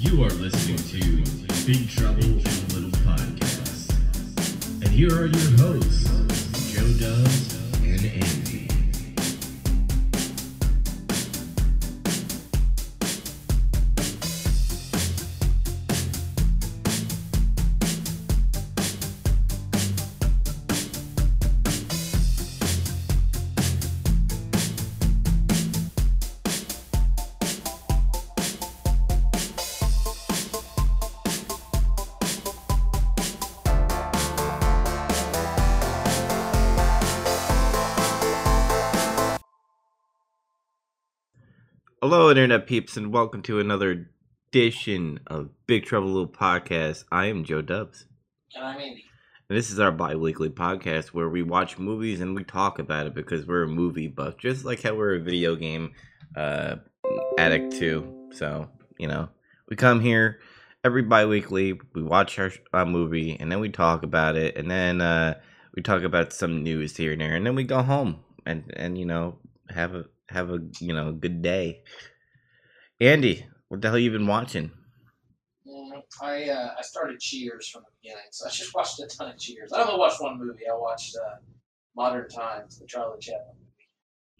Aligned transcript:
You 0.00 0.22
are 0.22 0.30
listening 0.30 0.76
to 0.76 1.66
Big 1.66 1.90
Trouble 1.90 2.22
in 2.22 2.68
Little 2.68 2.90
Podcasts. 3.02 3.90
And 4.80 4.88
here 4.90 5.12
are 5.12 5.26
your 5.26 5.50
hosts, 5.58 6.72
Joe 6.72 6.86
Dubs 7.00 7.58
and 7.82 8.04
Andy. 8.06 8.77
Internet 42.48 42.66
peeps, 42.66 42.96
and 42.96 43.12
welcome 43.12 43.42
to 43.42 43.60
another 43.60 44.08
edition 44.50 45.20
of 45.26 45.50
Big 45.66 45.84
Trouble 45.84 46.06
Little 46.06 46.26
Podcast. 46.26 47.04
I 47.12 47.26
am 47.26 47.44
Joe 47.44 47.60
Dubs, 47.60 48.06
And 48.54 48.64
I'm 48.64 48.80
Andy. 48.80 49.04
and 49.50 49.58
this 49.58 49.70
is 49.70 49.78
our 49.78 49.92
bi 49.92 50.14
weekly 50.14 50.48
podcast 50.48 51.08
where 51.08 51.28
we 51.28 51.42
watch 51.42 51.78
movies 51.78 52.22
and 52.22 52.34
we 52.34 52.44
talk 52.44 52.78
about 52.78 53.06
it 53.06 53.14
because 53.14 53.46
we're 53.46 53.64
a 53.64 53.68
movie 53.68 54.06
buff, 54.06 54.38
just 54.38 54.64
like 54.64 54.80
how 54.82 54.94
we're 54.94 55.16
a 55.16 55.20
video 55.20 55.56
game 55.56 55.92
uh, 56.36 56.76
addict 57.36 57.74
too. 57.76 58.30
So, 58.32 58.70
you 58.98 59.08
know, 59.08 59.28
we 59.68 59.76
come 59.76 60.00
here 60.00 60.40
every 60.82 61.02
bi 61.02 61.26
weekly, 61.26 61.78
we 61.94 62.02
watch 62.02 62.38
our 62.38 62.50
uh, 62.72 62.86
movie, 62.86 63.36
and 63.38 63.52
then 63.52 63.60
we 63.60 63.68
talk 63.68 64.02
about 64.02 64.36
it, 64.36 64.56
and 64.56 64.70
then 64.70 65.02
uh, 65.02 65.34
we 65.76 65.82
talk 65.82 66.02
about 66.02 66.32
some 66.32 66.62
news 66.62 66.96
here 66.96 67.12
and 67.12 67.20
there, 67.20 67.34
and 67.34 67.44
then 67.44 67.54
we 67.54 67.64
go 67.64 67.82
home 67.82 68.20
and, 68.46 68.72
and 68.74 68.96
you 68.96 69.04
know, 69.04 69.36
have 69.68 69.94
a 69.94 70.06
have 70.30 70.48
a 70.48 70.60
you 70.80 70.94
know 70.94 71.12
good 71.12 71.42
day. 71.42 71.82
Andy, 73.00 73.46
what 73.68 73.80
the 73.80 73.88
hell 73.88 73.98
you 73.98 74.10
been 74.10 74.26
watching? 74.26 74.72
I 76.20 76.48
uh, 76.48 76.74
I 76.78 76.82
started 76.82 77.20
Cheers 77.20 77.68
from 77.68 77.82
the 77.82 77.90
beginning, 78.02 78.24
so 78.30 78.46
I 78.46 78.50
just 78.50 78.74
watched 78.74 78.98
a 79.00 79.06
ton 79.06 79.30
of 79.30 79.38
Cheers. 79.38 79.72
I 79.72 79.82
only 79.82 79.98
watched 79.98 80.20
one 80.20 80.38
movie. 80.38 80.64
I 80.70 80.74
watched 80.74 81.16
uh, 81.16 81.36
Modern 81.96 82.28
Times, 82.28 82.78
the 82.78 82.86
Charlie 82.86 83.20
Chaplin 83.20 83.54
movie. 83.56 83.88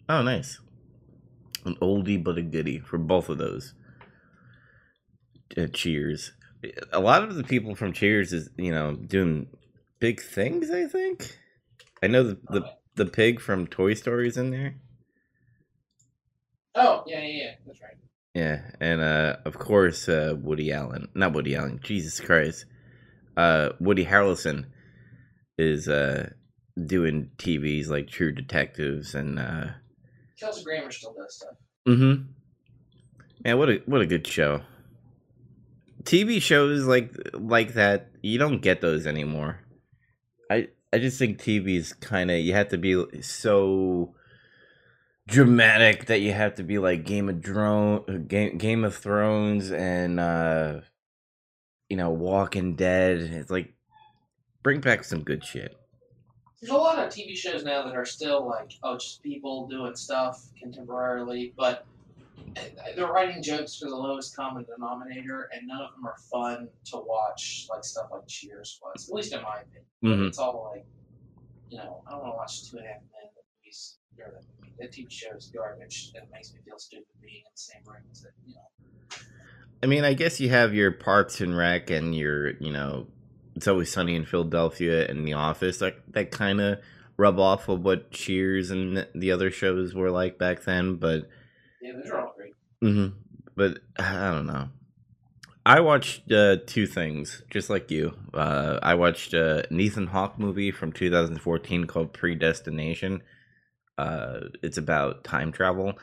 Oh, 0.09 0.21
nice. 0.21 0.59
An 1.65 1.75
oldie 1.75 2.21
but 2.21 2.37
a 2.37 2.41
goodie 2.41 2.79
for 2.79 2.97
both 2.97 3.29
of 3.29 3.37
those. 3.37 3.73
Uh, 5.57 5.67
Cheers. 5.67 6.31
A 6.91 6.99
lot 6.99 7.23
of 7.23 7.35
the 7.35 7.43
people 7.43 7.75
from 7.75 7.93
Cheers 7.93 8.33
is 8.33 8.49
you 8.57 8.71
know 8.71 8.95
doing 8.95 9.47
big 9.99 10.21
things. 10.21 10.69
I 10.69 10.85
think. 10.85 11.37
I 12.03 12.07
know 12.07 12.23
the 12.23 12.37
the, 12.49 12.69
the 12.95 13.05
pig 13.05 13.39
from 13.39 13.67
Toy 13.67 13.93
Story 13.93 14.27
is 14.27 14.37
in 14.37 14.51
there. 14.51 14.75
Oh 16.75 17.03
yeah, 17.07 17.21
yeah, 17.21 17.43
yeah, 17.43 17.51
that's 17.65 17.81
right. 17.81 17.95
Yeah, 18.39 18.61
and 18.79 19.01
uh, 19.01 19.35
of 19.43 19.59
course 19.59 20.07
uh, 20.07 20.33
Woody 20.41 20.71
Allen, 20.71 21.09
not 21.13 21.33
Woody 21.33 21.57
Allen, 21.57 21.81
Jesus 21.83 22.21
Christ, 22.21 22.63
uh, 23.35 23.71
Woody 23.81 24.05
Harrelson 24.05 24.67
is 25.57 25.89
uh, 25.89 26.29
doing 26.81 27.31
TVs 27.35 27.89
like 27.89 28.07
True 28.07 28.31
Detectives 28.31 29.13
and 29.13 29.39
uh, 29.39 29.65
Kelsey 30.39 30.63
Grammer 30.63 30.89
still 30.89 31.13
does 31.13 31.35
stuff. 31.35 31.55
mm-hmm. 31.85 32.31
Man, 33.43 33.57
what 33.57 33.69
a 33.69 33.81
what 33.85 33.99
a 33.99 34.05
good 34.05 34.25
show. 34.25 34.61
TV 36.03 36.41
shows 36.41 36.85
like 36.85 37.11
like 37.33 37.73
that, 37.73 38.07
you 38.21 38.39
don't 38.39 38.61
get 38.61 38.79
those 38.79 39.05
anymore. 39.05 39.59
I 40.49 40.69
I 40.93 40.99
just 40.99 41.19
think 41.19 41.41
TV 41.41 41.75
is 41.75 41.91
kind 41.91 42.31
of 42.31 42.39
you 42.39 42.53
have 42.53 42.69
to 42.69 42.77
be 42.77 43.21
so 43.21 44.15
dramatic 45.29 46.05
that 46.05 46.21
you 46.21 46.33
have 46.33 46.55
to 46.55 46.63
be 46.63 46.77
like 46.79 47.05
Game 47.05 47.29
of 47.29 47.41
Drone, 47.41 48.25
Game 48.27 48.57
Game 48.57 48.83
of 48.83 48.95
Thrones, 48.95 49.71
and 49.71 50.19
uh, 50.19 50.81
you 51.89 51.97
know 51.97 52.09
Walking 52.09 52.75
Dead. 52.75 53.17
It's 53.19 53.51
like 53.51 53.73
bring 54.63 54.81
back 54.81 55.03
some 55.03 55.23
good 55.23 55.43
shit. 55.43 55.75
There's 56.61 56.71
a 56.71 56.75
lot 56.77 56.99
of 56.99 57.09
TV 57.13 57.35
shows 57.37 57.63
now 57.63 57.83
that 57.83 57.95
are 57.95 58.05
still 58.05 58.45
like, 58.45 58.73
oh, 58.83 58.95
just 58.97 59.23
people 59.23 59.67
doing 59.69 59.95
stuff 59.95 60.45
contemporarily, 60.61 61.53
but 61.55 61.85
uh, 62.57 62.61
they're 62.97 63.07
writing 63.07 63.41
jokes 63.41 63.77
for 63.77 63.87
the 63.87 63.95
lowest 63.95 64.35
common 64.35 64.65
denominator, 64.65 65.49
and 65.53 65.65
none 65.65 65.81
of 65.81 65.91
them 65.95 66.05
are 66.05 66.17
fun 66.29 66.67
to 66.85 66.97
watch, 66.97 67.67
like 67.69 67.85
stuff 67.85 68.07
like 68.11 68.27
Cheers 68.27 68.77
was. 68.83 69.07
At 69.07 69.15
least 69.15 69.33
in 69.33 69.41
my 69.41 69.59
opinion. 69.61 69.83
Mhm. 70.03 70.27
It's 70.27 70.37
all 70.37 70.69
like, 70.75 70.85
you 71.69 71.77
know, 71.77 72.03
I 72.05 72.11
don't 72.11 72.21
want 72.23 72.33
to 72.33 72.37
watch 72.37 72.69
Two 72.69 72.77
and 72.77 72.85
a 72.85 72.89
Half 72.89 73.01
Men. 73.03 73.29
Movies, 73.63 73.97
movie, 74.17 74.31
that 74.79 74.91
TV 74.91 75.11
show 75.11 75.35
is 75.35 75.51
garbage, 75.55 76.11
it 76.15 76.23
makes 76.31 76.53
me 76.53 76.59
feel 76.65 76.77
stupid 76.79 77.05
being 77.21 77.37
in 77.45 77.51
the 77.53 77.57
same 77.57 77.81
room 77.85 78.03
as 78.11 78.23
it. 78.23 78.31
You 78.45 78.55
know, 78.55 78.61
I 79.83 79.85
mean, 79.87 80.03
I 80.03 80.13
guess 80.13 80.39
you 80.39 80.49
have 80.49 80.73
your 80.73 80.91
Parks 80.91 81.41
and 81.41 81.55
Rec 81.55 81.89
and 81.89 82.15
your 82.15 82.51
you 82.57 82.71
know 82.71 83.07
It's 83.55 83.67
Always 83.67 83.91
Sunny 83.91 84.15
in 84.15 84.25
Philadelphia 84.25 85.07
and 85.07 85.25
The 85.25 85.33
Office. 85.33 85.77
That 85.79 85.95
that 86.13 86.31
kind 86.31 86.59
of 86.61 86.79
rub 87.17 87.39
off 87.39 87.67
of 87.69 87.83
what 87.83 88.11
Cheers 88.11 88.71
and 88.71 89.05
the 89.13 89.31
other 89.31 89.51
shows 89.51 89.93
were 89.93 90.11
like 90.11 90.37
back 90.37 90.63
then, 90.63 90.95
but. 90.95 91.29
yeah, 91.81 91.93
those 91.93 92.09
are 92.09 92.19
all 92.21 92.33
great. 92.37 92.53
hmm 92.81 93.07
But 93.55 93.79
I 93.99 94.31
don't 94.31 94.47
know. 94.47 94.69
I 95.65 95.81
watched 95.81 96.31
uh, 96.31 96.57
two 96.65 96.87
things, 96.87 97.43
just 97.51 97.69
like 97.69 97.91
you. 97.91 98.15
Uh, 98.33 98.79
I 98.81 98.95
watched 98.95 99.33
uh, 99.33 99.63
an 99.69 99.79
Ethan 99.79 100.07
Hawke 100.07 100.39
movie 100.39 100.71
from 100.71 100.91
2014 100.91 101.85
called 101.85 102.13
Predestination. 102.13 103.21
Uh, 103.99 104.47
it's 104.63 104.77
about 104.77 105.25
time 105.25 105.51
travel, 105.51 105.99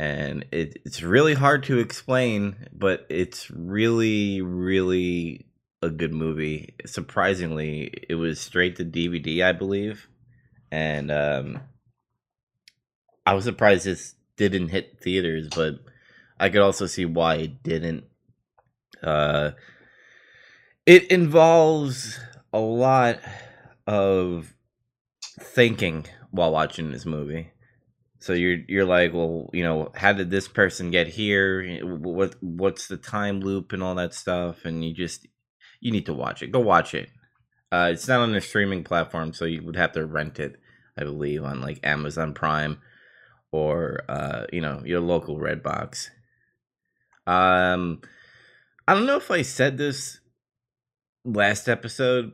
and 0.00 0.44
it, 0.50 0.82
it's 0.84 1.02
really 1.02 1.34
hard 1.34 1.62
to 1.62 1.78
explain, 1.78 2.66
but 2.72 3.06
it's 3.08 3.48
really, 3.48 4.42
really 4.42 5.46
a 5.82 5.88
good 5.88 6.12
movie. 6.12 6.74
Surprisingly, 6.84 7.92
it 8.08 8.16
was 8.16 8.40
straight 8.40 8.74
to 8.74 8.84
DVD, 8.84 9.44
I 9.44 9.52
believe, 9.52 10.08
and 10.72 11.12
um, 11.12 11.60
I 13.24 13.34
was 13.34 13.44
surprised 13.44 13.84
this 13.84 14.16
didn't 14.36 14.70
hit 14.70 14.98
theaters, 15.00 15.48
but 15.54 15.76
I 16.40 16.48
could 16.48 16.62
also 16.62 16.86
see 16.86 17.04
why 17.04 17.36
it 17.36 17.62
didn't. 17.62 18.02
Uh, 19.00 19.52
it 20.86 21.08
involves 21.08 22.18
a 22.52 22.58
lot 22.58 23.20
of 23.86 24.54
thinking 25.40 26.06
while 26.32 26.50
watching 26.50 26.90
this 26.90 27.06
movie. 27.06 27.52
So 28.18 28.32
you're 28.32 28.58
you're 28.68 28.84
like, 28.84 29.12
well, 29.12 29.50
you 29.52 29.62
know, 29.62 29.90
how 29.94 30.12
did 30.12 30.30
this 30.30 30.48
person 30.48 30.90
get 30.90 31.08
here? 31.08 31.80
What 31.84 32.34
what's 32.40 32.88
the 32.88 32.96
time 32.96 33.40
loop 33.40 33.72
and 33.72 33.82
all 33.82 33.94
that 33.96 34.14
stuff? 34.14 34.64
And 34.64 34.84
you 34.84 34.92
just 34.92 35.26
you 35.80 35.92
need 35.92 36.06
to 36.06 36.14
watch 36.14 36.42
it. 36.42 36.52
Go 36.52 36.60
watch 36.60 36.94
it. 36.94 37.08
Uh, 37.70 37.90
it's 37.92 38.08
not 38.08 38.20
on 38.20 38.34
a 38.34 38.40
streaming 38.40 38.84
platform, 38.84 39.32
so 39.32 39.44
you 39.44 39.62
would 39.62 39.76
have 39.76 39.92
to 39.92 40.04
rent 40.04 40.38
it, 40.38 40.56
I 40.96 41.04
believe, 41.04 41.42
on 41.42 41.60
like 41.60 41.80
Amazon 41.82 42.34
Prime 42.34 42.78
or 43.50 44.02
uh, 44.08 44.46
you 44.52 44.60
know 44.60 44.82
your 44.84 45.00
local 45.00 45.38
Redbox. 45.38 46.08
Um, 47.26 48.00
I 48.88 48.94
don't 48.94 49.06
know 49.06 49.16
if 49.16 49.30
I 49.30 49.42
said 49.42 49.78
this 49.78 50.20
last 51.24 51.68
episode, 51.68 52.32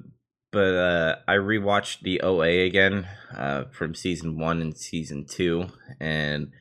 but 0.51 0.75
uh, 0.75 1.17
I 1.27 1.35
rewatched 1.35 2.01
the 2.01 2.21
OA 2.23 2.65
again 2.65 3.07
uh, 3.37 3.65
from 3.71 3.95
season 3.95 4.39
one 4.39 4.63
and 4.63 4.77
season 4.77 5.27
two, 5.27 5.67
and 6.01 6.53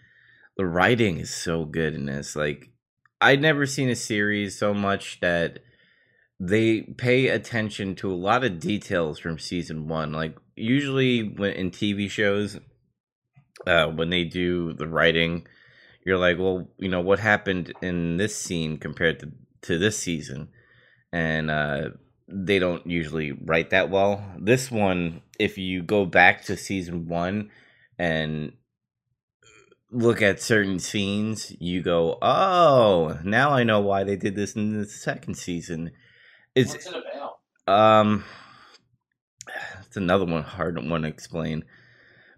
the 0.58 0.66
writing 0.66 1.20
is 1.20 1.34
so 1.34 1.66
good 1.66 1.94
in 1.94 2.06
this. 2.06 2.36
Like, 2.36 2.70
I'd 3.22 3.42
never 3.42 3.66
seen 3.66 3.90
a 3.90 3.96
series 3.96 4.58
so 4.58 4.74
much 4.74 5.20
that 5.22 5.60
they 6.40 6.82
pay 6.82 7.30
attention 7.30 7.96
to 7.96 8.12
a 8.12 8.16
lot 8.16 8.44
of 8.44 8.60
details 8.60 9.20
from 9.20 9.40
season 9.40 9.88
one. 9.88 10.12
Like, 10.12 10.38
usually 10.56 11.24
when 11.24 11.54
in 11.54 11.72
TV 11.72 12.10
shows, 12.10 12.60
uh, 13.66 13.88
when 13.88 14.10
they 14.10 14.24
do 14.24 14.74
the 14.74 14.88
writing, 14.88 15.48
you're 16.06 16.18
like, 16.18 16.38
well, 16.38 16.70
you 16.78 16.90
know, 16.90 17.02
what 17.02 17.20
happened 17.20 17.74
in 17.82 18.18
this 18.18 18.36
scene 18.36 18.78
compared 18.78 19.20
to, 19.20 19.32
to 19.64 19.78
this 19.78 19.98
season? 19.98 20.50
And 21.12 21.50
uh, 21.50 21.90
they 22.28 22.60
don't 22.60 22.86
usually 22.86 23.32
write 23.32 23.70
that 23.70 23.90
well. 23.90 24.24
This 24.38 24.70
one, 24.70 25.22
if 25.40 25.58
you 25.58 25.82
go 25.82 26.06
back 26.06 26.44
to 26.46 26.58
season 26.58 27.08
one 27.08 27.52
and 27.98 28.54
look 29.92 30.22
at 30.22 30.42
certain 30.42 30.80
scenes, 30.80 31.56
you 31.60 31.82
go, 31.82 32.18
oh, 32.22 33.18
now 33.24 33.52
I 33.52 33.64
know 33.64 33.80
why 33.80 34.04
they 34.04 34.18
did 34.18 34.36
this 34.36 34.56
in 34.56 34.78
the 34.78 34.86
second 34.86 35.36
season. 35.36 35.92
It's 36.56 36.74
What's 36.74 36.88
it 36.88 36.96
about? 36.96 37.74
um, 37.74 38.26
it's 39.86 39.96
another 39.96 40.26
one 40.26 40.44
hard 40.44 40.78
one 40.90 41.04
to 41.04 41.08
explain, 41.08 41.64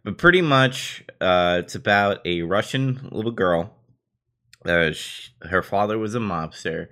but 0.04 0.18
pretty 0.18 0.42
much, 0.42 1.04
uh, 1.20 1.62
it's 1.64 1.76
about 1.76 2.20
a 2.26 2.44
Russian 2.44 3.10
little 3.12 3.32
girl. 3.32 3.76
Uh, 4.66 4.92
sh 4.92 5.30
her 5.44 5.64
father 5.64 5.98
was 5.98 6.14
a 6.16 6.20
mobster. 6.20 6.88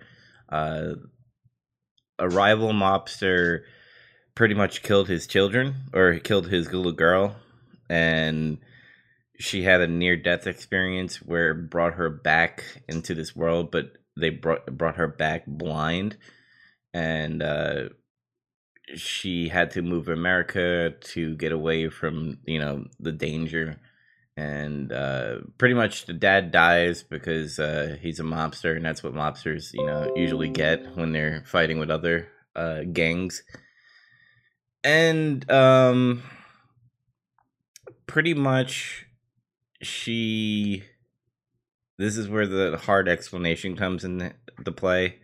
Uh, 0.49 0.93
a 2.19 2.29
rival 2.29 2.71
mobster 2.71 3.61
pretty 4.35 4.53
much 4.53 4.83
killed 4.83 5.07
his 5.07 5.27
children, 5.27 5.75
or 5.93 6.19
killed 6.19 6.47
his 6.47 6.71
little 6.71 6.91
girl, 6.91 7.35
and 7.89 8.59
she 9.39 9.63
had 9.63 9.81
a 9.81 9.87
near 9.87 10.15
death 10.15 10.47
experience 10.47 11.17
where 11.17 11.51
it 11.51 11.69
brought 11.69 11.93
her 11.93 12.09
back 12.09 12.63
into 12.87 13.13
this 13.13 13.35
world, 13.35 13.71
but 13.71 13.93
they 14.15 14.29
brought 14.29 14.65
brought 14.77 14.97
her 14.97 15.07
back 15.07 15.45
blind, 15.45 16.17
and 16.93 17.43
uh, 17.43 17.89
she 18.95 19.49
had 19.49 19.71
to 19.71 19.81
move 19.81 20.05
to 20.05 20.13
America 20.13 20.93
to 21.01 21.35
get 21.35 21.51
away 21.51 21.89
from 21.89 22.39
you 22.45 22.59
know 22.59 22.85
the 22.99 23.11
danger. 23.11 23.79
And 24.37 24.93
uh, 24.93 25.39
pretty 25.57 25.73
much 25.73 26.05
the 26.05 26.13
dad 26.13 26.51
dies 26.51 27.01
because 27.01 27.57
uh, 27.57 27.97
he's 27.99 28.19
a 28.19 28.23
mobster, 28.23 28.75
and 28.75 28.85
that's 28.85 29.03
what 29.03 29.13
mobsters, 29.13 29.73
you 29.73 29.85
know, 29.85 30.13
usually 30.15 30.49
get 30.49 30.95
when 30.95 31.11
they're 31.11 31.43
fighting 31.45 31.79
with 31.79 31.89
other 31.89 32.27
uh, 32.55 32.81
gangs. 32.83 33.41
And 34.83 35.49
um, 35.51 36.21
pretty 38.07 38.33
much 38.33 39.05
she 39.81 40.83
this 41.99 42.17
is 42.17 42.27
where 42.27 42.47
the 42.47 42.77
hard 42.77 43.07
explanation 43.07 43.75
comes 43.75 44.03
in 44.03 44.33
the 44.63 44.71
play 44.71 45.19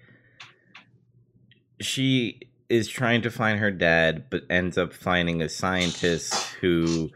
she 1.81 2.39
is 2.69 2.87
trying 2.87 3.21
to 3.21 3.31
find 3.31 3.59
her 3.59 3.71
dad 3.71 4.25
but 4.29 4.43
ends 4.49 4.77
up 4.77 4.93
finding 4.93 5.41
a 5.41 5.49
scientist 5.49 6.33
who 6.61 7.09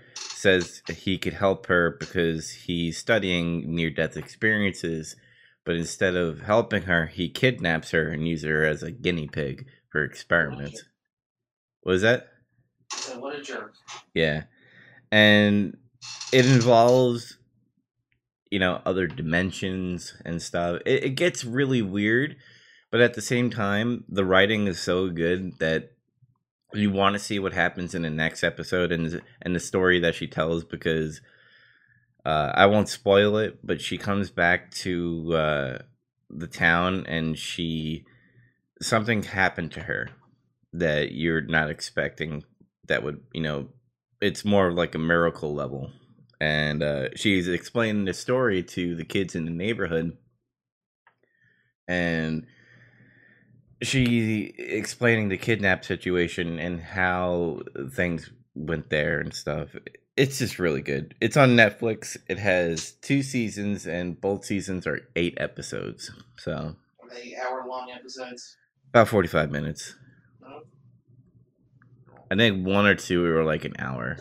says 0.48 0.82
he 0.98 1.18
could 1.18 1.34
help 1.34 1.66
her 1.66 1.98
because 2.00 2.52
he's 2.52 2.98
studying 2.98 3.76
near 3.76 3.90
death 3.90 4.16
experiences 4.16 5.18
but 5.66 5.76
instead 5.76 6.16
of 6.16 6.42
helping 6.42 6.84
her 6.84 7.08
he 7.08 7.28
kidnaps 7.28 7.92
her 7.92 8.08
and 8.08 8.26
uses 8.26 8.46
her 8.46 8.64
as 8.64 8.82
a 8.82 8.92
guinea 8.92 9.28
pig 9.28 9.68
for 9.92 10.06
experiments. 10.06 10.84
What 11.82 11.92
was 11.92 12.02
that? 12.04 12.28
Uh, 12.94 13.20
what 13.20 13.36
a 13.36 13.42
jerk 13.42 13.74
yeah. 14.14 14.44
And 15.12 15.76
it 16.32 16.46
involves 16.46 17.38
you 18.50 18.60
know 18.60 18.82
other 18.86 19.06
dimensions 19.06 20.16
and 20.24 20.42
stuff. 20.42 20.80
It, 20.86 21.04
it 21.04 21.16
gets 21.16 21.44
really 21.44 21.82
weird 21.82 22.38
but 22.90 23.02
at 23.02 23.16
the 23.16 23.22
same 23.22 23.50
time 23.50 24.06
the 24.08 24.24
writing 24.24 24.68
is 24.68 24.80
so 24.80 25.10
good 25.10 25.60
that 25.60 25.97
you 26.74 26.92
want 26.92 27.14
to 27.14 27.20
see 27.20 27.40
what 27.40 27.54
happens 27.54 27.96
in 27.96 28.02
the 28.02 28.10
next 28.10 28.44
episode 28.44 28.92
and 28.92 29.22
and 29.42 29.56
the 29.56 29.60
story 29.60 30.00
that 30.00 30.16
she 30.16 30.28
tells 30.28 30.64
because 30.64 31.22
uh, 32.26 32.52
I 32.54 32.66
won't 32.66 32.90
spoil 32.90 33.38
it, 33.38 33.60
but 33.64 33.80
she 33.80 33.98
comes 33.98 34.30
back 34.30 34.72
to 34.72 35.34
uh, 35.34 35.78
the 36.30 36.48
town 36.48 37.06
and 37.08 37.38
she 37.38 38.06
something 38.82 39.24
happened 39.24 39.72
to 39.74 39.82
her 39.82 40.10
that 40.74 41.14
you're 41.14 41.42
not 41.42 41.70
expecting 41.70 42.44
that 42.88 43.02
would 43.02 43.22
you 43.34 43.42
know 43.42 43.70
it's 44.22 44.46
more 44.46 44.72
like 44.72 44.96
a 44.96 45.00
miracle 45.00 45.54
level. 45.54 45.92
And 46.40 46.84
uh, 46.84 47.10
she's 47.16 47.48
explaining 47.48 48.06
the 48.06 48.14
story 48.14 48.62
to 48.64 48.96
the 48.96 49.06
kids 49.06 49.36
in 49.36 49.46
the 49.46 49.52
neighborhood. 49.52 50.18
And 51.88 52.46
she 53.82 54.54
explaining 54.58 55.30
the 55.30 55.38
kidnap 55.38 55.86
situation 55.86 56.60
and 56.60 56.82
how 56.82 57.60
things 57.92 58.30
went 58.56 58.90
there 58.90 59.20
and 59.20 59.34
stuff 59.34 59.70
it's 60.16 60.40
just 60.40 60.58
really 60.58 60.82
good 60.82 61.14
it's 61.22 61.38
on 61.38 61.50
netflix 61.56 62.18
it 62.28 62.40
has 62.40 62.94
two 62.94 63.22
seasons 63.22 63.86
and 63.86 64.20
both 64.20 64.44
seasons 64.46 64.88
are 64.88 65.08
eight 65.16 65.36
episodes 65.38 66.12
so 66.38 66.76
Are 67.04 67.10
they 67.10 67.36
hour 67.36 67.66
long 67.68 67.92
episodes? 67.92 68.58
about 68.94 69.08
45 69.10 69.52
minutes 69.52 69.96
No? 70.42 70.62
i 72.32 72.36
think 72.36 72.66
one 72.66 72.86
or 72.88 72.96
two 72.96 73.22
were 73.22 73.44
like 73.44 73.64
an 73.64 73.76
hour 73.78 74.18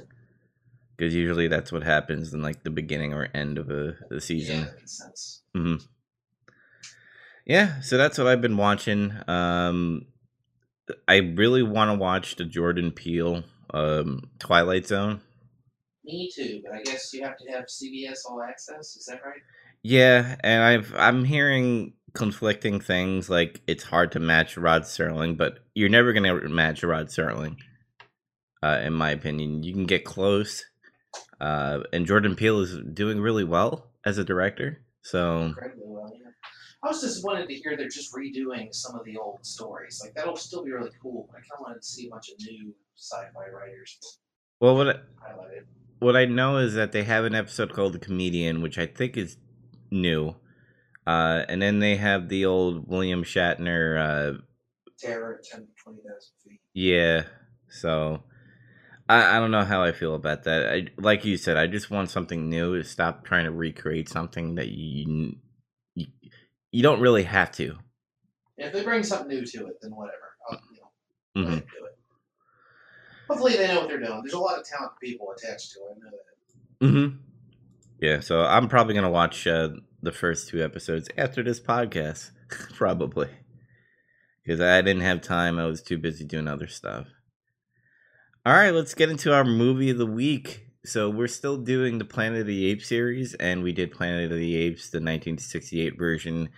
because 0.96 1.14
usually 1.14 1.48
that's 1.48 1.72
what 1.72 1.82
happens 1.82 2.34
in 2.34 2.42
like 2.42 2.62
the 2.62 2.70
beginning 2.70 3.12
or 3.14 3.28
end 3.34 3.58
of 3.58 3.70
a, 3.70 3.96
the 4.10 4.16
Yeah, 4.16 4.18
season 4.20 4.60
that 4.60 4.74
makes 4.76 4.98
sense. 4.98 5.42
hmm 5.54 5.76
Yeah, 7.46 7.80
so 7.80 7.96
that's 7.96 8.18
what 8.18 8.26
I've 8.26 8.40
been 8.40 8.56
watching. 8.56 9.12
Um, 9.28 10.06
I 11.06 11.16
really 11.18 11.62
want 11.62 11.90
to 11.92 11.96
watch 11.96 12.36
the 12.36 12.44
Jordan 12.44 12.90
Peele 12.90 13.44
um, 13.72 14.30
Twilight 14.38 14.86
Zone. 14.86 15.20
Me 16.04 16.30
too, 16.34 16.62
but 16.64 16.74
I 16.74 16.82
guess 16.82 17.12
you 17.12 17.22
have 17.22 17.36
to 17.38 17.50
have 17.52 17.66
CBS 17.66 18.18
All 18.28 18.42
Access. 18.42 18.96
Is 18.96 19.06
that 19.06 19.20
right? 19.24 19.40
Yeah, 19.82 20.36
and 20.40 20.62
I've 20.62 20.94
I'm 20.96 21.24
hearing 21.24 21.94
conflicting 22.14 22.80
things 22.80 23.28
like 23.28 23.60
it's 23.66 23.84
hard 23.84 24.12
to 24.12 24.20
match 24.20 24.56
Rod 24.56 24.82
Serling, 24.82 25.36
but 25.36 25.60
you're 25.74 25.88
never 25.88 26.12
gonna 26.12 26.48
match 26.48 26.82
Rod 26.82 27.08
Serling, 27.08 27.56
uh, 28.62 28.80
in 28.84 28.92
my 28.92 29.10
opinion. 29.10 29.62
You 29.62 29.72
can 29.72 29.84
get 29.84 30.04
close, 30.04 30.64
uh, 31.40 31.80
and 31.92 32.06
Jordan 32.06 32.36
Peele 32.36 32.60
is 32.60 32.78
doing 32.92 33.20
really 33.20 33.44
well 33.44 33.90
as 34.04 34.18
a 34.18 34.24
director. 34.24 34.82
So 35.02 35.42
Incredibly 35.42 35.82
well, 35.86 36.12
yeah. 36.14 36.25
I 36.82 36.88
was 36.88 37.00
disappointed 37.00 37.48
to 37.48 37.54
hear 37.54 37.76
they're 37.76 37.88
just 37.88 38.14
redoing 38.14 38.72
some 38.74 38.94
of 38.96 39.04
the 39.04 39.16
old 39.16 39.44
stories. 39.44 40.00
Like 40.02 40.14
that'll 40.14 40.36
still 40.36 40.64
be 40.64 40.70
really 40.70 40.90
cool. 41.02 41.28
I 41.32 41.38
kind 41.38 41.46
of 41.58 41.60
wanted 41.60 41.82
to 41.82 41.86
see 41.88 42.06
a 42.06 42.10
bunch 42.10 42.28
of 42.30 42.38
new 42.46 42.74
sci-fi 42.96 43.48
writers 43.50 43.98
well, 44.60 44.76
what 44.76 44.88
I- 44.88 45.00
what 45.98 46.16
I 46.16 46.26
know 46.26 46.58
is 46.58 46.74
that 46.74 46.92
they 46.92 47.04
have 47.04 47.24
an 47.24 47.34
episode 47.34 47.72
called 47.72 47.94
The 47.94 47.98
Comedian, 47.98 48.60
which 48.62 48.78
I 48.78 48.86
think 48.86 49.16
is 49.16 49.36
new. 49.90 50.36
Uh, 51.06 51.44
and 51.48 51.62
then 51.62 51.78
they 51.80 51.96
have 51.96 52.28
the 52.28 52.44
old 52.46 52.88
William 52.88 53.24
Shatner. 53.24 53.98
Uh, 54.36 54.38
Terror 54.98 55.38
at 55.38 55.44
10 55.44 55.68
20,000 55.82 56.32
feet. 56.44 56.60
yeah, 56.74 57.24
so 57.68 58.22
I, 59.08 59.36
I 59.36 59.40
don't 59.40 59.50
know 59.50 59.64
how 59.64 59.82
I 59.82 59.92
feel 59.92 60.14
about 60.14 60.44
that. 60.44 60.68
I 60.72 60.88
like 60.98 61.24
you 61.24 61.36
said, 61.36 61.56
I 61.56 61.66
just 61.66 61.90
want 61.90 62.10
something 62.10 62.48
new. 62.50 62.76
To 62.78 62.84
stop 62.84 63.24
trying 63.24 63.44
to 63.44 63.52
recreate 63.52 64.08
something 64.08 64.56
that 64.56 64.68
you 64.68 65.04
you, 65.06 65.36
you 66.76 66.82
don't 66.82 67.00
really 67.00 67.22
have 67.22 67.50
to. 67.52 67.78
If 68.58 68.72
they 68.74 68.84
bring 68.84 69.02
something 69.02 69.28
new 69.28 69.46
to 69.46 69.66
it, 69.68 69.76
then 69.80 69.92
whatever. 69.96 70.36
I'll, 70.50 70.60
you 70.70 70.80
know, 70.80 71.48
let 71.50 71.58
hmm 71.58 71.58
do 71.60 71.86
it. 71.86 71.98
Hopefully 73.28 73.56
they 73.56 73.68
know 73.68 73.80
what 73.80 73.88
they're 73.88 73.98
doing. 73.98 74.20
There's 74.22 74.34
a 74.34 74.38
lot 74.38 74.58
of 74.58 74.66
talented 74.66 74.98
people 75.00 75.30
attached 75.36 75.72
to 75.72 75.80
it. 75.80 75.96
I 75.96 76.04
know 76.04 76.10
that. 76.10 76.88
hmm 76.88 77.16
Yeah, 78.00 78.20
so 78.20 78.42
I'm 78.42 78.68
probably 78.68 78.94
gonna 78.94 79.10
watch 79.10 79.46
uh, 79.46 79.70
the 80.02 80.12
first 80.12 80.48
two 80.48 80.62
episodes 80.62 81.08
after 81.16 81.42
this 81.42 81.60
podcast, 81.60 82.30
probably, 82.74 83.28
because 84.42 84.60
I 84.60 84.80
didn't 84.82 85.02
have 85.02 85.20
time. 85.20 85.58
I 85.58 85.66
was 85.66 85.82
too 85.82 85.98
busy 85.98 86.24
doing 86.24 86.48
other 86.48 86.66
stuff. 86.66 87.08
All 88.44 88.52
right, 88.54 88.70
let's 88.72 88.94
get 88.94 89.10
into 89.10 89.32
our 89.34 89.44
movie 89.44 89.90
of 89.90 89.98
the 89.98 90.06
week. 90.06 90.62
So 90.84 91.10
we're 91.10 91.26
still 91.26 91.56
doing 91.56 91.98
the 91.98 92.04
Planet 92.04 92.42
of 92.42 92.46
the 92.46 92.66
Apes 92.66 92.86
series, 92.86 93.34
and 93.34 93.62
we 93.62 93.72
did 93.72 93.90
Planet 93.90 94.30
of 94.30 94.38
the 94.38 94.54
Apes, 94.56 94.90
the 94.90 95.00
1968 95.00 95.98
version, 95.98 96.48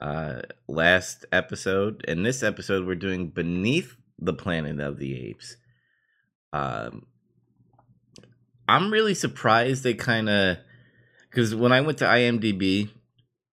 uh, 0.00 0.42
last 0.66 1.24
episode. 1.32 2.04
And 2.06 2.24
this 2.24 2.42
episode, 2.42 2.86
we're 2.86 2.94
doing 2.94 3.28
Beneath 3.28 3.96
the 4.18 4.32
Planet 4.32 4.80
of 4.80 4.98
the 4.98 5.28
Apes. 5.28 5.56
Um, 6.52 7.06
I'm 8.68 8.92
really 8.92 9.14
surprised 9.14 9.82
they 9.82 9.94
kind 9.94 10.28
of 10.28 10.58
because 11.30 11.54
when 11.54 11.72
I 11.72 11.80
went 11.80 11.98
to 11.98 12.04
IMDb, 12.04 12.90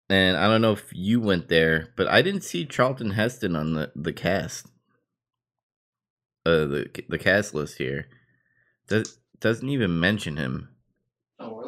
and 0.08 0.36
I 0.36 0.48
don't 0.48 0.62
know 0.62 0.72
if 0.72 0.90
you 0.92 1.20
went 1.20 1.48
there, 1.48 1.88
but 1.96 2.08
I 2.08 2.22
didn't 2.22 2.42
see 2.42 2.64
Charlton 2.64 3.12
Heston 3.12 3.56
on 3.56 3.74
the 3.74 3.92
the 3.94 4.12
cast, 4.12 4.66
uh, 6.46 6.66
the 6.66 7.04
the 7.08 7.18
cast 7.18 7.54
list 7.54 7.78
here. 7.78 8.08
Does 8.88 9.18
doesn't 9.40 9.68
even 9.68 9.98
mention 9.98 10.36
him. 10.36 10.68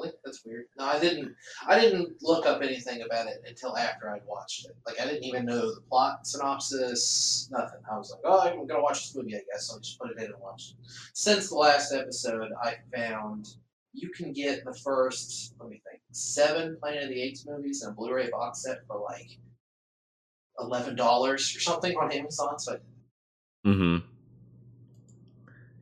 Really? 0.03 0.15
That's 0.25 0.45
weird. 0.45 0.65
No, 0.79 0.85
I 0.85 0.99
didn't. 0.99 1.35
I 1.67 1.81
didn't 1.81 2.17
look 2.23 2.47
up 2.47 2.63
anything 2.63 3.03
about 3.03 3.27
it 3.27 3.43
until 3.47 3.77
after 3.77 4.11
I'd 4.11 4.25
watched 4.27 4.67
it. 4.67 4.77
Like 4.87 5.01
I 5.01 5.07
didn't 5.07 5.25
even 5.25 5.45
know 5.47 5.75
the 5.75 5.81
plot 5.89 6.27
synopsis. 6.27 7.49
Nothing. 7.51 7.81
I 7.91 7.97
was 7.97 8.11
like, 8.11 8.21
oh, 8.25 8.41
I'm 8.41 8.67
gonna 8.67 8.83
watch 8.83 9.03
this 9.03 9.17
movie. 9.17 9.37
I 9.37 9.41
guess 9.53 9.69
so 9.69 9.77
I 9.77 9.79
just 9.81 9.99
put 9.99 10.11
it 10.11 10.19
in 10.19 10.25
and 10.25 10.35
watched 10.41 10.73
it. 10.73 10.77
Since 11.15 11.49
the 11.51 11.57
last 11.57 11.93
episode, 11.93 12.51
I 12.63 12.77
found 12.95 13.49
you 13.93 14.11
can 14.11 14.33
get 14.33 14.65
the 14.65 14.75
first. 14.75 15.55
Let 15.61 15.69
me 15.69 15.83
think. 15.89 16.01
Seven 16.13 16.77
Planet 16.81 17.05
of 17.05 17.09
the 17.11 17.23
Apes 17.23 17.47
movies 17.47 17.83
in 17.83 17.91
a 17.91 17.93
Blu-ray 17.93 18.31
box 18.31 18.63
set 18.65 18.79
for 18.87 19.01
like 19.01 19.29
eleven 20.59 20.97
dollars 20.97 21.55
or 21.57 21.61
something 21.61 21.97
on 21.97 22.13
Amazon. 22.13 22.59
So 22.59 22.75
I 22.75 22.77
Mm-hmm. 23.67 24.05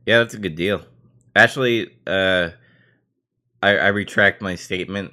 Yeah, 0.05 0.19
that's 0.19 0.33
a 0.35 0.39
good 0.39 0.55
deal. 0.55 0.85
Actually, 1.35 1.97
uh, 2.05 2.49
I 3.61 3.77
I 3.77 3.87
retract 3.87 4.41
my 4.41 4.55
statement. 4.55 5.11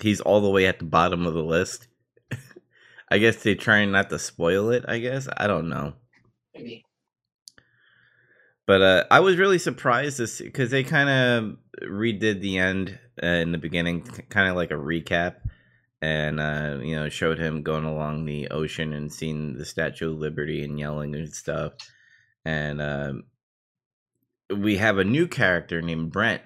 He's 0.00 0.20
all 0.20 0.40
the 0.40 0.50
way 0.50 0.66
at 0.66 0.78
the 0.78 0.84
bottom 0.84 1.26
of 1.26 1.34
the 1.34 1.42
list. 1.42 1.88
I 3.10 3.18
guess 3.18 3.42
they're 3.42 3.54
trying 3.54 3.92
not 3.92 4.10
to 4.10 4.18
spoil 4.18 4.70
it. 4.70 4.84
I 4.88 4.98
guess 4.98 5.28
I 5.36 5.46
don't 5.46 5.68
know. 5.68 5.94
maybe 6.54 6.84
But 8.66 8.82
uh, 8.82 9.04
I 9.10 9.20
was 9.20 9.36
really 9.36 9.58
surprised 9.58 10.16
to 10.18 10.26
see 10.26 10.44
because 10.44 10.70
they 10.70 10.84
kind 10.84 11.08
of 11.08 11.56
redid 11.88 12.40
the 12.40 12.58
end 12.58 12.98
uh, 13.22 13.26
in 13.26 13.52
the 13.52 13.58
beginning, 13.58 14.02
kind 14.02 14.48
of 14.48 14.56
like 14.56 14.70
a 14.70 14.74
recap, 14.74 15.36
and 16.02 16.40
uh, 16.40 16.78
you 16.82 16.96
know 16.96 17.08
showed 17.08 17.38
him 17.38 17.62
going 17.62 17.84
along 17.84 18.24
the 18.24 18.48
ocean 18.48 18.92
and 18.92 19.12
seeing 19.12 19.56
the 19.56 19.64
Statue 19.64 20.12
of 20.12 20.18
Liberty 20.18 20.64
and 20.64 20.78
yelling 20.78 21.14
and 21.14 21.32
stuff. 21.32 21.74
And 22.44 22.80
uh, 22.80 23.12
we 24.54 24.76
have 24.76 24.98
a 24.98 25.04
new 25.04 25.28
character 25.28 25.80
named 25.80 26.12
Brent, 26.12 26.42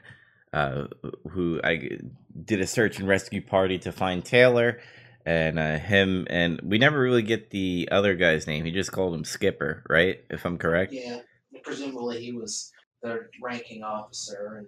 uh, 0.53 0.87
who 1.31 1.61
I 1.63 1.99
did 2.45 2.61
a 2.61 2.67
search 2.67 2.99
and 2.99 3.09
rescue 3.09 3.43
party 3.43 3.79
to 3.81 3.93
find 3.93 4.25
Taylor. 4.25 4.81
And 5.27 5.59
uh, 5.59 5.79
him 5.79 6.27
and 6.31 6.59
we 6.63 6.79
never 6.79 6.99
really 6.99 7.23
get 7.23 7.51
the 7.51 7.89
other 7.93 8.15
guy's 8.15 8.47
name. 8.47 8.65
He 8.65 8.71
just 8.71 8.93
called 8.93 9.15
him 9.15 9.25
Skipper, 9.25 9.85
right? 9.89 10.25
If 10.31 10.47
I'm 10.47 10.57
correct. 10.57 10.93
Yeah, 10.93 11.21
presumably 11.63 12.23
he 12.25 12.33
was 12.33 12.73
their 13.03 13.29
ranking 13.43 13.83
officer, 13.83 14.57
and 14.59 14.67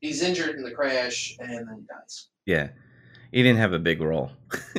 he's 0.00 0.22
injured 0.22 0.56
in 0.56 0.64
the 0.64 0.70
crash, 0.72 1.34
and 1.40 1.50
then 1.50 1.66
he 1.78 1.86
dies. 1.86 2.28
Yeah, 2.44 2.68
he 3.32 3.42
didn't 3.42 3.58
have 3.60 3.72
a 3.72 3.78
big 3.78 4.02
role. 4.02 4.32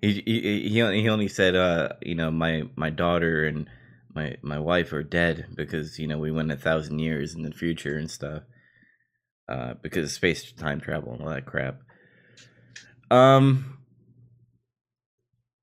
he, 0.00 0.22
he 0.24 0.68
he 0.68 0.82
only, 0.82 1.02
he 1.02 1.08
only 1.10 1.28
said, 1.28 1.54
uh, 1.54 1.90
you 2.00 2.14
know, 2.14 2.30
my 2.30 2.62
my 2.74 2.88
daughter 2.88 3.44
and 3.44 3.68
my 4.14 4.36
my 4.42 4.58
wife 4.58 4.92
are 4.92 5.02
dead 5.02 5.46
because 5.54 5.98
you 5.98 6.06
know 6.06 6.18
we 6.18 6.30
went 6.30 6.52
a 6.52 6.56
thousand 6.56 7.00
years 7.00 7.34
in 7.34 7.42
the 7.42 7.52
future 7.52 7.98
and 7.98 8.10
stuff. 8.10 8.44
Uh, 9.48 9.74
because 9.82 10.04
of 10.04 10.10
space 10.12 10.52
time 10.52 10.80
travel 10.80 11.12
and 11.12 11.22
all 11.22 11.28
that 11.28 11.44
crap. 11.44 11.80
Um, 13.10 13.78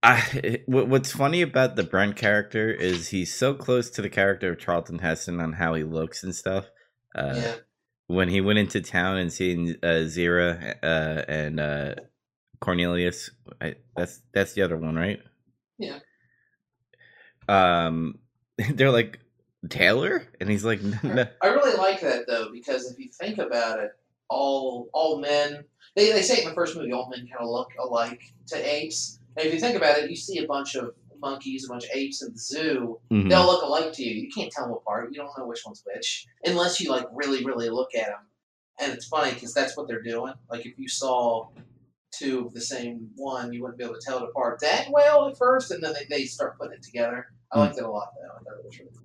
I 0.04 0.62
what's 0.68 1.12
funny 1.12 1.42
about 1.42 1.76
the 1.76 1.84
Brent 1.84 2.16
character 2.16 2.70
is 2.70 3.10
he's 3.10 3.34
so 3.34 3.54
close 3.54 3.90
to 3.92 4.02
the 4.02 4.10
character 4.10 4.52
of 4.52 4.60
Charlton 4.60 5.00
Heston 5.00 5.40
on 5.40 5.54
how 5.54 5.74
he 5.74 5.84
looks 5.84 6.24
and 6.24 6.36
stuff. 6.36 6.70
Uh, 7.16 7.34
yeah, 7.36 7.56
when 8.08 8.30
he 8.30 8.42
went 8.42 8.60
into 8.60 8.82
town 8.82 9.18
and 9.18 9.32
seeing 9.32 9.76
uh, 9.82 10.06
Zira 10.06 10.76
uh, 10.84 11.24
and 11.28 11.60
uh, 11.60 11.96
Cornelius, 12.60 13.30
I, 13.62 13.76
that's 13.96 14.22
that's 14.34 14.54
the 14.54 14.62
other 14.62 14.78
one, 14.78 14.96
right? 14.96 15.20
Yeah. 15.78 16.00
Um, 17.48 18.20
they're 18.74 18.92
like 18.92 19.20
Taylor, 19.68 20.26
and 20.40 20.50
he's 20.50 20.64
like, 20.64 20.82
no. 21.04 21.26
I 21.42 21.48
really 21.48 21.78
like 21.78 22.00
that 22.02 22.28
though 22.28 22.50
because 22.52 22.90
if 22.92 22.98
you 23.00 23.10
think 23.20 23.38
about 23.40 23.80
it, 23.80 23.92
all 24.30 24.90
all 24.94 25.20
men 25.20 25.64
they, 25.96 26.12
they 26.12 26.22
say 26.22 26.42
in 26.44 26.48
the 26.48 26.54
first 26.54 26.76
movie 26.78 26.92
all 26.94 27.10
men 27.10 27.28
kind 27.28 27.42
of 27.42 27.50
look 27.50 27.70
alike 27.82 28.22
to 28.48 28.58
apes. 28.76 29.20
And 29.38 29.48
if 29.48 29.54
you 29.54 29.60
think 29.60 29.76
about 29.76 29.98
it, 29.98 30.10
you 30.10 30.16
see 30.16 30.38
a 30.40 30.48
bunch 30.48 30.76
of 30.76 30.92
monkeys, 31.20 31.66
a 31.66 31.70
bunch 31.70 31.84
of 31.86 31.90
apes 31.94 32.22
in 32.22 32.32
the 32.32 32.40
zoo. 32.40 33.00
Mhm. 33.12 33.28
They 33.30 33.36
all 33.36 33.48
look 33.48 33.64
alike 33.64 33.92
to 33.94 34.04
you. 34.04 34.16
You 34.22 34.30
can't 34.32 34.52
tell 34.52 34.66
them 34.66 34.74
apart. 34.76 35.10
You 35.12 35.18
don't 35.18 35.38
know 35.38 35.46
which 35.48 35.62
one's 35.66 35.84
which 35.86 36.26
unless 36.46 36.80
you 36.80 36.90
like 36.92 37.06
really 37.12 37.44
really 37.44 37.70
look 37.70 37.94
at 37.96 38.08
them. 38.08 38.28
And 38.80 38.94
it's 38.94 39.08
funny 39.08 39.34
because 39.34 39.54
that's 39.54 39.76
what 39.76 39.88
they're 39.90 40.02
doing. 40.02 40.34
Like 40.50 40.66
if 40.66 40.78
you 40.80 40.88
saw 40.88 41.50
two 42.12 42.46
of 42.46 42.54
the 42.54 42.62
same 42.62 43.10
one, 43.18 43.52
you 43.52 43.62
wouldn't 43.62 43.78
be 43.78 43.84
able 43.84 43.96
to 43.96 44.02
tell 44.06 44.20
it 44.20 44.30
apart 44.30 44.60
that 44.62 44.88
well 44.92 45.28
at 45.28 45.38
first, 45.38 45.72
and 45.72 45.84
then 45.84 45.94
they, 45.94 46.06
they 46.10 46.26
start 46.26 46.58
putting 46.58 46.74
it 46.74 46.84
together. 46.84 47.28
I 47.52 47.56
Hmm. 47.56 47.60
liked 47.66 47.78
it 47.78 47.84
a 47.84 47.90
lot 47.92 48.10
though. 48.16 48.30
I 48.36 48.38
thought 48.44 48.60
it 48.60 48.66
was 48.66 48.80
really 48.80 48.92
cool. 48.94 49.04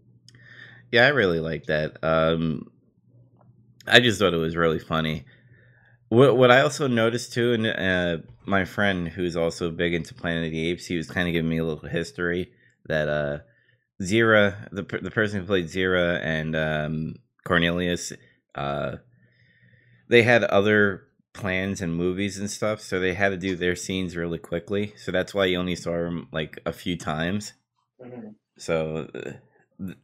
Yeah, 0.95 1.07
I 1.07 1.09
really 1.09 1.41
like 1.41 1.67
that. 1.67 1.97
Um, 2.05 2.71
I 3.87 4.01
just 4.01 4.19
thought 4.19 4.35
it 4.35 4.39
was 4.39 4.57
really 4.57 4.79
funny. 4.79 5.25
What 6.09 6.37
what 6.37 6.51
I 6.51 6.61
also 6.63 6.89
noticed 6.89 7.33
too, 7.35 7.55
and 7.55 7.67
uh, 7.67 8.19
my 8.47 8.65
friend 8.65 9.09
who's 9.09 9.37
also 9.37 9.71
big 9.71 9.95
into 9.95 10.15
Planet 10.15 10.47
of 10.47 10.53
the 10.53 10.69
Apes, 10.71 10.87
he 10.87 10.97
was 10.97 11.11
kind 11.11 11.29
of 11.29 11.33
giving 11.33 11.51
me 11.51 11.59
a 11.59 11.65
little 11.65 11.89
history 11.89 12.53
that 12.87 13.09
uh, 13.09 13.39
Zira, 14.03 14.69
the 14.73 14.83
the 15.01 15.11
person 15.13 15.41
who 15.41 15.47
played 15.47 15.67
Zira 15.67 16.21
and 16.23 16.57
um, 16.57 17.17
Cornelius, 17.45 18.13
uh, 18.55 18.97
they 20.09 20.23
had 20.23 20.45
other 20.45 21.09
plans 21.33 21.81
and 21.81 21.95
movies 21.97 22.39
and 22.39 22.51
stuff, 22.51 22.81
so 22.81 23.01
they 23.01 23.15
had 23.15 23.31
to 23.31 23.37
do 23.37 23.57
their 23.57 23.75
scenes 23.77 24.17
really 24.17 24.39
quickly. 24.39 24.95
So 24.97 25.11
that's 25.11 25.35
why 25.35 25.47
you 25.47 25.59
only 25.59 25.77
saw 25.77 25.93
them 25.93 26.29
like 26.33 26.59
a 26.65 26.73
few 26.73 26.97
times. 26.97 27.55
Mhm. 28.01 28.35
So 28.59 29.09
uh, 29.15 29.33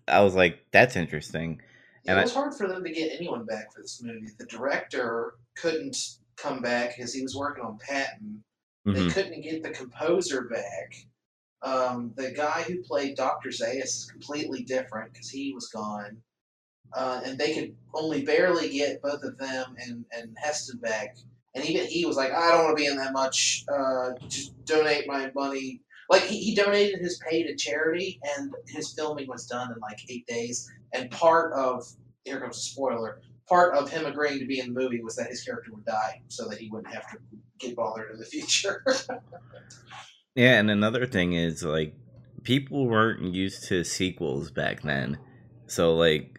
I 0.08 0.22
was 0.22 0.34
like, 0.34 0.64
that's 0.72 0.96
interesting. 0.96 1.60
Yeah, 2.04 2.12
And 2.12 2.18
it 2.18 2.22
I- 2.22 2.24
was 2.24 2.34
hard 2.34 2.54
for 2.54 2.66
them 2.66 2.82
to 2.84 2.90
get 2.90 3.12
anyone 3.12 3.44
back 3.44 3.72
for 3.72 3.82
this 3.82 4.02
movie. 4.02 4.28
The 4.38 4.46
director 4.46 5.34
couldn't 5.56 5.96
come 6.36 6.60
back 6.60 6.96
because 6.96 7.12
he 7.12 7.22
was 7.22 7.36
working 7.36 7.64
on 7.64 7.78
Patton. 7.78 8.42
They 8.86 8.92
Mhm. 9.04 9.12
couldn't 9.12 9.40
get 9.42 9.62
the 9.62 9.70
composer 9.70 10.42
back. 10.48 10.94
Um, 11.62 12.14
the 12.16 12.30
guy 12.32 12.62
who 12.62 12.82
played 12.82 13.16
Dr. 13.16 13.50
Zaius 13.50 13.84
is 13.84 14.08
completely 14.10 14.62
different 14.62 15.12
because 15.12 15.28
he 15.28 15.52
was 15.52 15.68
gone. 15.68 16.22
Uh, 16.94 17.20
and 17.24 17.38
they 17.38 17.54
could 17.54 17.76
only 17.94 18.24
barely 18.24 18.70
get 18.70 19.00
both 19.02 19.22
of 19.22 19.36
them 19.38 19.76
and, 19.78 20.04
and 20.10 20.36
Heston 20.38 20.78
back. 20.78 21.16
And 21.54 21.64
even 21.64 21.86
he 21.86 22.04
was 22.06 22.16
like, 22.16 22.32
I 22.32 22.50
don't 22.50 22.64
want 22.64 22.76
to 22.76 22.82
be 22.82 22.88
in 22.88 22.96
that 22.96 23.12
much. 23.12 23.64
Uh, 23.68 24.12
just 24.28 24.52
donate 24.64 25.06
my 25.06 25.30
money. 25.34 25.82
Like, 26.10 26.22
he, 26.22 26.40
he 26.40 26.54
donated 26.54 27.00
his 27.00 27.18
pay 27.18 27.44
to 27.44 27.54
charity, 27.56 28.20
and 28.36 28.52
his 28.66 28.92
filming 28.92 29.28
was 29.28 29.46
done 29.46 29.72
in 29.72 29.78
like 29.80 30.00
eight 30.08 30.26
days. 30.26 30.68
And 30.92 31.10
part 31.10 31.52
of, 31.52 31.86
here 32.24 32.40
comes 32.40 32.58
a 32.58 32.60
spoiler, 32.60 33.20
part 33.48 33.74
of 33.74 33.90
him 33.90 34.06
agreeing 34.06 34.40
to 34.40 34.46
be 34.46 34.60
in 34.60 34.74
the 34.74 34.80
movie 34.80 35.02
was 35.02 35.16
that 35.16 35.28
his 35.28 35.42
character 35.42 35.70
would 35.72 35.84
die 35.84 36.22
so 36.28 36.48
that 36.48 36.58
he 36.58 36.68
wouldn't 36.70 36.92
have 36.92 37.08
to 37.10 37.18
get 37.58 37.76
bothered 37.76 38.10
in 38.12 38.18
the 38.18 38.26
future. 38.26 38.84
Yeah, 40.34 40.58
and 40.58 40.70
another 40.70 41.06
thing 41.06 41.32
is 41.32 41.62
like 41.62 41.94
people 42.44 42.86
weren't 42.86 43.34
used 43.34 43.64
to 43.64 43.84
sequels 43.84 44.50
back 44.50 44.82
then. 44.82 45.18
So 45.66 45.94
like 45.94 46.38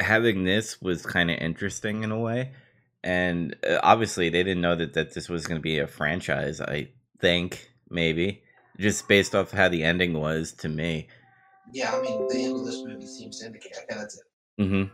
having 0.00 0.44
this 0.44 0.80
was 0.80 1.04
kind 1.04 1.30
of 1.30 1.38
interesting 1.38 2.02
in 2.02 2.12
a 2.12 2.18
way. 2.18 2.52
And 3.04 3.54
uh, 3.68 3.78
obviously 3.82 4.30
they 4.30 4.42
didn't 4.42 4.62
know 4.62 4.74
that 4.74 4.94
that 4.94 5.14
this 5.14 5.28
was 5.28 5.46
going 5.46 5.58
to 5.58 5.62
be 5.62 5.78
a 5.78 5.86
franchise, 5.86 6.60
I 6.60 6.88
think, 7.20 7.70
maybe. 7.90 8.42
Just 8.78 9.08
based 9.08 9.34
off 9.34 9.50
how 9.52 9.68
the 9.68 9.82
ending 9.84 10.12
was 10.14 10.52
to 10.54 10.68
me. 10.68 11.08
yeah, 11.72 11.94
I 11.96 12.00
mean, 12.00 12.28
the 12.28 12.44
end 12.44 12.56
of 12.60 12.64
this 12.66 12.82
movie 12.84 13.06
seems 13.06 13.40
to 13.40 13.46
indicate, 13.46 13.72
okay, 13.76 13.98
that's 13.98 14.18
it. 14.58 14.62
Mhm. 14.62 14.90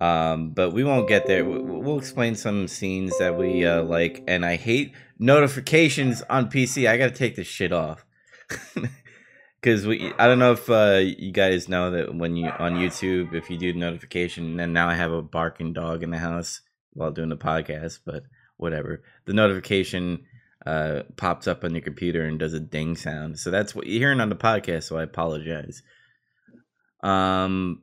Um, 0.00 0.50
but 0.50 0.70
we 0.72 0.84
won't 0.84 1.08
get 1.08 1.26
there. 1.26 1.44
We- 1.44 1.58
We'll 1.60 1.98
explain 1.98 2.34
some 2.36 2.68
scenes 2.68 3.16
that 3.18 3.36
we 3.36 3.64
uh, 3.66 3.82
like, 3.82 4.22
and 4.28 4.44
I 4.44 4.56
hate 4.56 4.92
notifications 5.18 6.22
on 6.30 6.48
PC. 6.50 6.88
I 6.88 6.96
gotta 6.96 7.10
take 7.14 7.34
this 7.36 7.46
shit 7.48 7.72
off 7.72 8.04
because 9.60 9.86
we. 9.86 10.12
I 10.18 10.26
don't 10.26 10.38
know 10.38 10.52
if 10.52 10.68
uh, 10.70 11.00
you 11.04 11.32
guys 11.32 11.68
know 11.68 11.90
that 11.90 12.14
when 12.14 12.36
you 12.36 12.46
on 12.58 12.74
YouTube, 12.74 13.34
if 13.34 13.50
you 13.50 13.58
do 13.58 13.72
notification, 13.72 14.58
and 14.60 14.72
now 14.72 14.88
I 14.88 14.94
have 14.94 15.12
a 15.12 15.22
barking 15.22 15.72
dog 15.72 16.02
in 16.02 16.10
the 16.10 16.18
house 16.18 16.60
while 16.92 17.10
doing 17.10 17.28
the 17.28 17.36
podcast, 17.36 18.00
but 18.04 18.22
whatever. 18.56 19.02
The 19.26 19.32
notification 19.32 20.24
uh, 20.68 21.02
pops 21.16 21.48
up 21.48 21.64
on 21.64 21.72
your 21.74 21.80
computer 21.80 22.22
and 22.24 22.38
does 22.38 22.52
a 22.52 22.60
ding 22.60 22.94
sound. 22.94 23.38
So 23.38 23.50
that's 23.50 23.74
what 23.74 23.86
you're 23.86 24.00
hearing 24.00 24.20
on 24.20 24.28
the 24.28 24.36
podcast. 24.36 24.82
So 24.82 24.98
I 24.98 25.02
apologize. 25.02 25.82
Um, 27.02 27.82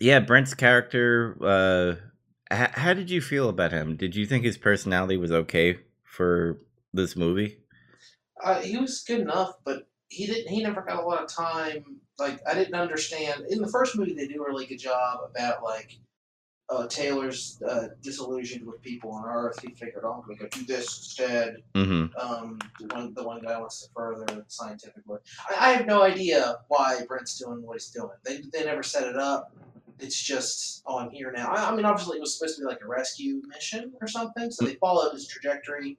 yeah, 0.00 0.18
Brent's 0.18 0.54
character. 0.54 1.36
Uh, 1.40 1.94
how 2.50 2.92
did 2.92 3.10
you 3.10 3.20
feel 3.20 3.48
about 3.48 3.70
him? 3.70 3.96
Did 3.96 4.16
you 4.16 4.26
think 4.26 4.44
his 4.44 4.58
personality 4.58 5.16
was 5.16 5.30
okay 5.30 5.78
for 6.02 6.58
this 6.92 7.14
movie? 7.14 7.58
Uh, 8.42 8.60
he 8.60 8.76
was 8.76 9.04
good 9.04 9.20
enough, 9.20 9.54
but 9.64 9.88
he 10.08 10.26
didn't. 10.26 10.48
He 10.48 10.64
never 10.64 10.82
got 10.82 11.02
a 11.02 11.06
lot 11.06 11.22
of 11.22 11.28
time. 11.28 12.00
Like 12.18 12.40
I 12.44 12.54
didn't 12.54 12.74
understand. 12.74 13.44
In 13.50 13.62
the 13.62 13.68
first 13.68 13.96
movie, 13.96 14.14
they 14.14 14.26
do 14.26 14.42
a 14.42 14.48
really 14.48 14.66
good 14.66 14.80
job 14.80 15.20
about 15.30 15.62
like 15.62 15.96
uh, 16.70 16.86
Taylor's 16.86 17.60
uh, 17.68 17.88
disillusioned 18.00 18.66
with 18.66 18.80
people 18.82 19.10
on 19.12 19.24
Earth. 19.26 19.60
He 19.60 19.74
figured, 19.74 20.04
oh, 20.04 20.12
I'm 20.12 20.22
going 20.22 20.38
to 20.38 20.44
go 20.44 20.48
do 20.48 20.64
this 20.64 20.84
instead. 20.98 21.56
Mm-hmm. 21.74 22.16
Um, 22.18 22.58
the 22.80 22.94
one, 22.94 23.14
the 23.14 23.22
one 23.24 23.42
guy 23.42 23.58
wants 23.60 23.82
to 23.82 23.88
further 23.94 24.44
scientifically. 24.48 25.18
I, 25.50 25.70
I 25.70 25.72
have 25.72 25.86
no 25.86 26.02
idea 26.02 26.56
why 26.68 27.00
Brent's 27.06 27.38
doing 27.38 27.62
what 27.62 27.74
he's 27.74 27.90
doing. 27.90 28.10
They, 28.24 28.42
they 28.52 28.64
never 28.64 28.82
set 28.82 29.06
it 29.06 29.16
up. 29.16 29.54
It's 29.98 30.20
just, 30.20 30.82
oh, 30.86 30.98
I'm 30.98 31.10
here 31.10 31.30
now. 31.30 31.50
I, 31.50 31.70
I 31.70 31.76
mean, 31.76 31.84
obviously, 31.84 32.16
it 32.16 32.20
was 32.20 32.38
supposed 32.38 32.56
to 32.56 32.62
be 32.62 32.66
like 32.66 32.80
a 32.82 32.88
rescue 32.88 33.42
mission 33.48 33.92
or 34.00 34.08
something, 34.08 34.50
so 34.50 34.64
they 34.64 34.74
followed 34.76 35.12
his 35.12 35.28
trajectory 35.28 35.98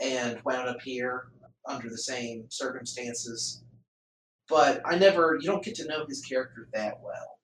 and 0.00 0.40
wound 0.44 0.68
up 0.68 0.80
here 0.80 1.28
under 1.66 1.88
the 1.88 1.98
same 1.98 2.46
circumstances. 2.48 3.62
But 4.48 4.80
I 4.84 4.98
never, 4.98 5.38
you 5.40 5.46
don't 5.46 5.62
get 5.62 5.74
to 5.76 5.86
know 5.86 6.04
his 6.08 6.22
character 6.22 6.68
that 6.72 7.00
well. 7.02 7.38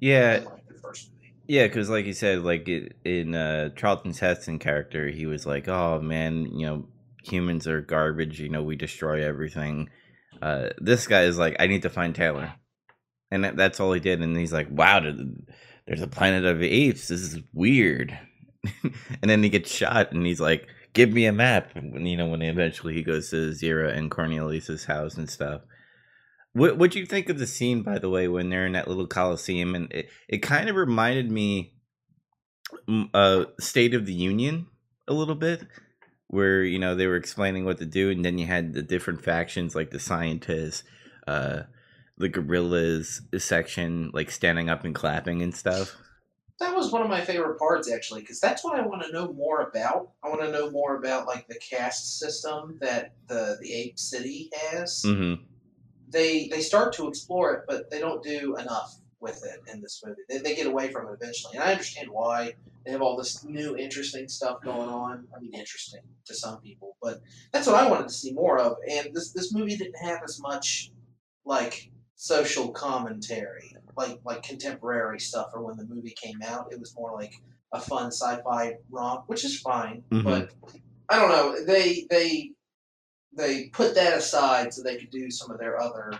Yeah, 0.00 0.42
like 0.44 0.66
the 0.66 0.74
first. 0.74 1.12
Yeah, 1.50 1.66
because 1.66 1.90
like 1.90 2.06
you 2.06 2.12
said, 2.12 2.44
like 2.44 2.68
it, 2.68 2.92
in 3.04 3.34
uh, 3.34 3.70
Charlton 3.70 4.14
Heston 4.14 4.60
character, 4.60 5.08
he 5.08 5.26
was 5.26 5.46
like, 5.46 5.66
"Oh 5.66 6.00
man, 6.00 6.44
you 6.56 6.64
know, 6.64 6.86
humans 7.24 7.66
are 7.66 7.80
garbage. 7.80 8.38
You 8.38 8.48
know, 8.48 8.62
we 8.62 8.76
destroy 8.76 9.26
everything." 9.26 9.90
Uh, 10.40 10.68
this 10.78 11.08
guy 11.08 11.22
is 11.22 11.38
like, 11.38 11.56
"I 11.58 11.66
need 11.66 11.82
to 11.82 11.90
find 11.90 12.14
Taylor," 12.14 12.54
and 13.32 13.42
that, 13.42 13.56
that's 13.56 13.80
all 13.80 13.92
he 13.92 13.98
did. 13.98 14.20
And 14.22 14.36
he's 14.36 14.52
like, 14.52 14.68
"Wow, 14.70 15.00
there- 15.00 15.16
there's 15.88 16.02
a 16.02 16.06
planet 16.06 16.44
of 16.44 16.62
apes. 16.62 17.08
This 17.08 17.20
is 17.20 17.40
weird." 17.52 18.16
and 18.84 19.28
then 19.28 19.42
he 19.42 19.48
gets 19.48 19.74
shot, 19.74 20.12
and 20.12 20.24
he's 20.24 20.40
like, 20.40 20.68
"Give 20.92 21.12
me 21.12 21.26
a 21.26 21.32
map." 21.32 21.72
And 21.74 22.08
you 22.08 22.16
know, 22.16 22.28
when 22.28 22.42
eventually 22.42 22.94
he 22.94 23.02
goes 23.02 23.30
to 23.30 23.50
Zira 23.50 23.92
and 23.96 24.08
Cornelius's 24.08 24.84
house 24.84 25.16
and 25.16 25.28
stuff. 25.28 25.62
What 26.52 26.78
What'd 26.78 26.96
you 26.96 27.06
think 27.06 27.28
of 27.28 27.38
the 27.38 27.46
scene, 27.46 27.82
by 27.82 27.98
the 27.98 28.10
way, 28.10 28.26
when 28.28 28.50
they're 28.50 28.66
in 28.66 28.72
that 28.72 28.88
little 28.88 29.06
coliseum? 29.06 29.74
And 29.74 29.92
it, 29.92 30.10
it 30.28 30.38
kind 30.38 30.68
of 30.68 30.76
reminded 30.76 31.30
me, 31.30 31.74
mm, 32.88 33.08
uh, 33.14 33.46
State 33.60 33.94
of 33.94 34.06
the 34.06 34.12
Union 34.12 34.66
a 35.06 35.12
little 35.12 35.36
bit, 35.36 35.62
where 36.26 36.62
you 36.62 36.78
know 36.78 36.94
they 36.94 37.06
were 37.06 37.16
explaining 37.16 37.64
what 37.64 37.78
to 37.78 37.86
do, 37.86 38.10
and 38.10 38.24
then 38.24 38.38
you 38.38 38.46
had 38.46 38.72
the 38.72 38.82
different 38.82 39.22
factions 39.22 39.74
like 39.74 39.90
the 39.90 40.00
scientists, 40.00 40.82
uh, 41.28 41.62
the 42.18 42.28
gorillas 42.28 43.22
section, 43.38 44.10
like 44.12 44.30
standing 44.30 44.68
up 44.68 44.84
and 44.84 44.94
clapping 44.94 45.42
and 45.42 45.54
stuff. 45.54 45.96
That 46.58 46.76
was 46.76 46.92
one 46.92 47.00
of 47.00 47.08
my 47.08 47.22
favorite 47.22 47.58
parts, 47.58 47.90
actually, 47.90 48.20
because 48.20 48.38
that's 48.38 48.62
what 48.62 48.78
I 48.78 48.86
want 48.86 49.02
to 49.02 49.12
know 49.12 49.32
more 49.32 49.62
about. 49.62 50.10
I 50.22 50.28
want 50.28 50.42
to 50.42 50.52
know 50.52 50.70
more 50.70 50.96
about 50.96 51.26
like 51.26 51.48
the 51.48 51.58
caste 51.58 52.18
system 52.18 52.76
that 52.80 53.14
the 53.28 53.56
the 53.60 53.72
Ape 53.72 53.98
City 53.98 54.50
has. 54.60 55.02
Mm-hmm. 55.06 55.44
They 56.10 56.48
they 56.48 56.60
start 56.60 56.92
to 56.94 57.08
explore 57.08 57.54
it, 57.54 57.64
but 57.68 57.90
they 57.90 58.00
don't 58.00 58.22
do 58.22 58.56
enough 58.56 58.96
with 59.20 59.44
it 59.44 59.60
in 59.72 59.80
this 59.82 60.02
movie. 60.04 60.22
They, 60.28 60.38
they 60.38 60.54
get 60.54 60.66
away 60.66 60.90
from 60.90 61.06
it 61.08 61.12
eventually, 61.20 61.54
and 61.56 61.62
I 61.62 61.72
understand 61.72 62.08
why. 62.10 62.54
They 62.86 62.92
have 62.92 63.02
all 63.02 63.14
this 63.16 63.44
new 63.44 63.76
interesting 63.76 64.26
stuff 64.26 64.62
going 64.62 64.88
on. 64.88 65.28
I 65.36 65.40
mean, 65.40 65.52
interesting 65.52 66.00
to 66.24 66.34
some 66.34 66.62
people, 66.62 66.96
but 67.02 67.20
that's 67.52 67.66
what 67.66 67.76
I 67.76 67.86
wanted 67.86 68.08
to 68.08 68.14
see 68.14 68.32
more 68.32 68.58
of. 68.58 68.78
And 68.90 69.14
this 69.14 69.32
this 69.32 69.52
movie 69.52 69.76
didn't 69.76 69.98
have 70.02 70.20
as 70.24 70.40
much 70.40 70.90
like 71.44 71.90
social 72.16 72.70
commentary, 72.70 73.76
like 73.96 74.18
like 74.24 74.42
contemporary 74.42 75.20
stuff, 75.20 75.50
or 75.52 75.62
when 75.62 75.76
the 75.76 75.84
movie 75.84 76.14
came 76.20 76.40
out, 76.42 76.72
it 76.72 76.80
was 76.80 76.94
more 76.96 77.12
like 77.12 77.34
a 77.72 77.80
fun 77.80 78.06
sci-fi 78.10 78.74
romp, 78.90 79.24
which 79.26 79.44
is 79.44 79.60
fine. 79.60 80.02
Mhm. 80.10 80.24
But 80.24 80.50
I 81.10 81.18
don't 81.18 81.28
know. 81.28 81.62
They 81.64 82.06
they 82.08 82.52
they 83.36 83.66
put 83.68 83.94
that 83.94 84.16
aside 84.16 84.72
so 84.74 84.82
they 84.82 84.96
could 84.96 85.10
do 85.10 85.30
some 85.30 85.50
of 85.50 85.58
their 85.58 85.80
other 85.80 86.12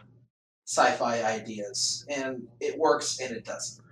sci-fi 0.67 1.23
ideas, 1.23 2.05
and 2.09 2.47
it 2.61 2.79
works 2.79 3.19
and 3.21 3.35
it 3.37 3.45
doesn't. 3.45 3.85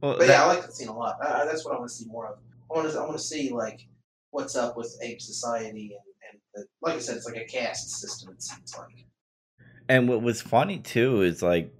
Well, 0.00 0.12
But 0.18 0.26
that- 0.26 0.28
yeah, 0.28 0.44
I 0.44 0.46
like 0.46 0.62
that 0.62 0.72
scene 0.74 0.88
a 0.88 0.96
lot. 0.96 1.16
I, 1.22 1.44
that's 1.44 1.64
what 1.64 1.74
I 1.74 1.78
want 1.78 1.88
to 1.90 1.94
see 1.94 2.06
more 2.06 2.26
of. 2.28 2.38
I 2.70 2.74
want 2.78 2.90
to 2.90 2.98
I 2.98 3.02
want 3.02 3.12
to 3.16 3.22
see 3.22 3.50
like 3.50 3.80
what's 4.30 4.56
up 4.56 4.76
with 4.76 4.96
ape 5.02 5.20
society 5.20 5.92
and 5.94 6.32
and 6.32 6.40
the, 6.54 6.66
like 6.82 6.96
I 6.96 6.98
said, 6.98 7.16
it's 7.16 7.26
like 7.26 7.36
a 7.36 7.44
caste 7.44 7.90
system. 7.90 8.32
It 8.32 8.42
seems 8.42 8.74
like. 8.76 8.88
And 9.88 10.08
what 10.08 10.22
was 10.22 10.42
funny 10.42 10.78
too 10.78 11.22
is 11.22 11.42
like 11.42 11.72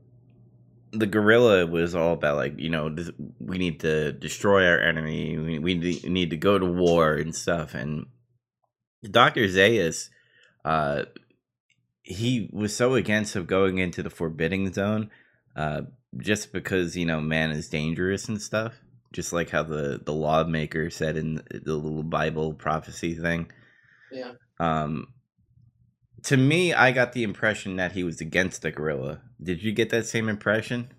the 0.92 1.06
gorilla 1.06 1.66
was 1.66 1.94
all 1.94 2.12
about 2.12 2.36
like 2.36 2.58
you 2.60 2.70
know 2.70 2.88
this, 2.88 3.10
we 3.40 3.58
need 3.58 3.80
to 3.80 4.12
destroy 4.12 4.66
our 4.68 4.78
enemy. 4.80 5.36
We, 5.38 5.58
we 5.58 5.74
need- 5.74 6.04
need 6.08 6.30
to 6.30 6.36
go 6.36 6.58
to 6.58 6.66
war 6.66 7.14
and 7.14 7.34
stuff. 7.34 7.74
And 7.74 8.06
Doctor 9.10 9.42
Zaius, 9.48 10.08
uh, 10.66 11.04
he 12.02 12.50
was 12.52 12.74
so 12.74 12.94
against 12.94 13.36
of 13.36 13.46
going 13.46 13.78
into 13.78 14.02
the 14.02 14.10
forbidding 14.10 14.72
zone, 14.72 15.10
uh, 15.54 15.82
just 16.18 16.52
because 16.52 16.96
you 16.96 17.06
know 17.06 17.20
man 17.20 17.52
is 17.52 17.68
dangerous 17.68 18.28
and 18.28 18.42
stuff. 18.42 18.74
Just 19.12 19.32
like 19.32 19.50
how 19.50 19.62
the 19.62 20.00
the 20.04 20.12
lawmaker 20.12 20.90
said 20.90 21.16
in 21.16 21.36
the 21.36 21.76
little 21.76 22.02
Bible 22.02 22.52
prophecy 22.52 23.14
thing. 23.14 23.50
Yeah. 24.10 24.32
Um, 24.58 25.14
to 26.24 26.36
me, 26.36 26.74
I 26.74 26.90
got 26.90 27.12
the 27.12 27.22
impression 27.22 27.76
that 27.76 27.92
he 27.92 28.02
was 28.02 28.20
against 28.20 28.62
the 28.62 28.72
gorilla. 28.72 29.20
Did 29.40 29.62
you 29.62 29.70
get 29.70 29.90
that 29.90 30.06
same 30.06 30.28
impression? 30.28 30.92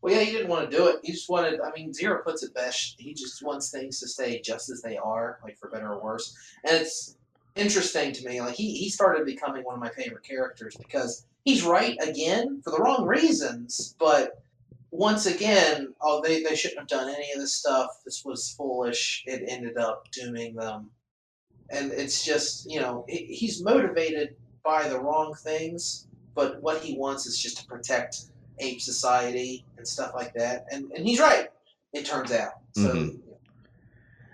Well, 0.00 0.14
yeah, 0.14 0.20
he 0.20 0.30
didn't 0.30 0.48
want 0.48 0.70
to 0.70 0.76
do 0.76 0.86
it. 0.86 1.00
He 1.02 1.10
just 1.10 1.28
wanted. 1.28 1.60
I 1.60 1.72
mean, 1.72 1.92
Zira 1.92 2.22
puts 2.22 2.44
it 2.44 2.54
best. 2.54 2.94
He 2.98 3.12
just 3.12 3.42
wants 3.42 3.70
things 3.70 3.98
to 4.00 4.08
stay 4.08 4.40
just 4.40 4.70
as 4.70 4.82
they 4.82 4.96
are, 4.96 5.40
like 5.42 5.58
for 5.58 5.68
better 5.68 5.92
or 5.92 6.00
worse. 6.00 6.36
And 6.62 6.76
it's 6.76 7.16
interesting 7.56 8.12
to 8.12 8.24
me. 8.26 8.40
Like 8.40 8.54
he 8.54 8.74
he 8.74 8.88
started 8.88 9.24
becoming 9.26 9.64
one 9.64 9.74
of 9.74 9.80
my 9.80 9.90
favorite 9.90 10.24
characters 10.24 10.76
because 10.76 11.26
he's 11.44 11.62
right 11.62 11.96
again 12.02 12.60
for 12.62 12.70
the 12.70 12.78
wrong 12.78 13.06
reasons, 13.06 13.94
but 13.98 14.42
once 14.90 15.26
again, 15.26 15.92
oh, 16.00 16.22
they 16.22 16.42
they 16.42 16.54
shouldn't 16.54 16.80
have 16.80 16.88
done 16.88 17.08
any 17.08 17.32
of 17.32 17.40
this 17.40 17.54
stuff. 17.54 17.88
This 18.04 18.24
was 18.24 18.54
foolish. 18.56 19.24
It 19.26 19.42
ended 19.48 19.76
up 19.76 20.10
dooming 20.12 20.54
them, 20.54 20.90
and 21.70 21.92
it's 21.92 22.24
just 22.24 22.70
you 22.70 22.80
know 22.80 23.04
he, 23.08 23.24
he's 23.26 23.62
motivated 23.62 24.36
by 24.64 24.88
the 24.88 24.98
wrong 25.00 25.34
things, 25.34 26.06
but 26.34 26.62
what 26.62 26.82
he 26.82 26.96
wants 26.96 27.26
is 27.26 27.38
just 27.38 27.58
to 27.58 27.66
protect 27.66 28.26
ape 28.60 28.80
society 28.80 29.64
and 29.76 29.86
stuff 29.86 30.12
like 30.14 30.32
that. 30.34 30.66
And 30.70 30.90
and 30.92 31.06
he's 31.06 31.20
right. 31.20 31.48
It 31.92 32.06
turns 32.06 32.32
out. 32.32 32.54
So 32.72 32.88
Mhm. 32.88 33.20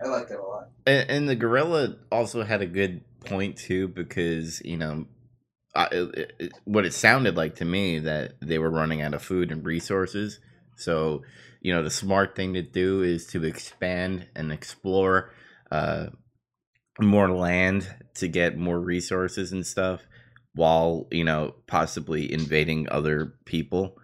I 0.03 0.09
like 0.09 0.29
that 0.29 0.41
a 0.41 0.43
lot. 0.43 0.69
And, 0.87 1.11
and 1.11 1.29
the 1.29 1.37
gorilla 1.37 1.97
also 2.11 2.43
had 2.43 2.63
a 2.63 2.67
good 2.67 3.03
point 3.25 3.57
too, 3.57 3.89
because 3.89 4.61
you 4.65 4.77
know, 4.77 5.07
I, 5.75 5.89
it, 5.93 6.35
it, 6.39 6.53
what 6.65 6.87
it 6.87 6.95
sounded 6.95 7.37
like 7.37 7.57
to 7.57 7.65
me 7.65 7.99
that 8.01 8.35
they 8.41 8.59
were 8.59 8.71
running 8.71 9.03
out 9.03 9.15
of 9.15 9.23
food 9.23 9.53
and 9.53 9.65
resources. 9.65 10.41
So, 10.77 11.23
you 11.61 11.73
know, 11.75 11.83
the 11.83 11.91
smart 11.91 12.35
thing 12.35 12.55
to 12.55 12.63
do 12.63 13.03
is 13.03 13.27
to 13.29 13.45
expand 13.45 14.29
and 14.35 14.51
explore 14.51 15.33
uh, 15.71 16.07
more 16.99 17.31
land 17.31 17.87
to 18.15 18.29
get 18.29 18.57
more 18.57 18.81
resources 18.81 19.53
and 19.53 19.67
stuff, 19.67 20.01
while 20.55 21.07
you 21.11 21.25
know 21.25 21.55
possibly 21.67 22.33
invading 22.33 22.89
other 22.91 23.35
people. 23.45 23.97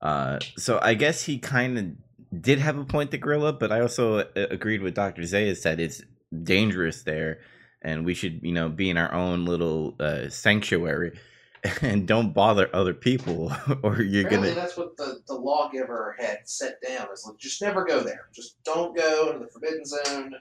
Uh, 0.00 0.38
so 0.56 0.78
I 0.82 0.94
guess 0.94 1.22
he 1.22 1.38
kind 1.38 1.78
of 1.78 2.42
did 2.42 2.58
have 2.58 2.76
a 2.76 2.84
point, 2.84 3.10
the 3.10 3.18
gorilla, 3.18 3.52
but 3.52 3.72
I 3.72 3.80
also 3.80 4.18
uh, 4.18 4.26
agreed 4.34 4.82
with 4.82 4.94
Doctor 4.94 5.22
Zaius 5.22 5.62
that 5.62 5.80
it's 5.80 6.02
dangerous 6.42 7.02
there, 7.02 7.40
and 7.86 8.04
we 8.04 8.14
should, 8.14 8.40
you 8.42 8.52
know, 8.52 8.68
be 8.68 8.90
in 8.90 8.98
our 8.98 9.14
own 9.14 9.44
little 9.44 9.94
uh, 10.00 10.28
sanctuary 10.28 11.16
and 11.80 12.06
don't 12.06 12.34
bother 12.34 12.68
other 12.74 12.92
people, 12.92 13.52
or 13.82 14.02
you're 14.02 14.26
Apparently, 14.26 14.50
gonna. 14.50 14.60
that's 14.60 14.76
what 14.76 14.96
the, 14.96 15.20
the 15.28 15.34
lawgiver 15.34 16.16
had 16.18 16.40
set 16.44 16.78
down. 16.86 17.06
Is 17.12 17.24
like, 17.26 17.38
just 17.38 17.62
never 17.62 17.84
go 17.84 18.00
there. 18.00 18.28
Just 18.34 18.62
don't 18.64 18.96
go 18.96 19.28
into 19.30 19.38
the 19.44 19.50
forbidden 19.50 19.84
zone. 19.84 20.34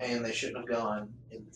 And 0.00 0.24
they 0.24 0.32
shouldn't 0.32 0.58
have 0.58 0.68
gone. 0.68 1.10
In 1.30 1.46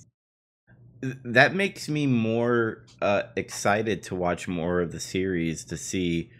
That 1.25 1.55
makes 1.55 1.89
me 1.89 2.07
more 2.07 2.85
uh, 3.03 3.25
excited 3.37 4.03
to 4.05 4.15
watch 4.15 4.47
more 4.47 4.81
of 4.81 4.93
the 4.93 5.01
series 5.01 5.65
to 5.67 5.77
see 5.77 6.31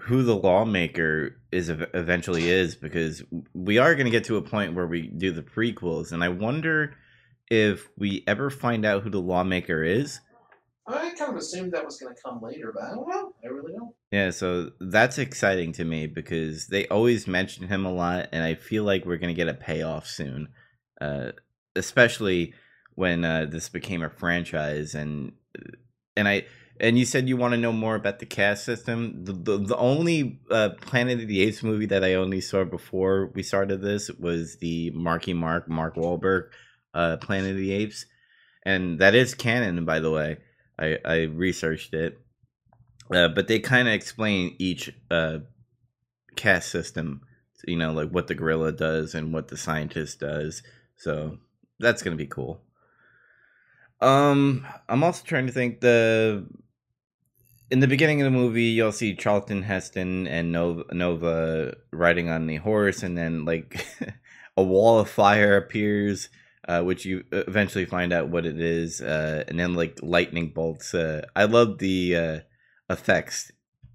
who 0.00 0.22
the 0.24 0.34
lawmaker 0.34 1.36
is 1.52 1.68
eventually 1.68 2.48
is 2.48 2.74
because 2.74 3.22
we 3.52 3.78
are 3.78 3.94
going 3.94 4.06
to 4.06 4.10
get 4.10 4.24
to 4.24 4.36
a 4.36 4.42
point 4.42 4.74
where 4.74 4.88
we 4.88 5.06
do 5.06 5.30
the 5.30 5.40
prequels 5.40 6.10
and 6.10 6.24
i 6.24 6.28
wonder 6.28 6.96
if 7.54 7.88
we 7.96 8.24
ever 8.26 8.50
find 8.50 8.84
out 8.84 9.02
who 9.02 9.10
the 9.10 9.20
lawmaker 9.20 9.82
is 9.82 10.20
I 10.86 11.14
kind 11.16 11.30
of 11.30 11.36
assumed 11.36 11.72
that 11.72 11.84
was 11.84 11.96
going 11.96 12.14
to 12.14 12.20
come 12.20 12.42
later, 12.42 12.72
but 12.74 12.84
I 12.84 12.90
don't 12.90 13.08
know. 13.08 13.34
I 13.42 13.48
really 13.48 13.72
don't. 13.72 13.94
Yeah, 14.10 14.30
so 14.30 14.70
that's 14.80 15.16
exciting 15.16 15.72
to 15.72 15.84
me 15.84 16.06
because 16.06 16.66
they 16.66 16.86
always 16.88 17.26
mention 17.26 17.68
him 17.68 17.86
a 17.86 17.92
lot, 17.92 18.28
and 18.32 18.44
I 18.44 18.54
feel 18.54 18.84
like 18.84 19.06
we're 19.06 19.16
gonna 19.16 19.34
get 19.34 19.48
a 19.48 19.54
payoff 19.54 20.06
soon, 20.06 20.48
uh, 21.00 21.32
especially 21.74 22.52
when 22.94 23.24
uh, 23.24 23.46
this 23.46 23.70
became 23.70 24.02
a 24.02 24.10
franchise. 24.10 24.94
And 24.94 25.32
and 26.16 26.28
I 26.28 26.44
and 26.78 26.98
you 26.98 27.06
said 27.06 27.28
you 27.28 27.38
want 27.38 27.52
to 27.54 27.60
know 27.60 27.72
more 27.72 27.94
about 27.94 28.18
the 28.18 28.26
caste 28.26 28.64
system. 28.64 29.24
The 29.24 29.32
the, 29.32 29.58
the 29.58 29.76
only 29.78 30.40
uh, 30.50 30.70
Planet 30.82 31.22
of 31.22 31.28
the 31.28 31.40
Apes 31.40 31.62
movie 31.62 31.86
that 31.86 32.04
I 32.04 32.14
only 32.14 32.42
saw 32.42 32.62
before 32.64 33.32
we 33.34 33.42
started 33.42 33.80
this 33.80 34.10
was 34.10 34.58
the 34.58 34.90
Marky 34.90 35.32
Mark 35.32 35.66
Mark 35.66 35.96
Wahlberg 35.96 36.50
uh, 36.94 37.16
Planet 37.18 37.52
of 37.52 37.56
the 37.56 37.72
Apes, 37.72 38.06
and 38.64 38.98
that 39.00 39.14
is 39.14 39.34
canon, 39.34 39.84
by 39.84 40.00
the 40.00 40.10
way. 40.10 40.38
I 40.78 40.98
I 41.04 41.22
researched 41.22 41.94
it. 41.94 42.18
Uh, 43.12 43.28
but 43.28 43.48
they 43.48 43.58
kind 43.58 43.86
of 43.86 43.94
explain 43.94 44.56
each 44.58 44.90
uh, 45.10 45.38
caste 46.36 46.70
system, 46.70 47.20
you 47.66 47.76
know, 47.76 47.92
like 47.92 48.08
what 48.10 48.28
the 48.28 48.34
gorilla 48.34 48.72
does 48.72 49.14
and 49.14 49.32
what 49.32 49.48
the 49.48 49.56
scientist 49.56 50.20
does. 50.20 50.62
So 50.96 51.38
that's 51.78 52.02
gonna 52.02 52.16
be 52.16 52.26
cool. 52.26 52.62
Um, 54.00 54.66
I'm 54.88 55.04
also 55.04 55.22
trying 55.24 55.46
to 55.46 55.52
think 55.52 55.80
the 55.80 56.46
in 57.70 57.80
the 57.80 57.88
beginning 57.88 58.20
of 58.20 58.26
the 58.26 58.38
movie, 58.38 58.64
you'll 58.64 58.92
see 58.92 59.14
Charlton 59.14 59.62
Heston 59.62 60.26
and 60.26 60.52
Nova, 60.52 60.84
Nova 60.92 61.74
riding 61.92 62.28
on 62.28 62.46
the 62.46 62.56
horse, 62.56 63.02
and 63.02 63.16
then 63.16 63.44
like 63.44 63.86
a 64.56 64.62
wall 64.62 65.00
of 65.00 65.08
fire 65.08 65.56
appears, 65.56 66.28
uh, 66.68 66.82
which 66.82 67.04
you 67.04 67.24
eventually 67.32 67.84
find 67.84 68.12
out 68.12 68.28
what 68.28 68.46
it 68.46 68.60
is, 68.60 69.00
uh, 69.00 69.44
and 69.48 69.58
then 69.58 69.74
like 69.74 69.98
lightning 70.02 70.50
bolts. 70.50 70.94
Uh, 70.94 71.24
I 71.36 71.44
love 71.44 71.78
the 71.78 72.16
uh, 72.16 72.38
effects 72.90 73.50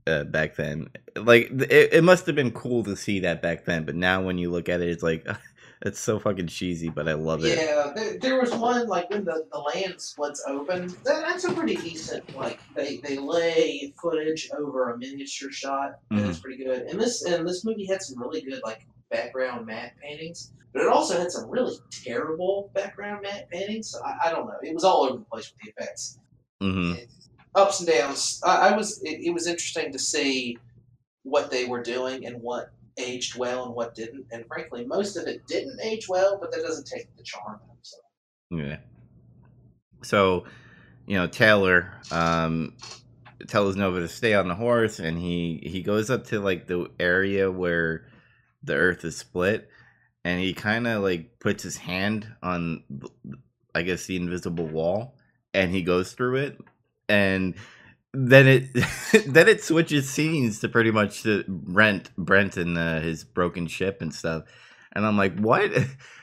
uh, 0.07 0.23
back 0.25 0.55
then. 0.55 0.89
Like 1.15 1.49
it, 1.51 1.93
it 1.93 2.03
must 2.03 2.25
have 2.25 2.35
been 2.35 2.51
cool 2.51 2.83
to 2.83 2.95
see 2.95 3.19
that 3.21 3.41
back 3.41 3.65
then, 3.65 3.85
but 3.85 3.95
now 3.95 4.21
when 4.21 4.37
you 4.37 4.49
look 4.51 4.69
at 4.69 4.81
it, 4.81 4.89
it's 4.89 5.03
like 5.03 5.25
it's 5.81 5.99
so 5.99 6.19
fucking 6.19 6.47
cheesy, 6.47 6.89
but 6.89 7.07
I 7.07 7.13
love 7.13 7.43
it. 7.45 7.57
Yeah, 7.57 7.91
there, 7.95 8.17
there 8.19 8.39
was 8.39 8.53
one 8.53 8.87
like 8.87 9.09
when 9.09 9.23
the, 9.25 9.45
the 9.51 9.59
land 9.59 9.99
splits 10.01 10.43
open. 10.47 10.87
That, 11.05 11.21
that's 11.21 11.45
a 11.45 11.53
pretty 11.53 11.75
decent 11.75 12.35
like 12.35 12.59
they, 12.75 12.97
they 12.97 13.17
lay 13.17 13.93
footage 14.01 14.49
over 14.57 14.91
a 14.91 14.97
miniature 14.97 15.51
shot. 15.51 15.99
and 16.11 16.19
Mm-hmm. 16.19 16.29
it's 16.29 16.39
pretty 16.39 16.63
good. 16.63 16.83
And 16.83 16.99
this 16.99 17.23
and 17.25 17.47
this 17.47 17.63
movie 17.65 17.85
had 17.85 18.01
some 18.01 18.21
really 18.21 18.41
good 18.41 18.61
like 18.63 18.85
background 19.09 19.65
matte 19.65 19.93
paintings, 20.01 20.51
but 20.73 20.83
it 20.83 20.87
also 20.87 21.17
had 21.17 21.31
some 21.31 21.49
really 21.49 21.75
terrible 21.91 22.71
background 22.73 23.21
matte 23.23 23.49
paintings. 23.49 23.91
So 23.91 23.99
I, 24.03 24.27
I 24.27 24.31
don't 24.31 24.45
know. 24.45 24.57
It 24.61 24.73
was 24.73 24.83
all 24.83 25.03
over 25.03 25.17
the 25.17 25.25
place 25.25 25.51
with 25.51 25.61
the 25.63 25.81
effects, 25.81 26.19
hmm 26.61 26.93
ups 27.55 27.79
and 27.79 27.89
downs. 27.89 28.41
I, 28.45 28.69
I 28.69 28.77
was 28.77 29.01
it, 29.03 29.21
it 29.21 29.33
was 29.33 29.47
interesting 29.47 29.91
to 29.91 29.99
see 29.99 30.57
what 31.23 31.51
they 31.51 31.65
were 31.65 31.81
doing 31.81 32.25
and 32.25 32.41
what 32.41 32.71
aged 32.97 33.37
well 33.37 33.65
and 33.65 33.75
what 33.75 33.95
didn't. 33.95 34.25
And 34.31 34.45
frankly, 34.47 34.85
most 34.85 35.15
of 35.15 35.27
it 35.27 35.45
didn't 35.47 35.79
age 35.81 36.07
well, 36.07 36.37
but 36.39 36.51
that 36.51 36.61
doesn't 36.61 36.87
take 36.87 37.15
the 37.17 37.23
charm 37.23 37.59
out. 37.69 37.77
So. 37.81 37.97
Yeah. 38.51 38.77
So, 40.03 40.45
you 41.07 41.17
know, 41.17 41.27
Taylor 41.27 41.91
um 42.11 42.75
tells 43.47 43.75
Nova 43.75 44.01
to 44.01 44.07
stay 44.07 44.33
on 44.33 44.47
the 44.47 44.55
horse 44.55 44.99
and 44.99 45.17
he 45.17 45.59
he 45.63 45.81
goes 45.81 46.09
up 46.09 46.25
to 46.27 46.39
like 46.39 46.67
the 46.67 46.89
area 46.99 47.51
where 47.51 48.05
the 48.63 48.75
earth 48.75 49.03
is 49.05 49.17
split 49.17 49.69
and 50.23 50.39
he 50.39 50.53
kind 50.53 50.87
of 50.87 51.03
like 51.03 51.39
puts 51.39 51.63
his 51.63 51.77
hand 51.77 52.27
on 52.43 52.83
I 53.73 53.83
guess 53.83 54.05
the 54.05 54.15
invisible 54.15 54.67
wall 54.67 55.15
and 55.53 55.71
he 55.71 55.81
goes 55.81 56.13
through 56.13 56.37
it 56.37 56.59
and 57.07 57.55
then 58.13 58.47
it 58.47 58.73
then 59.27 59.47
it 59.47 59.63
switches 59.63 60.09
scenes 60.09 60.59
to 60.59 60.69
pretty 60.69 60.91
much 60.91 61.23
to 61.23 61.43
Brent 61.47 62.15
Brent 62.17 62.57
and 62.57 62.77
uh, 62.77 62.99
his 62.99 63.23
broken 63.23 63.67
ship 63.67 64.01
and 64.01 64.13
stuff 64.13 64.43
and 64.93 65.05
I'm 65.05 65.17
like 65.17 65.37
what? 65.39 65.71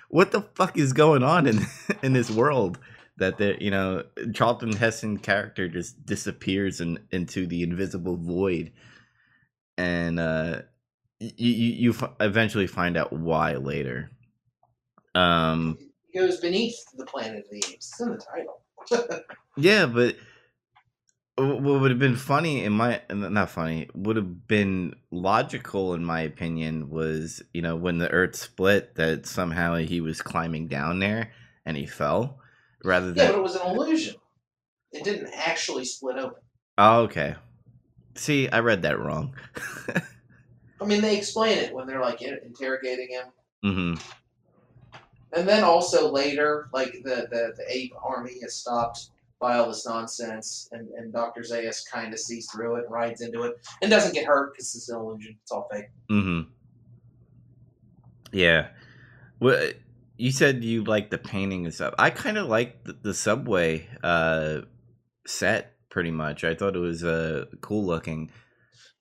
What 0.08 0.30
the 0.30 0.42
fuck 0.54 0.78
is 0.78 0.92
going 0.92 1.24
on 1.24 1.48
in 1.48 1.66
in 2.02 2.12
this 2.12 2.30
world 2.30 2.78
that 3.16 3.38
the 3.38 3.56
you 3.60 3.70
know 3.70 4.04
Charlton 4.34 4.72
Heston 4.72 5.18
character 5.18 5.68
just 5.68 6.06
disappears 6.06 6.80
in, 6.80 6.98
into 7.10 7.46
the 7.46 7.62
invisible 7.62 8.16
void, 8.16 8.72
and 9.76 10.20
uh, 10.20 10.62
you 11.18 11.30
you, 11.36 11.72
you 11.74 11.90
f- 11.90 12.12
eventually 12.20 12.66
find 12.66 12.96
out 12.96 13.12
why 13.12 13.54
later. 13.54 14.10
Um, 15.14 15.78
goes 16.14 16.40
beneath 16.40 16.76
the 16.96 17.06
planet 17.06 17.44
of 17.44 17.50
the 17.50 17.58
apes. 17.58 17.90
It's 17.92 18.00
in 18.00 18.10
the 18.10 18.18
title. 18.18 19.22
yeah, 19.56 19.86
but 19.86 20.16
what 21.38 21.80
would 21.80 21.90
have 21.90 22.00
been 22.00 22.16
funny 22.16 22.64
in 22.64 22.72
my 22.72 23.00
not 23.10 23.50
funny 23.50 23.88
would 23.94 24.16
have 24.16 24.48
been 24.48 24.94
logical 25.10 25.92
in 25.92 26.02
my 26.02 26.20
opinion 26.22 26.88
was 26.88 27.42
you 27.52 27.60
know 27.60 27.76
when 27.76 27.98
the 27.98 28.10
Earth 28.10 28.34
split 28.36 28.94
that 28.94 29.26
somehow 29.26 29.76
he 29.76 30.00
was 30.00 30.22
climbing 30.22 30.66
down 30.66 30.98
there 30.98 31.32
and 31.66 31.76
he 31.76 31.84
fell 31.84 32.38
rather 32.82 33.08
Yeah, 33.08 33.12
than 33.24 33.32
but 33.32 33.38
it 33.38 33.42
was 33.42 33.56
an 33.56 33.68
illusion. 33.68 34.14
It 34.92 35.04
didn't 35.04 35.30
actually 35.34 35.84
split 35.84 36.16
open. 36.16 36.38
Oh, 36.78 37.00
okay. 37.02 37.34
See, 38.14 38.48
I 38.48 38.60
read 38.60 38.82
that 38.82 38.98
wrong. 38.98 39.34
I 40.80 40.84
mean, 40.84 41.00
they 41.00 41.16
explain 41.16 41.58
it 41.58 41.74
when 41.74 41.86
they're 41.86 42.00
like 42.00 42.22
in- 42.22 42.40
interrogating 42.44 43.08
him, 43.10 43.24
hmm 43.62 43.94
and 45.32 45.46
then 45.46 45.64
also 45.64 46.10
later, 46.10 46.68
like 46.72 46.92
the 47.04 47.26
the, 47.30 47.52
the 47.56 47.64
ape 47.68 47.92
army 48.02 48.32
is 48.32 48.54
stopped 48.54 49.10
by 49.38 49.58
all 49.58 49.68
this 49.68 49.86
nonsense, 49.86 50.68
and, 50.72 50.88
and 50.96 51.12
Doctor 51.12 51.42
Zaius 51.42 51.84
kind 51.90 52.12
of 52.14 52.18
sees 52.18 52.50
through 52.50 52.76
it, 52.76 52.84
and 52.84 52.92
rides 52.92 53.20
into 53.20 53.42
it, 53.42 53.54
and 53.82 53.90
doesn't 53.90 54.14
get 54.14 54.24
hurt 54.24 54.52
because 54.54 54.74
it's 54.74 54.88
an 54.88 54.96
illusion. 54.96 55.36
It's 55.42 55.52
all 55.52 55.68
fake. 55.70 55.90
hmm 56.08 56.42
Yeah. 58.32 58.68
Well, 59.40 59.70
you 60.16 60.32
said 60.32 60.64
you 60.64 60.84
like 60.84 61.10
the 61.10 61.18
painting 61.18 61.66
and 61.66 61.74
stuff. 61.74 61.94
I 61.98 62.08
kind 62.10 62.38
of 62.38 62.48
like 62.48 62.84
the, 62.84 62.94
the 62.94 63.12
subway 63.14 63.86
uh, 64.02 64.60
set 65.26 65.74
pretty 65.90 66.10
much. 66.10 66.44
I 66.44 66.54
thought 66.54 66.74
it 66.74 66.80
was 66.80 67.04
uh, 67.04 67.44
cool 67.60 67.84
looking. 67.84 68.30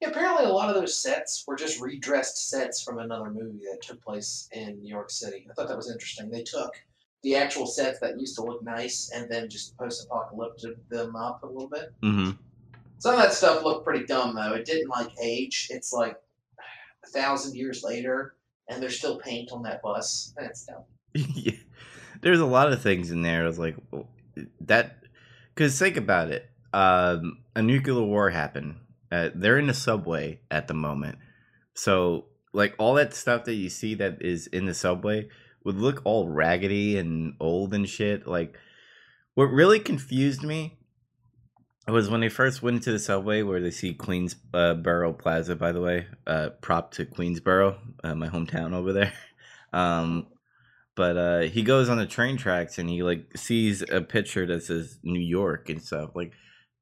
Apparently, 0.08 0.46
a 0.46 0.50
lot 0.50 0.70
of 0.70 0.76
those 0.76 0.96
sets 1.02 1.44
were 1.48 1.56
just 1.56 1.82
redressed 1.82 2.50
sets 2.50 2.82
from 2.82 3.00
another 3.00 3.30
movie 3.30 3.63
that 3.72 3.82
took 3.82 4.04
place 4.04 4.48
in 4.52 4.82
New 4.82 4.89
York 4.89 5.10
City. 5.10 5.48
I 5.50 5.54
thought 5.54 5.68
that 5.68 5.78
was 5.78 5.91
interesting. 5.91 6.30
They 6.30 6.44
took 6.44 6.72
the 7.24 7.36
actual 7.36 7.65
sets 7.65 8.00
that 8.00 8.20
used 8.20 8.36
to 8.36 8.44
look 8.44 8.63
nice 8.63 9.12
and 9.13 9.30
then 9.30 9.50
just 9.50 9.76
post-apocalyptic 9.78 10.88
them 10.89 11.15
up 11.15 11.41
a 11.44 11.48
little 11.48 11.68
bit. 11.70 11.91
hmm 12.04 12.32
Some 13.00 13.15
of 13.15 13.20
that 13.22 13.34
stuff 13.34 13.63
looked 13.63 13.84
pretty 13.86 14.06
dumb 14.06 14.36
though. 14.36 14.54
It 14.54 14.65
didn't 14.65 14.89
like 14.89 15.10
age. 15.22 15.68
It's 15.72 15.91
like 15.91 16.18
a 17.04 17.10
thousand 17.10 17.56
years 17.56 17.84
later, 17.84 18.36
and 18.70 18.82
there's 18.82 18.98
still 18.98 19.18
paint 19.20 19.52
on 19.52 19.63
that 19.63 19.82
bus. 19.82 20.34
That's 20.38 20.65
dumb. 20.65 20.84
yeah. 21.13 21.54
There's 22.22 22.39
a 22.39 22.46
lot 22.46 22.72
of 22.72 22.82
things 22.82 23.12
in 23.12 23.22
there. 23.22 23.44
I 23.44 23.48
was 23.48 23.60
like, 23.60 23.76
that. 24.62 24.98
Because 25.54 25.78
think 25.78 25.98
about 25.98 26.30
it. 26.32 26.50
Um, 26.74 27.39
a 27.56 27.62
nuclear 27.62 28.04
war 28.04 28.30
happened. 28.30 28.76
Uh, 29.12 29.30
they're 29.34 29.58
in 29.58 29.68
the 29.68 29.74
subway 29.74 30.39
at 30.50 30.68
the 30.68 30.74
moment. 30.74 31.18
So, 31.74 32.26
like, 32.54 32.76
all 32.78 32.96
that 32.96 33.13
stuff 33.13 33.46
that 33.46 33.54
you 33.56 33.70
see 33.70 33.96
that 33.96 34.22
is 34.22 34.48
in 34.48 34.65
the 34.65 34.74
subway 34.74 35.28
would 35.63 35.76
look 35.76 36.02
all 36.06 36.30
raggedy 36.30 36.98
and 36.98 37.34
old 37.39 37.74
and 37.74 37.88
shit. 37.88 38.28
Like, 38.28 38.58
what 39.34 39.46
really 39.46 39.80
confused 39.80 40.44
me 40.44 40.78
was 41.88 42.10
when 42.10 42.22
they 42.22 42.30
first 42.30 42.63
went 42.63 42.78
into 42.78 42.91
the 42.91 43.00
subway 43.00 43.41
where 43.41 43.62
they 43.62 43.72
see 43.72 43.94
Queensboro 43.94 45.18
Plaza, 45.18 45.56
by 45.56 45.72
the 45.72 45.82
way, 45.82 46.08
uh, 46.26 46.50
prop 46.62 46.91
to 46.94 47.06
Queensboro, 47.06 47.78
uh, 48.04 48.15
my 48.15 48.28
hometown 48.30 48.74
over 48.74 48.94
there. 48.94 49.13
Um, 49.74 50.28
but 50.96 51.18
uh 51.18 51.39
he 51.41 51.63
goes 51.63 51.89
on 51.89 51.98
the 51.98 52.06
train 52.06 52.38
tracks 52.38 52.78
and 52.78 52.89
he 52.89 53.04
like 53.04 53.38
sees 53.38 53.84
a 53.91 54.02
picture 54.02 54.46
that 54.46 54.63
says 54.63 54.98
New 55.04 55.20
York 55.20 55.70
and 55.70 55.82
stuff. 55.82 56.12
Like, 56.15 56.32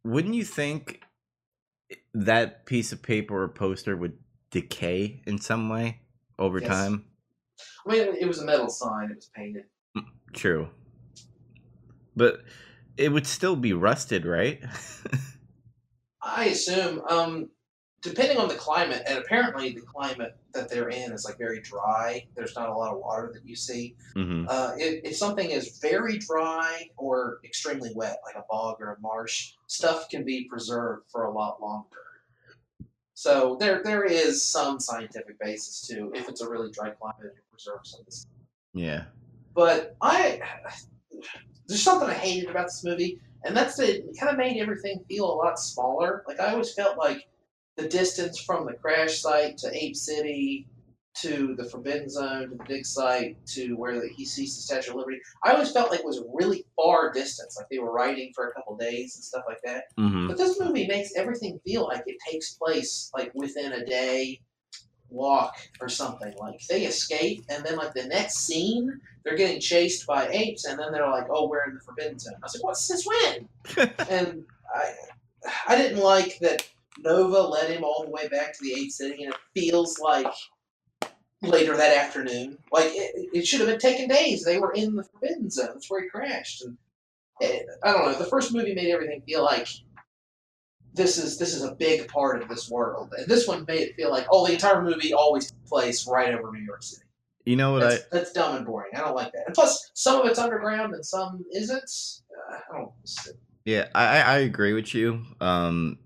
wouldn't 0.04 0.36
you 0.36 0.46
think 0.46 1.02
that 2.14 2.66
piece 2.66 2.92
of 2.92 3.02
paper 3.02 3.44
or 3.44 3.50
poster 3.50 3.96
would 3.96 4.18
decay 4.52 5.22
in 5.26 5.40
some 5.40 5.70
way 5.70 6.02
over 6.40 6.60
Yes. 6.60 6.70
time? 6.70 7.06
I 7.86 7.92
mean, 7.92 8.16
it 8.20 8.28
was 8.28 8.40
a 8.40 8.46
metal 8.46 8.70
sign. 8.70 9.12
It 9.12 9.16
was 9.16 9.30
painted. 9.36 9.66
True. 10.34 10.70
But 12.16 12.44
it 12.98 13.10
would 13.10 13.28
still 13.28 13.56
be 13.56 13.74
rusted, 13.74 14.26
right? 14.26 14.64
I 16.22 16.46
assume, 16.46 17.02
um, 17.10 17.50
depending 18.04 18.38
on 18.38 18.50
the 18.50 18.56
climate, 18.56 19.02
and 19.08 19.18
apparently 19.18 19.74
the 19.74 19.82
climate 19.82 20.36
that 20.54 20.70
they're 20.70 20.90
in 20.90 21.12
is 21.14 21.24
like 21.26 21.38
very 21.38 21.62
dry. 21.62 22.26
There's 22.36 22.56
not 22.56 22.70
a 22.70 22.74
lot 22.74 22.94
of 22.94 23.00
water 23.00 23.32
that 23.34 23.48
you 23.48 23.56
see. 23.56 23.96
hmm 24.14 24.46
Uh, 24.48 24.74
if, 24.78 25.04
if 25.06 25.16
something 25.16 25.50
is 25.50 25.80
very 25.80 26.18
dry 26.18 26.90
or 26.98 27.40
extremely 27.44 27.92
wet, 27.96 28.18
like 28.26 28.36
a 28.36 28.44
bog 28.50 28.82
or 28.82 28.94
a 28.94 29.00
marsh, 29.00 29.54
stuff 29.68 30.10
can 30.10 30.24
be 30.24 30.46
preserved 30.46 31.04
for 31.10 31.24
a 31.24 31.32
lot 31.32 31.62
longer. 31.62 31.88
So 33.16 33.58
there 33.60 33.82
there 33.84 34.04
is 34.04 34.44
some 34.44 34.80
scientific 34.80 35.40
basis 35.40 35.88
to 35.88 36.12
if 36.14 36.28
it's 36.28 36.42
a 36.42 36.50
really 36.50 36.72
dry 36.72 36.90
climate, 36.90 37.34
it 37.38 37.44
preserves 37.52 37.92
some 37.92 38.02
of 38.02 38.06
this. 38.06 38.28
Yeah. 38.74 39.06
But 39.54 39.96
I 40.02 40.42
there's 41.68 41.82
something 41.82 42.10
I 42.10 42.16
hated 42.16 42.50
about 42.50 42.66
this 42.66 42.84
movie, 42.84 43.22
and 43.46 43.56
that's 43.56 43.78
that 43.78 43.90
it 43.90 44.20
kind 44.20 44.32
of 44.32 44.38
made 44.38 44.60
everything 44.60 45.06
feel 45.08 45.26
a 45.32 45.36
lot 45.36 45.58
smaller. 45.58 46.24
Like 46.28 46.40
I 46.42 46.52
always 46.52 46.74
felt 46.74 46.98
like 46.98 47.28
the 47.76 47.88
distance 47.88 48.40
from 48.40 48.66
the 48.66 48.74
crash 48.74 49.20
site 49.22 49.58
to 49.60 49.72
Ape 49.76 49.96
City 49.96 50.68
to 51.16 51.56
the 51.58 51.66
Forbidden 51.66 52.10
Zone 52.10 52.50
to 52.50 52.56
the 52.56 52.64
dig 52.64 52.86
site 52.86 53.38
to 53.48 53.76
where 53.76 54.00
the, 54.00 54.10
he 54.16 54.26
sees 54.26 54.56
the 54.56 54.62
Statue 54.62 54.92
of 54.92 54.98
Liberty, 54.98 55.20
I 55.44 55.52
always 55.52 55.72
felt 55.72 55.92
like 55.92 56.00
it 56.00 56.06
was 56.06 56.18
a 56.18 56.24
really 56.34 56.66
far 56.76 57.12
distance. 57.12 57.56
Like 57.58 57.68
they 57.70 57.80
were 57.80 57.92
riding 57.92 58.32
for 58.34 58.48
a 58.48 58.54
couple 58.54 58.76
days 58.78 59.16
and 59.16 59.24
stuff 59.24 59.44
like 59.48 59.60
that. 59.64 59.86
hmm 59.98 60.28
But 60.28 60.38
this 60.38 60.60
movie 60.60 60.88
makes 60.88 61.16
everything 61.16 61.60
feel 61.66 61.84
like 61.84 62.04
it 62.08 62.18
takes 62.30 62.54
place 62.56 63.12
like 63.16 63.32
within 63.36 63.74
a 63.74 63.86
day 63.86 64.40
walk 65.10 65.56
or 65.80 65.90
something. 65.90 66.34
Like 66.40 66.60
they 66.68 66.86
escape 66.86 67.46
and 67.50 67.64
then 67.64 67.76
like 67.76 67.94
the 67.94 68.06
next 68.08 68.40
scene 68.40 69.00
they're 69.24 69.38
getting 69.38 69.62
chased 69.62 70.06
by 70.06 70.28
apes 70.30 70.66
and 70.66 70.78
then 70.80 70.92
they're 70.92 71.10
like, 71.10 71.28
Oh, 71.30 71.48
we're 71.48 71.64
in 71.66 71.76
the 71.76 71.82
Forbidden 71.82 72.18
Zone. 72.20 72.34
I 72.36 72.46
was 72.46 72.56
like, 72.56 72.64
What's 72.64 72.88
this 72.88 73.06
when? 73.06 73.90
and 74.10 74.44
I 74.74 74.94
I 75.68 75.76
didn't 75.76 76.00
like 76.00 76.40
that 76.40 76.68
Nova 77.04 77.40
led 77.40 77.70
him 77.70 77.84
all 77.84 78.04
the 78.04 78.12
way 78.12 78.28
back 78.28 78.54
to 78.54 78.64
the 78.64 78.74
Ape 78.80 78.92
City 78.92 79.24
and 79.24 79.34
it 79.34 79.40
feels 79.54 80.00
like 80.00 80.28
later 81.42 81.76
that 81.76 81.98
afternoon. 81.98 82.58
Like 82.72 82.92
it, 82.94 83.30
it 83.34 83.48
should 83.48 83.60
have 83.60 83.70
been 83.70 83.80
taken 83.80 84.08
days. 84.08 84.44
They 84.44 84.60
were 84.60 84.74
in 84.74 84.96
the 84.96 85.04
Forbidden 85.04 85.50
Zone. 85.50 85.70
That's 85.74 85.90
where 85.90 86.02
he 86.02 86.10
crashed. 86.10 86.64
And 86.64 86.78
it, 87.40 87.66
I 87.84 87.92
don't 87.92 88.06
know. 88.06 88.18
The 88.18 88.26
first 88.26 88.54
movie 88.54 88.74
made 88.74 88.92
everything 88.92 89.22
feel 89.22 89.44
like 89.44 89.68
this 90.94 91.18
is 91.18 91.38
this 91.38 91.54
is 91.54 91.64
a 91.64 91.76
big 91.76 92.08
part 92.08 92.42
of 92.42 92.48
this 92.50 92.70
world, 92.70 93.14
and 93.18 93.28
this 93.28 93.48
one 93.48 93.66
made 93.68 93.82
it 93.82 93.96
feel 93.96 94.12
like 94.12 94.28
oh, 94.32 94.46
the 94.46 94.54
entire 94.54 94.82
movie 94.82 95.14
always 95.14 95.50
took 95.50 95.66
place 95.66 96.08
right 96.08 96.34
over 96.34 96.52
New 96.52 96.64
York 96.64 96.84
City. 96.84 97.04
You 97.46 97.58
know 97.58 97.74
what 97.74 97.82
That's, 97.82 98.06
that's 98.10 98.32
dumb 98.32 98.56
and 98.56 98.66
boring. 98.66 98.92
I 98.96 99.00
don't 99.00 99.16
like 99.16 99.34
that. 99.34 99.44
And 99.48 99.56
plus, 99.56 99.92
some 99.96 100.22
of 100.22 100.28
it's 100.28 100.40
underground 100.40 100.94
and 100.94 101.06
some 101.06 101.44
isn't. 101.52 101.84
Uh, 102.52 102.56
I 102.56 102.78
don't. 102.78 102.92
Yeah, 103.66 103.88
I 103.94 104.06
I 104.06 104.20
I 104.20 104.38
agree 104.40 104.74
with 104.74 104.94
you. 104.94 105.26
Um, 105.42 105.98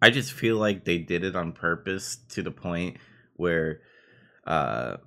I 0.00 0.10
just 0.10 0.32
feel 0.32 0.56
like 0.56 0.84
they 0.84 0.98
did 0.98 1.24
it 1.24 1.36
on 1.36 1.52
purpose 1.52 2.18
to 2.30 2.42
the 2.42 2.50
point 2.50 2.98
where, 3.34 3.80
uh, 4.46 4.98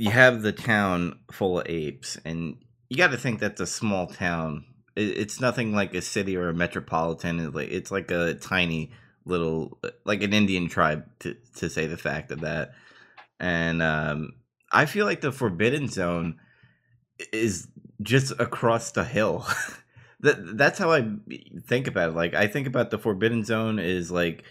you 0.00 0.10
have 0.10 0.40
the 0.40 0.52
town 0.52 1.18
full 1.30 1.60
of 1.60 1.66
apes, 1.68 2.18
and 2.24 2.56
you 2.88 2.96
got 2.96 3.10
to 3.10 3.18
think 3.18 3.38
that's 3.38 3.60
a 3.60 3.66
small 3.66 4.06
town. 4.06 4.64
It, 4.96 5.18
it's 5.18 5.40
nothing 5.40 5.74
like 5.74 5.94
a 5.94 6.00
city 6.00 6.36
or 6.36 6.48
a 6.48 6.54
metropolitan. 6.54 7.38
It's 7.38 7.54
like 7.54 7.68
it's 7.70 7.90
like 7.90 8.10
a 8.10 8.34
tiny 8.34 8.92
little, 9.26 9.78
like 10.04 10.22
an 10.22 10.32
Indian 10.32 10.68
tribe 10.68 11.04
to 11.20 11.36
to 11.56 11.68
say 11.68 11.86
the 11.86 11.98
fact 11.98 12.32
of 12.32 12.40
that. 12.40 12.72
And 13.38 13.82
um, 13.82 14.32
I 14.72 14.86
feel 14.86 15.04
like 15.04 15.20
the 15.20 15.32
Forbidden 15.32 15.88
Zone 15.88 16.40
is 17.30 17.68
just 18.02 18.32
across 18.40 18.92
the 18.92 19.04
hill. 19.04 19.46
that 20.20 20.56
that's 20.56 20.78
how 20.78 20.92
I 20.92 21.06
think 21.66 21.86
about 21.86 22.10
it. 22.10 22.14
Like 22.14 22.34
I 22.34 22.46
think 22.46 22.66
about 22.66 22.90
the 22.90 22.98
Forbidden 22.98 23.44
Zone 23.44 23.78
is 23.78 24.10
like 24.10 24.44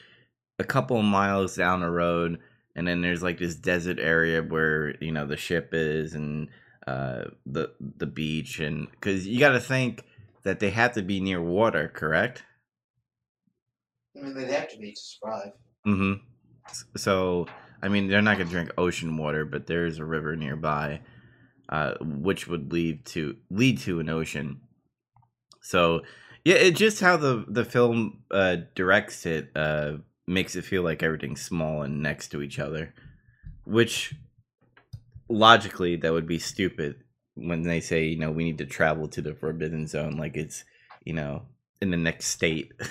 a 0.57 0.63
couple 0.63 0.97
of 0.97 1.05
miles 1.05 1.55
down 1.55 1.79
the 1.79 1.89
road, 1.89 2.39
and 2.75 2.87
then 2.87 3.01
there's 3.01 3.23
like 3.23 3.39
this 3.39 3.55
desert 3.55 3.99
area 3.99 4.41
where 4.41 4.95
you 5.03 5.11
know 5.11 5.25
the 5.25 5.37
ship 5.37 5.69
is, 5.73 6.13
and 6.13 6.49
uh, 6.87 7.25
the 7.45 7.71
the 7.79 8.07
beach, 8.07 8.59
and 8.59 8.89
because 8.91 9.27
you 9.27 9.39
got 9.39 9.49
to 9.49 9.59
think 9.59 10.03
that 10.43 10.59
they 10.59 10.69
have 10.71 10.93
to 10.93 11.01
be 11.01 11.19
near 11.19 11.41
water, 11.41 11.91
correct? 11.93 12.43
I 14.17 14.23
mean, 14.23 14.33
they'd 14.33 14.49
have 14.49 14.69
to 14.69 14.77
be 14.77 14.91
to 14.91 14.99
survive. 14.99 15.51
Mm-hmm. 15.85 16.13
So, 16.97 17.47
I 17.81 17.89
mean, 17.89 18.07
they're 18.07 18.21
not 18.21 18.37
gonna 18.37 18.49
drink 18.49 18.71
ocean 18.77 19.17
water, 19.17 19.45
but 19.45 19.67
there's 19.67 19.99
a 19.99 20.05
river 20.05 20.35
nearby, 20.35 21.01
uh, 21.69 21.93
which 22.01 22.47
would 22.47 22.71
lead 22.71 23.05
to 23.07 23.37
lead 23.49 23.79
to 23.79 23.99
an 23.99 24.09
ocean. 24.09 24.61
So, 25.61 26.01
yeah, 26.45 26.55
it 26.55 26.75
just 26.75 26.99
how 27.01 27.17
the 27.17 27.45
the 27.47 27.65
film 27.65 28.23
uh, 28.31 28.57
directs 28.75 29.25
it 29.25 29.51
uh, 29.55 29.97
makes 30.27 30.55
it 30.55 30.63
feel 30.63 30.83
like 30.83 31.03
everything's 31.03 31.41
small 31.41 31.83
and 31.83 32.01
next 32.01 32.29
to 32.29 32.41
each 32.41 32.59
other, 32.59 32.93
which 33.65 34.15
logically 35.29 35.95
that 35.95 36.11
would 36.11 36.27
be 36.27 36.39
stupid 36.39 37.03
when 37.35 37.61
they 37.61 37.79
say 37.79 38.05
you 38.05 38.17
know 38.17 38.31
we 38.31 38.43
need 38.43 38.57
to 38.57 38.65
travel 38.65 39.07
to 39.07 39.21
the 39.21 39.35
forbidden 39.35 39.85
zone 39.85 40.17
like 40.17 40.35
it's 40.35 40.63
you 41.03 41.13
know 41.13 41.43
in 41.81 41.91
the 41.91 41.97
next 41.97 42.27
state. 42.27 42.71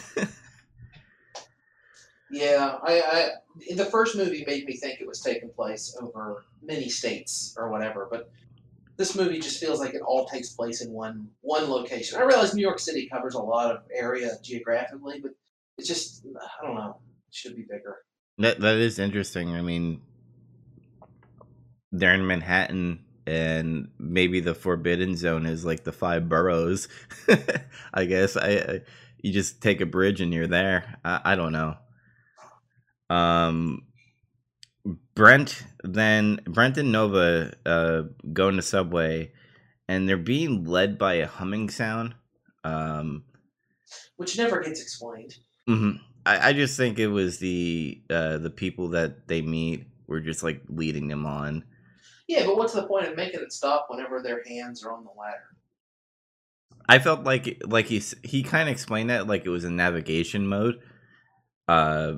Yeah, 2.31 2.79
I, 2.83 3.01
I 3.01 3.75
the 3.75 3.87
first 3.87 4.17
movie 4.17 4.45
made 4.47 4.67
me 4.67 4.77
think 4.77 5.01
it 5.01 5.07
was 5.07 5.21
taking 5.21 5.49
place 5.51 5.97
over 6.01 6.45
many 6.63 6.89
states 6.89 7.55
or 7.57 7.71
whatever, 7.71 8.07
but 8.11 8.31
this 8.99 9.15
movie 9.15 9.39
just 9.39 9.61
feels 9.61 9.79
like 9.79 9.95
it 9.95 10.03
all 10.03 10.27
takes 10.27 10.51
place 10.51 10.83
in 10.83 10.93
one 10.93 11.31
one 11.41 11.71
location. 11.71 12.19
I 12.19 12.25
realize 12.25 12.53
New 12.53 12.63
York 12.63 12.81
City 12.81 13.09
covers 13.09 13.35
a 13.35 13.41
lot 13.41 13.71
of 13.71 13.83
area 13.95 14.33
geographically, 14.43 15.21
but 15.21 15.31
it's 15.79 15.87
just 15.87 16.27
I 16.61 16.67
don't 16.67 16.75
know, 16.75 16.99
it 17.29 17.35
should 17.35 17.57
be 17.57 17.63
bigger. 17.63 17.99
That 18.39 18.61
that 18.61 18.77
is 18.77 18.99
interesting. 18.99 19.55
I 19.55 19.63
mean, 19.63 20.03
they're 21.93 22.15
in 22.15 22.27
Manhattan, 22.27 23.05
and 23.25 23.89
maybe 23.99 24.41
the 24.41 24.55
Forbidden 24.55 25.17
Zone 25.17 25.47
is 25.47 25.65
like 25.65 25.85
the 25.85 25.93
five 25.93 26.29
boroughs. 26.29 26.89
I 27.95 28.05
guess 28.05 28.37
I, 28.37 28.49
I 28.49 28.81
you 29.23 29.33
just 29.33 29.63
take 29.63 29.81
a 29.81 29.87
bridge 29.87 30.21
and 30.21 30.35
you're 30.35 30.49
there. 30.49 30.99
I, 31.05 31.21
I 31.25 31.37
don't 31.37 31.53
know. 31.53 31.77
Um, 33.11 33.83
Brent 35.15 35.65
then 35.85 36.41
Brent 36.45 36.77
and 36.79 36.93
Nova 36.93 37.53
uh, 37.67 38.03
go 38.33 38.49
into 38.49 38.63
subway, 38.63 39.33
and 39.89 40.09
they're 40.09 40.17
being 40.17 40.65
led 40.65 40.99
by 40.99 41.15
a 41.15 41.27
humming 41.27 41.69
sound. 41.71 42.15
Um, 42.65 43.25
Which 44.17 44.37
never 44.39 44.61
gets 44.63 44.81
explained. 44.81 45.37
mhm. 45.69 46.01
I, 46.27 46.51
I 46.51 46.53
just 46.53 46.77
think 46.77 46.99
it 46.99 47.09
was 47.09 47.39
the 47.39 48.03
uh, 48.11 48.39
the 48.39 48.51
people 48.51 48.89
that 48.91 49.29
they 49.29 49.43
meet 49.43 49.87
were 50.07 50.21
just 50.21 50.43
like 50.43 50.63
leading 50.69 51.09
them 51.09 51.27
on. 51.27 51.65
Yeah, 52.27 52.45
but 52.45 52.57
what's 52.57 52.75
the 52.75 52.87
point 52.87 53.07
of 53.09 53.17
making 53.17 53.41
it 53.41 53.53
stop 53.53 53.87
whenever 53.89 54.21
their 54.23 54.43
hands 54.45 54.85
are 54.85 54.93
on 54.93 55.05
the 55.05 55.11
ladder? 55.19 55.57
I 56.89 56.99
felt 56.99 57.25
like 57.25 57.63
like 57.67 57.87
he 57.87 58.03
he 58.23 58.43
kind 58.43 58.69
of 58.69 58.73
explained 58.73 59.11
that 59.11 59.27
like 59.27 59.45
it 59.45 59.51
was 59.51 59.65
in 59.65 59.77
navigation 59.77 60.47
mode. 60.47 60.81
Uh, 61.67 62.15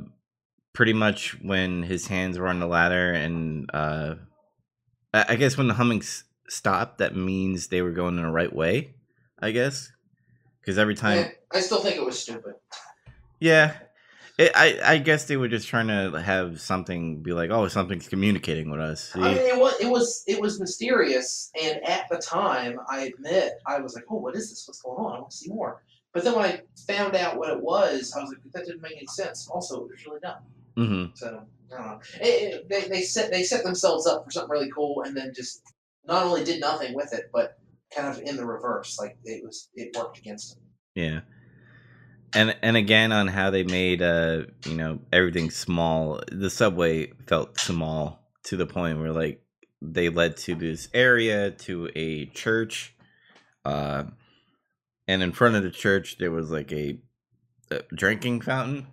pretty 0.72 0.92
much 0.92 1.37
when 1.42 1.83
his 1.83 2.06
hands 2.06 2.38
were 2.38 2.48
on 2.48 2.61
the 2.61 2.66
ladder, 2.66 3.12
and 3.12 3.70
uh, 3.72 4.14
I, 5.12 5.37
guess 5.37 5.56
when 5.56 5.68
the 5.68 5.74
humming 5.74 6.00
s- 6.00 6.24
stopped, 6.48 6.98
that 6.98 7.16
means 7.16 7.68
they 7.68 7.83
were 7.83 7.92
going 7.92 8.16
in 8.16 8.22
the 8.22 8.30
right 8.30 8.54
way. 8.54 8.94
I 9.42 9.52
guess 9.52 9.90
because 10.61 10.78
every 10.78 10.94
time, 10.94 11.18
Yeah, 11.18 11.28
I 11.52 11.61
still 11.61 11.80
think 11.80 11.96
it 11.96 12.04
was 12.04 12.18
stupid. 12.18 12.54
yeah. 13.40 13.76
It, 14.38 14.52
I 14.54 14.78
I 14.85 14.98
guess 14.98 15.24
they 15.24 15.37
were 15.37 15.48
just 15.48 15.68
trying 15.68 15.88
to 15.88 16.20
have 16.20 16.61
something 16.61 17.22
be 17.22 17.33
like, 17.33 17.50
oh, 17.50 17.68
something's 17.68 18.09
communicating 18.09 18.70
with 18.70 18.80
us. 18.80 19.12
See? 19.12 19.20
I 19.20 19.28
mean, 19.35 19.38
it 19.38 19.59
was 19.59 19.80
it 19.80 19.87
was 19.90 20.24
it 20.26 20.40
was 20.40 20.61
mysterious, 20.61 21.50
and 21.62 21.83
at 21.87 22.06
the 22.11 22.16
time, 22.18 22.78
I 22.88 23.12
admit, 23.14 23.54
I 23.66 23.80
was 23.80 23.94
like, 23.94 24.04
"Oh, 24.11 24.16
what 24.16 24.37
is 24.37 24.48
this? 24.50 24.66
What's 24.66 24.80
going 24.80 24.98
on? 24.98 25.16
I 25.16 25.18
want 25.20 25.30
to 25.30 25.37
see 25.37 25.50
more." 25.50 25.83
But 26.14 26.24
then 26.24 26.35
when 26.37 26.44
I 26.44 26.62
found 26.87 27.16
out 27.16 27.37
what 27.37 27.50
it 27.50 27.61
was, 27.61 28.14
I 28.16 28.20
was 28.22 28.30
like, 28.30 28.38
"That 28.52 28.64
didn't 28.66 28.80
make 28.83 28.96
any 28.96 29.06
sense." 29.06 29.48
Also, 29.48 29.85
it 29.85 29.90
was 29.90 30.06
really 30.06 30.20
dumb. 30.20 30.38
Hmm 30.86 31.04
So 31.14 31.26
I 31.72 31.76
don't 31.76 31.86
know. 31.86 32.00
It, 32.20 32.26
it- 32.26 32.68
they 32.68 32.88
they 32.88 33.02
set 33.02 33.30
they 33.30 33.42
set 33.42 33.64
themselves 33.64 34.06
up 34.06 34.24
for 34.24 34.30
something 34.30 34.50
really 34.50 34.70
cool, 34.70 35.02
and 35.02 35.16
then 35.16 35.32
just 35.34 35.62
not 36.06 36.24
only 36.24 36.44
did 36.44 36.60
nothing 36.60 36.94
with 36.94 37.12
it, 37.12 37.30
but 37.32 37.58
kind 37.94 38.08
of 38.08 38.22
in 38.22 38.36
the 38.36 38.44
reverse. 38.46 38.98
Like 38.98 39.18
it 39.24 39.42
was 39.44 39.68
it 39.74 39.94
worked 39.96 40.18
against 40.18 40.54
them. 40.54 40.64
Yeah. 40.94 41.20
And 42.32 42.56
and 42.62 42.76
again 42.76 43.10
on 43.12 43.26
how 43.26 43.50
they 43.50 43.64
made 43.64 44.02
uh 44.02 44.42
you 44.64 44.74
know 44.76 45.00
everything 45.12 45.50
small. 45.50 46.20
The 46.30 46.48
subway 46.50 47.12
felt 47.26 47.58
small 47.58 48.20
to 48.44 48.56
the 48.56 48.66
point 48.66 49.00
where 49.00 49.12
like 49.12 49.42
they 49.82 50.08
led 50.10 50.36
to 50.38 50.54
this 50.54 50.88
area 50.94 51.50
to 51.50 51.90
a 51.96 52.26
church, 52.26 52.94
uh, 53.64 54.04
and 55.08 55.22
in 55.22 55.32
front 55.32 55.56
of 55.56 55.62
the 55.62 55.70
church 55.70 56.18
there 56.18 56.30
was 56.30 56.50
like 56.50 56.72
a, 56.72 56.98
a 57.70 57.82
drinking 57.94 58.42
fountain. 58.42 58.86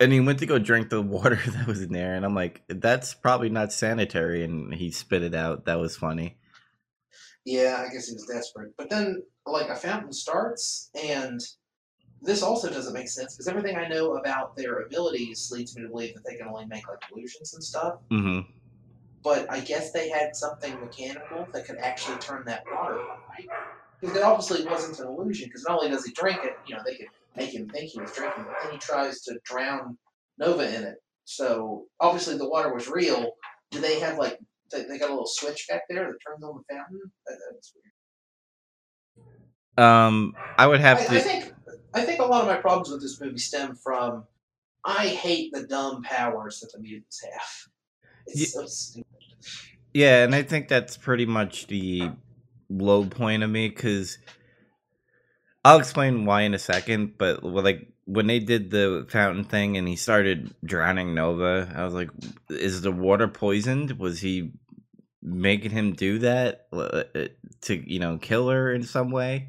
And 0.00 0.12
he 0.12 0.20
went 0.20 0.38
to 0.40 0.46
go 0.46 0.58
drink 0.58 0.90
the 0.90 1.02
water 1.02 1.36
that 1.46 1.66
was 1.66 1.82
in 1.82 1.92
there, 1.92 2.14
and 2.14 2.24
I'm 2.24 2.34
like, 2.34 2.62
"That's 2.68 3.14
probably 3.14 3.48
not 3.48 3.72
sanitary." 3.72 4.44
And 4.44 4.72
he 4.74 4.90
spit 4.90 5.22
it 5.22 5.34
out. 5.34 5.64
That 5.64 5.78
was 5.80 5.96
funny. 5.96 6.38
Yeah, 7.44 7.84
I 7.86 7.92
guess 7.92 8.08
he 8.08 8.14
was 8.14 8.26
desperate. 8.26 8.72
But 8.76 8.90
then, 8.90 9.22
like, 9.46 9.70
a 9.70 9.76
fountain 9.76 10.12
starts, 10.12 10.90
and 11.02 11.40
this 12.22 12.42
also 12.42 12.70
doesn't 12.70 12.94
make 12.94 13.08
sense 13.08 13.34
because 13.36 13.48
everything 13.48 13.76
I 13.76 13.88
know 13.88 14.16
about 14.16 14.56
their 14.56 14.80
abilities 14.80 15.50
leads 15.52 15.76
me 15.76 15.84
to 15.84 15.88
believe 15.88 16.14
that 16.14 16.24
they 16.26 16.36
can 16.36 16.48
only 16.48 16.66
make 16.66 16.88
like 16.88 16.98
illusions 17.12 17.54
and 17.54 17.62
stuff. 17.64 17.96
hmm 18.10 18.40
But 19.22 19.50
I 19.50 19.60
guess 19.60 19.92
they 19.92 20.08
had 20.10 20.34
something 20.36 20.80
mechanical 20.80 21.50
that 21.52 21.66
could 21.66 21.78
actually 21.78 22.18
turn 22.18 22.44
that 22.46 22.64
water 22.72 23.00
on, 23.00 23.18
right? 23.28 23.48
Because 24.00 24.16
it 24.16 24.22
obviously 24.22 24.66
wasn't 24.66 24.98
an 25.00 25.06
illusion. 25.14 25.48
Because 25.48 25.64
not 25.68 25.78
only 25.78 25.90
does 25.90 26.04
he 26.04 26.12
drink 26.12 26.44
it, 26.44 26.60
you 26.66 26.74
know, 26.76 26.82
they 26.86 26.96
could 26.96 27.08
make 27.36 27.54
him 27.54 27.68
think 27.68 27.90
he 27.90 28.00
was 28.00 28.12
drinking, 28.12 28.44
but 28.44 28.54
then 28.62 28.72
he 28.72 28.78
tries 28.78 29.22
to 29.22 29.38
drown 29.44 29.98
Nova 30.38 30.76
in 30.76 30.84
it. 30.84 30.96
So 31.24 31.86
obviously 32.00 32.38
the 32.38 32.48
water 32.48 32.72
was 32.72 32.88
real. 32.88 33.32
Do 33.70 33.80
they 33.80 34.00
have 34.00 34.18
like 34.18 34.38
they, 34.72 34.84
they 34.84 34.98
got 34.98 35.10
a 35.10 35.12
little 35.12 35.26
switch 35.26 35.66
back 35.68 35.82
there 35.88 36.06
that 36.06 36.18
turns 36.26 36.42
on 36.42 36.56
the 36.56 36.74
fountain? 36.74 37.00
That, 37.26 37.38
that's 37.52 37.72
weird. 39.76 39.86
Um, 39.86 40.34
I 40.56 40.66
would 40.66 40.80
have 40.80 40.98
I, 40.98 41.04
to. 41.04 41.16
I 41.16 41.20
think 41.20 41.54
I 41.94 42.04
think 42.04 42.20
a 42.20 42.24
lot 42.24 42.42
of 42.42 42.48
my 42.48 42.56
problems 42.56 42.90
with 42.90 43.02
this 43.02 43.20
movie 43.20 43.38
stem 43.38 43.76
from 43.76 44.24
I 44.84 45.08
hate 45.08 45.52
the 45.52 45.66
dumb 45.66 46.02
powers 46.02 46.60
that 46.60 46.72
the 46.72 46.80
mutants 46.80 47.22
have. 47.22 47.72
It's 48.26 48.40
Ye- 48.40 48.46
so 48.46 48.66
stupid. 48.66 49.06
Yeah, 49.94 50.24
and 50.24 50.34
I 50.34 50.42
think 50.42 50.68
that's 50.68 50.96
pretty 50.96 51.26
much 51.26 51.66
the 51.66 52.10
low 52.68 53.04
point 53.04 53.42
of 53.42 53.50
me 53.50 53.68
because 53.68 54.18
I'll 55.68 55.78
explain 55.78 56.24
why 56.24 56.42
in 56.42 56.54
a 56.54 56.58
second. 56.58 57.18
But 57.18 57.44
like 57.44 57.88
when 58.06 58.26
they 58.26 58.38
did 58.38 58.70
the 58.70 59.06
fountain 59.10 59.44
thing 59.44 59.76
and 59.76 59.86
he 59.86 59.96
started 59.96 60.54
drowning 60.64 61.14
Nova, 61.14 61.70
I 61.76 61.84
was 61.84 61.92
like, 61.92 62.08
"Is 62.48 62.80
the 62.80 62.90
water 62.90 63.28
poisoned? 63.28 63.98
Was 63.98 64.20
he 64.20 64.52
making 65.22 65.72
him 65.72 65.92
do 65.92 66.20
that 66.20 66.68
uh, 66.72 67.04
to 67.62 67.92
you 67.92 67.98
know 67.98 68.16
kill 68.16 68.48
her 68.48 68.72
in 68.72 68.82
some 68.82 69.10
way?" 69.10 69.48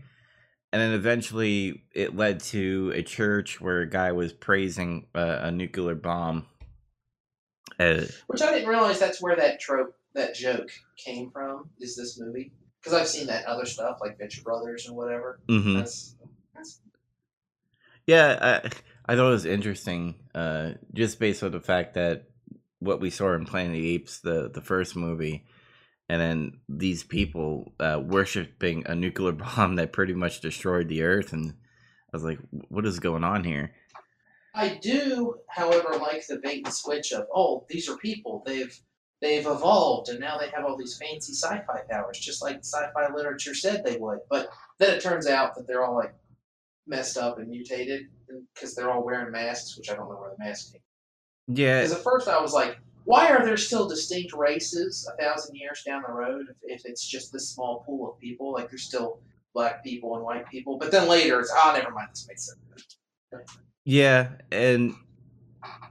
And 0.73 0.81
then 0.81 0.91
eventually, 0.91 1.83
it 1.93 2.17
led 2.17 2.41
to 2.41 2.91
a 2.93 3.01
church 3.01 3.61
where 3.61 3.79
a 3.81 3.89
guy 3.89 4.11
was 4.11 4.33
praising 4.33 5.07
uh, 5.15 5.39
a 5.43 5.51
nuclear 5.51 5.95
bomb. 5.95 6.47
Uh, 7.79 8.01
Which 8.27 8.41
I 8.41 8.51
didn't 8.51 8.67
realize 8.67 8.99
that's 8.99 9.21
where 9.21 9.37
that 9.37 9.61
trope, 9.61 9.95
that 10.15 10.35
joke 10.35 10.69
came 10.97 11.31
from. 11.31 11.69
Is 11.79 11.95
this 11.95 12.19
movie? 12.19 12.51
Because 12.79 12.99
I've 12.99 13.07
seen 13.07 13.27
that 13.27 13.45
other 13.45 13.65
stuff 13.65 13.97
like 14.01 14.17
Venture 14.17 14.41
Brothers 14.41 14.87
and 14.87 14.95
whatever. 14.95 15.39
mhm. 15.49 15.77
That's, 15.77 16.15
that's 16.55 16.81
Yeah, 18.07 18.37
I, 18.63 18.69
I 19.05 19.15
thought 19.15 19.27
it 19.27 19.31
was 19.31 19.45
interesting, 19.45 20.15
uh, 20.33 20.71
just 20.93 21.19
based 21.19 21.43
on 21.43 21.51
the 21.51 21.59
fact 21.59 21.95
that 21.95 22.25
what 22.79 23.01
we 23.01 23.09
saw 23.09 23.33
in 23.33 23.45
Planet 23.45 23.75
of 23.75 23.81
the 23.81 23.89
Apes, 23.89 24.19
the 24.19 24.49
the 24.49 24.61
first 24.61 24.95
movie, 24.95 25.45
and 26.07 26.21
then 26.21 26.59
these 26.69 27.03
people 27.03 27.73
uh, 27.79 28.01
worshiping 28.03 28.83
a 28.85 28.95
nuclear 28.95 29.31
bomb 29.55 29.75
that 29.75 29.93
pretty 29.93 30.13
much 30.13 30.41
destroyed 30.41 30.87
the 30.87 31.03
Earth, 31.03 31.33
and 31.33 31.53
I 32.13 32.17
was 32.17 32.23
like, 32.23 32.39
what 32.69 32.85
is 32.85 32.99
going 32.99 33.23
on 33.23 33.43
here? 33.43 33.73
I 34.55 34.79
do, 34.81 35.35
however, 35.47 35.89
like 35.99 36.25
the 36.27 36.39
bait 36.41 36.65
and 36.65 36.73
switch 36.73 37.11
of 37.11 37.27
oh, 37.33 37.65
these 37.69 37.87
are 37.89 37.97
people. 37.97 38.43
They've 38.45 38.77
they've 39.21 39.45
evolved 39.45 40.09
and 40.09 40.19
now 40.19 40.37
they 40.37 40.49
have 40.49 40.65
all 40.65 40.77
these 40.77 40.97
fancy 40.97 41.33
sci-fi 41.33 41.81
powers, 41.89 42.19
just 42.19 42.41
like 42.41 42.57
sci-fi 42.57 43.13
literature 43.13 43.53
said 43.53 43.83
they 43.83 43.97
would. 43.97 44.19
But 44.29 44.49
then 44.77 44.95
it 44.95 45.01
turns 45.01 45.27
out 45.27 45.55
that 45.55 45.67
they're 45.67 45.83
all 45.83 45.95
like 45.95 46.13
messed 46.87 47.17
up 47.17 47.37
and 47.37 47.49
mutated 47.49 48.07
because 48.53 48.75
they're 48.75 48.89
all 48.89 49.03
wearing 49.03 49.31
masks, 49.31 49.77
which 49.77 49.89
I 49.89 49.95
don't 49.95 50.09
know 50.09 50.15
where 50.15 50.31
the 50.37 50.43
masks 50.43 50.71
came. 50.71 50.81
Yeah, 51.47 51.81
Because 51.81 51.97
at 51.97 52.03
first 52.03 52.27
I 52.27 52.41
was 52.41 52.53
like, 52.53 52.79
why 53.05 53.29
are 53.29 53.43
there 53.43 53.57
still 53.57 53.87
distinct 53.87 54.33
races 54.33 55.09
a 55.11 55.21
thousand 55.21 55.55
years 55.55 55.81
down 55.85 56.03
the 56.05 56.13
road 56.13 56.45
if, 56.49 56.81
if 56.81 56.85
it's 56.85 57.05
just 57.05 57.33
this 57.33 57.49
small 57.49 57.83
pool 57.85 58.11
of 58.11 58.19
people? 58.19 58.53
Like 58.53 58.69
there's 58.69 58.83
still 58.83 59.19
black 59.53 59.83
people 59.83 60.15
and 60.15 60.23
white 60.23 60.47
people. 60.49 60.77
But 60.77 60.91
then 60.91 61.07
later 61.07 61.39
it's 61.39 61.51
oh, 61.55 61.73
never 61.75 61.91
mind, 61.91 62.09
this 62.11 62.27
makes 62.27 62.53
sense. 63.31 63.47
yeah, 63.83 64.29
and 64.51 64.93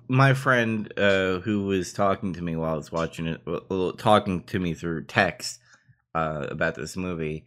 my 0.09 0.35
friend 0.35 0.93
uh, 0.99 1.41
who 1.41 1.65
was 1.65 1.93
talking 1.93 2.33
to 2.35 2.43
me 2.43 2.57
while 2.57 2.75
I 2.75 2.77
was 2.77 2.91
watching 2.91 3.27
it, 3.27 3.41
well, 3.47 3.93
talking 3.93 4.43
to 4.45 4.59
me 4.59 4.75
through 4.75 5.05
text, 5.05 5.61
uh, 6.15 6.47
about 6.51 6.75
this 6.75 6.97
movie. 6.97 7.47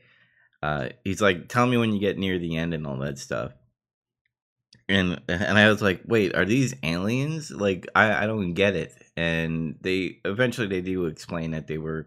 Uh, 0.62 0.90
he's 1.04 1.22
like, 1.22 1.50
"Tell 1.50 1.66
me 1.66 1.78
when 1.78 1.92
you 1.92 2.00
get 2.00 2.18
near 2.18 2.38
the 2.38 2.58
end 2.58 2.74
and 2.74 2.86
all 2.86 2.98
that 2.98 3.18
stuff." 3.18 3.54
And 4.88 5.22
and 5.28 5.58
I 5.58 5.70
was 5.70 5.82
like, 5.82 6.02
"Wait, 6.06 6.36
are 6.36 6.46
these 6.46 6.76
aliens? 6.84 7.52
Like, 7.52 7.88
I 7.96 8.24
I 8.24 8.28
don't 8.28 8.54
get 8.54 8.76
it." 8.76 8.94
And 9.18 9.78
they 9.82 10.20
eventually 10.26 10.68
they 10.68 10.82
do 10.82 11.06
explain 11.06 11.52
that 11.52 11.68
they 11.68 11.78
were, 11.78 12.06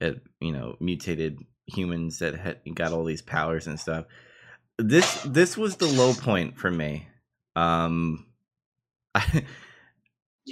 uh, 0.00 0.12
you 0.40 0.52
know, 0.52 0.76
mutated 0.80 1.38
humans 1.66 2.18
that 2.20 2.34
had 2.34 2.58
got 2.74 2.92
all 2.92 3.04
these 3.04 3.22
powers 3.22 3.66
and 3.66 3.78
stuff. 3.78 4.06
This 4.78 5.22
this 5.24 5.56
was 5.56 5.76
the 5.76 5.86
low 5.86 6.14
point 6.14 6.58
for 6.58 6.70
me. 6.70 7.08
Um, 7.54 8.26
I, 9.14 9.44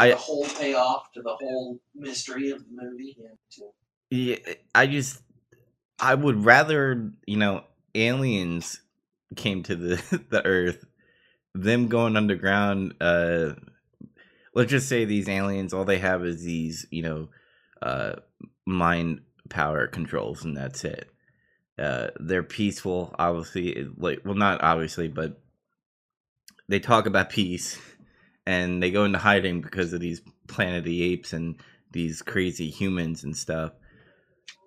I- 0.00 0.10
the 0.10 0.16
whole 0.16 0.46
payoff 0.46 1.12
to 1.12 1.22
the 1.22 1.34
whole 1.34 1.80
mystery 1.94 2.50
of 2.50 2.60
the 2.60 2.70
movie. 2.82 3.16
Yeah, 4.10 4.36
I 4.74 4.86
just 4.86 5.22
I 6.00 6.14
would 6.14 6.44
rather, 6.44 7.12
you 7.26 7.36
know, 7.36 7.64
aliens 7.94 8.80
came 9.36 9.62
to 9.64 9.76
the 9.76 10.24
the 10.30 10.44
earth, 10.46 10.84
them 11.54 11.88
going 11.88 12.16
underground, 12.16 12.94
uh 13.00 13.54
let's 14.54 14.70
just 14.70 14.88
say 14.88 15.04
these 15.04 15.28
aliens 15.28 15.72
all 15.72 15.84
they 15.84 15.98
have 15.98 16.24
is 16.24 16.42
these, 16.44 16.86
you 16.90 17.02
know, 17.02 17.28
uh 17.82 18.14
mind 18.66 19.20
power 19.48 19.86
controls 19.86 20.44
and 20.44 20.56
that's 20.56 20.84
it. 20.84 21.10
Uh 21.78 22.08
they're 22.20 22.42
peaceful, 22.42 23.14
obviously 23.18 23.86
like 23.96 24.22
well 24.24 24.34
not 24.34 24.62
obviously, 24.62 25.08
but 25.08 25.40
they 26.68 26.80
talk 26.80 27.06
about 27.06 27.30
peace 27.30 27.78
and 28.48 28.82
they 28.82 28.90
go 28.90 29.04
into 29.04 29.18
hiding 29.18 29.60
because 29.60 29.92
of 29.92 30.00
these 30.00 30.22
Planet 30.48 30.78
of 30.78 30.84
the 30.84 31.02
Apes 31.02 31.34
and 31.34 31.56
these 31.92 32.22
crazy 32.22 32.70
humans 32.70 33.22
and 33.22 33.36
stuff. 33.36 33.72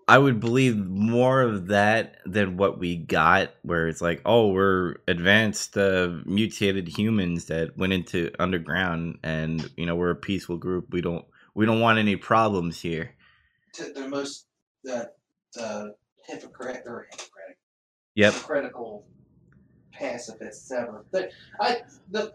I 0.07 0.19
would 0.19 0.39
believe 0.39 0.77
more 0.77 1.41
of 1.41 1.67
that 1.67 2.17
than 2.25 2.57
what 2.57 2.77
we 2.77 2.95
got, 2.95 3.55
where 3.63 3.87
it's 3.87 4.01
like, 4.01 4.21
oh, 4.23 4.49
we're 4.49 4.97
advanced 5.07 5.75
uh, 5.77 6.09
mutated 6.25 6.87
humans 6.89 7.45
that 7.45 7.75
went 7.75 7.93
into 7.93 8.31
underground, 8.37 9.17
and 9.23 9.67
you 9.77 9.87
know 9.87 9.95
we're 9.95 10.11
a 10.11 10.15
peaceful 10.15 10.57
group. 10.57 10.87
We 10.91 11.01
don't 11.01 11.25
we 11.55 11.65
don't 11.65 11.79
want 11.79 11.97
any 11.97 12.17
problems 12.17 12.81
here. 12.81 13.15
to 13.73 13.91
the 13.93 14.07
most 14.07 14.45
the 14.83 15.11
the 15.55 15.95
hypocrite 16.27 16.83
or 16.85 17.07
hypocritic 17.09 17.57
Yep. 18.15 18.33
hypocritical 18.33 19.05
pacifists 19.93 20.71
ever. 20.71 21.05
The, 21.11 21.31
I 21.59 21.77
the 22.11 22.33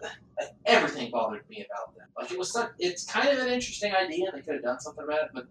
everything 0.66 1.10
bothered 1.10 1.48
me 1.48 1.64
about 1.66 1.96
them. 1.96 2.08
Like 2.18 2.30
it 2.30 2.38
was 2.38 2.52
such, 2.52 2.70
it's 2.78 3.04
kind 3.04 3.28
of 3.28 3.38
an 3.38 3.48
interesting 3.52 3.92
idea, 3.94 4.26
and 4.26 4.38
they 4.38 4.44
could 4.44 4.54
have 4.54 4.62
done 4.62 4.80
something 4.80 5.04
about 5.04 5.24
it. 5.24 5.30
But 5.34 5.46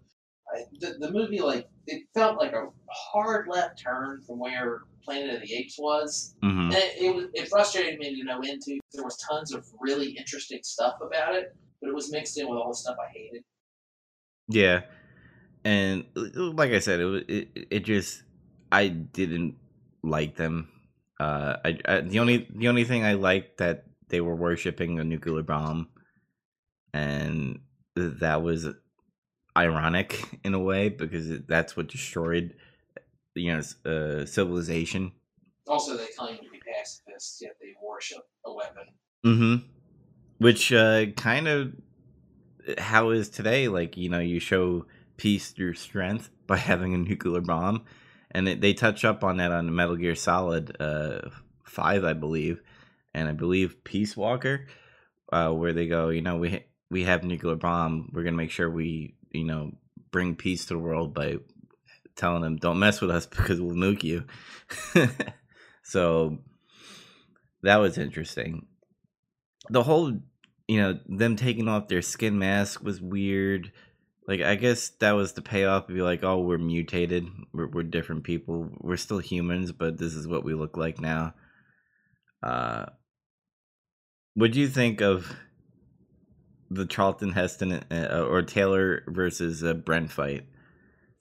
I, 0.54 0.64
the 0.80 0.96
the 0.98 1.10
movie 1.10 1.40
like 1.40 1.68
it 1.86 2.04
felt 2.14 2.38
like 2.38 2.52
a 2.52 2.68
hard 2.90 3.48
left 3.48 3.82
turn 3.82 4.22
from 4.26 4.38
where 4.38 4.82
Planet 5.04 5.36
of 5.36 5.42
the 5.42 5.54
Apes 5.54 5.76
was, 5.78 6.34
hmm 6.42 6.68
and 6.70 6.74
it, 6.74 7.02
it 7.02 7.14
was 7.14 7.26
it 7.34 7.48
frustrated 7.48 7.98
me 7.98 8.16
to 8.16 8.24
know 8.24 8.40
into. 8.42 8.78
There 8.92 9.04
was 9.04 9.16
tons 9.18 9.52
of 9.52 9.66
really 9.80 10.10
interesting 10.10 10.60
stuff 10.62 10.94
about 11.00 11.34
it, 11.34 11.54
but 11.80 11.88
it 11.88 11.94
was 11.94 12.10
mixed 12.10 12.38
in 12.38 12.48
with 12.48 12.58
all 12.58 12.68
the 12.68 12.76
stuff 12.76 12.96
I 13.00 13.12
hated. 13.12 13.42
Yeah, 14.48 14.82
and 15.64 16.04
like 16.14 16.70
I 16.72 16.78
said, 16.78 17.00
it 17.00 17.30
it, 17.30 17.66
it 17.70 17.80
just 17.80 18.22
I 18.70 18.88
didn't 18.88 19.56
like 20.02 20.36
them. 20.36 20.68
Uh, 21.18 21.56
I, 21.64 21.78
I 21.86 22.00
the 22.00 22.18
only 22.20 22.46
the 22.54 22.68
only 22.68 22.84
thing 22.84 23.04
I 23.04 23.14
liked 23.14 23.58
that 23.58 23.86
they 24.08 24.20
were 24.20 24.36
worshiping 24.36 24.98
a 24.98 25.04
nuclear 25.04 25.42
bomb, 25.42 25.88
and 26.92 27.60
that 27.94 28.42
was 28.42 28.68
ironic 29.56 30.22
in 30.44 30.54
a 30.54 30.60
way 30.60 30.88
because 30.88 31.30
it, 31.30 31.48
that's 31.48 31.76
what 31.76 31.88
destroyed 31.88 32.54
you 33.34 33.52
know 33.52 33.90
uh, 33.90 34.26
civilization. 34.26 35.12
Also, 35.68 35.96
they 35.96 36.06
claim 36.16 36.36
to 36.36 36.50
be 36.50 36.60
pacifists, 36.60 37.40
yet 37.42 37.56
they 37.60 37.74
worship 37.82 38.26
a 38.44 38.52
weapon. 38.52 38.84
Mm-hmm. 39.24 39.66
Which 40.38 40.72
uh, 40.72 41.06
kind 41.16 41.48
of 41.48 41.74
how 42.78 43.10
is 43.10 43.28
today? 43.28 43.68
Like 43.68 43.96
you 43.96 44.08
know, 44.08 44.20
you 44.20 44.38
show 44.40 44.86
peace 45.16 45.50
through 45.50 45.74
strength 45.74 46.30
by 46.46 46.56
having 46.56 46.94
a 46.94 46.98
nuclear 46.98 47.40
bomb, 47.40 47.84
and 48.30 48.48
it, 48.48 48.60
they 48.60 48.74
touch 48.74 49.04
up 49.04 49.24
on 49.24 49.38
that 49.38 49.52
on 49.52 49.74
Metal 49.74 49.96
Gear 49.96 50.14
Solid 50.14 50.76
uh, 50.80 51.30
Five, 51.64 52.04
I 52.04 52.12
believe, 52.12 52.62
and 53.16 53.28
I 53.28 53.32
believe 53.32 53.82
Peace 53.82 54.16
Walker, 54.16 54.66
uh, 55.32 55.50
where 55.50 55.72
they 55.72 55.88
go, 55.88 56.10
you 56.10 56.22
know, 56.22 56.36
we 56.36 56.50
ha- 56.50 56.66
we 56.90 57.02
have 57.04 57.24
nuclear 57.24 57.56
bomb. 57.56 58.10
We're 58.12 58.22
gonna 58.22 58.36
make 58.36 58.52
sure 58.52 58.70
we 58.70 59.16
you 59.32 59.44
know 59.44 59.72
bring 60.12 60.36
peace 60.36 60.66
to 60.66 60.74
the 60.74 60.78
world 60.78 61.14
by 61.14 61.38
telling 62.14 62.42
them 62.42 62.56
don't 62.56 62.78
mess 62.78 63.00
with 63.00 63.10
us 63.10 63.26
because 63.26 63.60
we'll 63.60 63.74
nuke 63.74 64.04
you. 64.04 64.24
so 65.82 66.38
that 67.62 67.76
was 67.76 67.98
interesting 67.98 68.66
the 69.70 69.82
whole 69.82 70.12
you 70.68 70.80
know 70.80 70.98
them 71.08 71.36
taking 71.36 71.68
off 71.68 71.88
their 71.88 72.02
skin 72.02 72.38
mask 72.38 72.82
was 72.82 73.00
weird 73.00 73.72
like 74.28 74.40
i 74.40 74.54
guess 74.54 74.90
that 75.00 75.12
was 75.12 75.32
the 75.32 75.42
payoff 75.42 75.86
be 75.86 76.02
like 76.02 76.24
oh 76.24 76.40
we're 76.40 76.58
mutated 76.58 77.26
we're, 77.52 77.68
we're 77.68 77.82
different 77.82 78.24
people 78.24 78.70
we're 78.80 78.96
still 78.96 79.18
humans 79.18 79.72
but 79.72 79.98
this 79.98 80.14
is 80.14 80.26
what 80.26 80.44
we 80.44 80.54
look 80.54 80.76
like 80.76 81.00
now 81.00 81.34
uh 82.42 82.86
what 84.36 84.52
do 84.52 84.60
you 84.60 84.68
think 84.68 85.00
of 85.00 85.34
the 86.70 86.86
charlton 86.86 87.32
heston 87.32 87.72
uh, 87.90 88.24
or 88.28 88.42
taylor 88.42 89.02
versus 89.08 89.64
uh, 89.64 89.74
brent 89.74 90.12
fight 90.12 90.44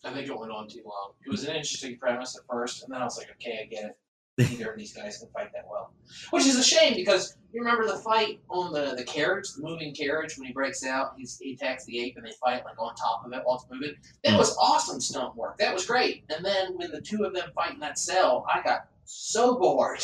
I 0.05 0.13
think 0.13 0.27
it 0.27 0.39
went 0.39 0.51
on 0.51 0.67
too 0.67 0.81
long. 0.85 1.13
It 1.25 1.29
was 1.31 1.43
an 1.45 1.55
interesting 1.55 1.97
premise 1.97 2.37
at 2.37 2.43
first, 2.47 2.83
and 2.83 2.93
then 2.93 3.01
I 3.01 3.05
was 3.05 3.17
like, 3.17 3.31
okay, 3.31 3.59
I 3.63 3.65
get 3.65 3.85
it. 3.85 3.97
Neither 4.37 4.71
of 4.71 4.77
these 4.77 4.93
guys 4.93 5.17
can 5.17 5.29
fight 5.29 5.51
that 5.53 5.65
well. 5.69 5.93
Which 6.31 6.45
is 6.45 6.57
a 6.57 6.63
shame 6.63 6.93
because 6.93 7.37
you 7.53 7.61
remember 7.61 7.87
the 7.87 7.97
fight 7.99 8.41
on 8.49 8.73
the, 8.73 8.93
the 8.95 9.03
carriage, 9.05 9.53
the 9.53 9.63
moving 9.63 9.95
carriage, 9.95 10.37
when 10.37 10.45
he 10.45 10.53
breaks 10.53 10.85
out, 10.85 11.13
he's, 11.17 11.39
he 11.39 11.53
attacks 11.53 11.85
the 11.85 11.99
ape 12.01 12.17
and 12.17 12.25
they 12.25 12.33
fight 12.33 12.65
like 12.65 12.77
on 12.77 12.93
top 12.95 13.25
of 13.25 13.31
it 13.31 13.41
while 13.45 13.55
it's 13.55 13.65
moving. 13.71 13.95
That 14.25 14.37
was 14.37 14.55
awesome 14.57 14.99
stunt 14.99 15.37
work. 15.37 15.57
That 15.57 15.73
was 15.73 15.85
great. 15.85 16.25
And 16.29 16.43
then 16.43 16.75
when 16.75 16.91
the 16.91 17.01
two 17.01 17.23
of 17.23 17.33
them 17.33 17.49
fight 17.55 17.73
in 17.73 17.79
that 17.79 17.97
cell, 17.97 18.45
I 18.53 18.61
got 18.61 18.89
so 19.05 19.57
bored. 19.57 20.03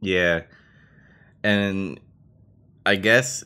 yeah 0.00 0.42
and 1.42 2.00
i 2.86 2.96
guess 2.96 3.44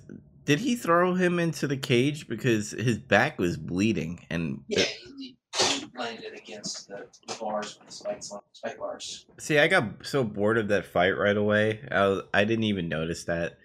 did 0.48 0.61
he 0.61 0.77
throw 0.77 1.12
him 1.12 1.38
into 1.38 1.66
the 1.66 1.77
cage 1.77 2.27
because 2.27 2.70
his 2.70 2.96
back 2.96 3.38
was 3.38 3.59
bleeding 3.59 4.24
and 4.31 4.62
Yeah, 4.66 4.85
he, 5.18 5.37
he 5.59 5.85
landed 5.94 6.33
against 6.35 6.88
the, 6.88 7.05
the 7.27 7.35
bars 7.35 7.79
with 7.79 7.88
the 7.88 7.92
spikes 7.92 8.31
on 8.33 8.40
spike 8.55 8.79
bars. 8.79 9.27
See, 9.38 9.59
I 9.59 9.68
got 9.68 10.07
so 10.07 10.24
bored 10.24 10.57
of 10.57 10.68
that 10.68 10.87
fight 10.87 11.11
right 11.11 11.37
away. 11.37 11.81
I 11.90 12.07
was, 12.07 12.22
I 12.33 12.44
didn't 12.44 12.64
even 12.64 12.88
notice 12.88 13.24
that. 13.24 13.59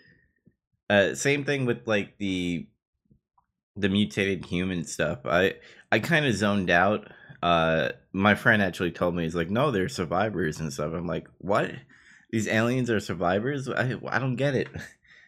Uh, 0.89 1.15
same 1.15 1.45
thing 1.45 1.65
with 1.65 1.87
like 1.87 2.17
the 2.17 2.67
the 3.77 3.87
mutated 3.87 4.43
human 4.43 4.83
stuff. 4.83 5.19
I 5.23 5.53
I 5.89 5.99
kind 5.99 6.25
of 6.25 6.35
zoned 6.35 6.69
out. 6.69 7.07
Uh, 7.41 7.93
my 8.11 8.35
friend 8.35 8.61
actually 8.61 8.91
told 8.91 9.15
me 9.15 9.23
he's 9.23 9.35
like, 9.35 9.49
no, 9.49 9.71
they're 9.71 9.87
survivors 9.87 10.59
and 10.59 10.73
stuff. 10.73 10.91
I'm 10.93 11.07
like, 11.07 11.29
what? 11.37 11.71
These 12.29 12.49
aliens 12.49 12.89
are 12.89 12.99
survivors? 12.99 13.69
I 13.69 13.95
I 14.09 14.19
don't 14.19 14.35
get 14.35 14.53
it. 14.53 14.67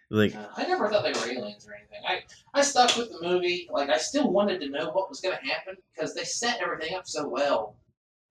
like, 0.10 0.36
Uh, 0.36 0.48
I 0.56 0.66
never 0.68 0.90
thought 0.90 1.04
they 1.04 1.12
were 1.12 1.32
aliens 1.32 1.68
or 1.68 1.74
anything. 1.74 2.02
I, 2.08 2.24
I 2.54 2.62
stuck 2.62 2.96
with 2.98 3.10
the 3.12 3.28
movie. 3.28 3.68
Like, 3.72 3.90
I 3.90 3.98
still 3.98 4.30
wanted 4.32 4.62
to 4.62 4.70
know 4.70 4.92
what 4.92 5.10
was 5.10 5.20
going 5.22 5.38
to 5.38 5.46
happen 5.46 5.76
because 5.94 6.14
they 6.14 6.24
set 6.24 6.62
everything 6.62 6.96
up 6.96 7.08
so 7.08 7.28
well. 7.28 7.76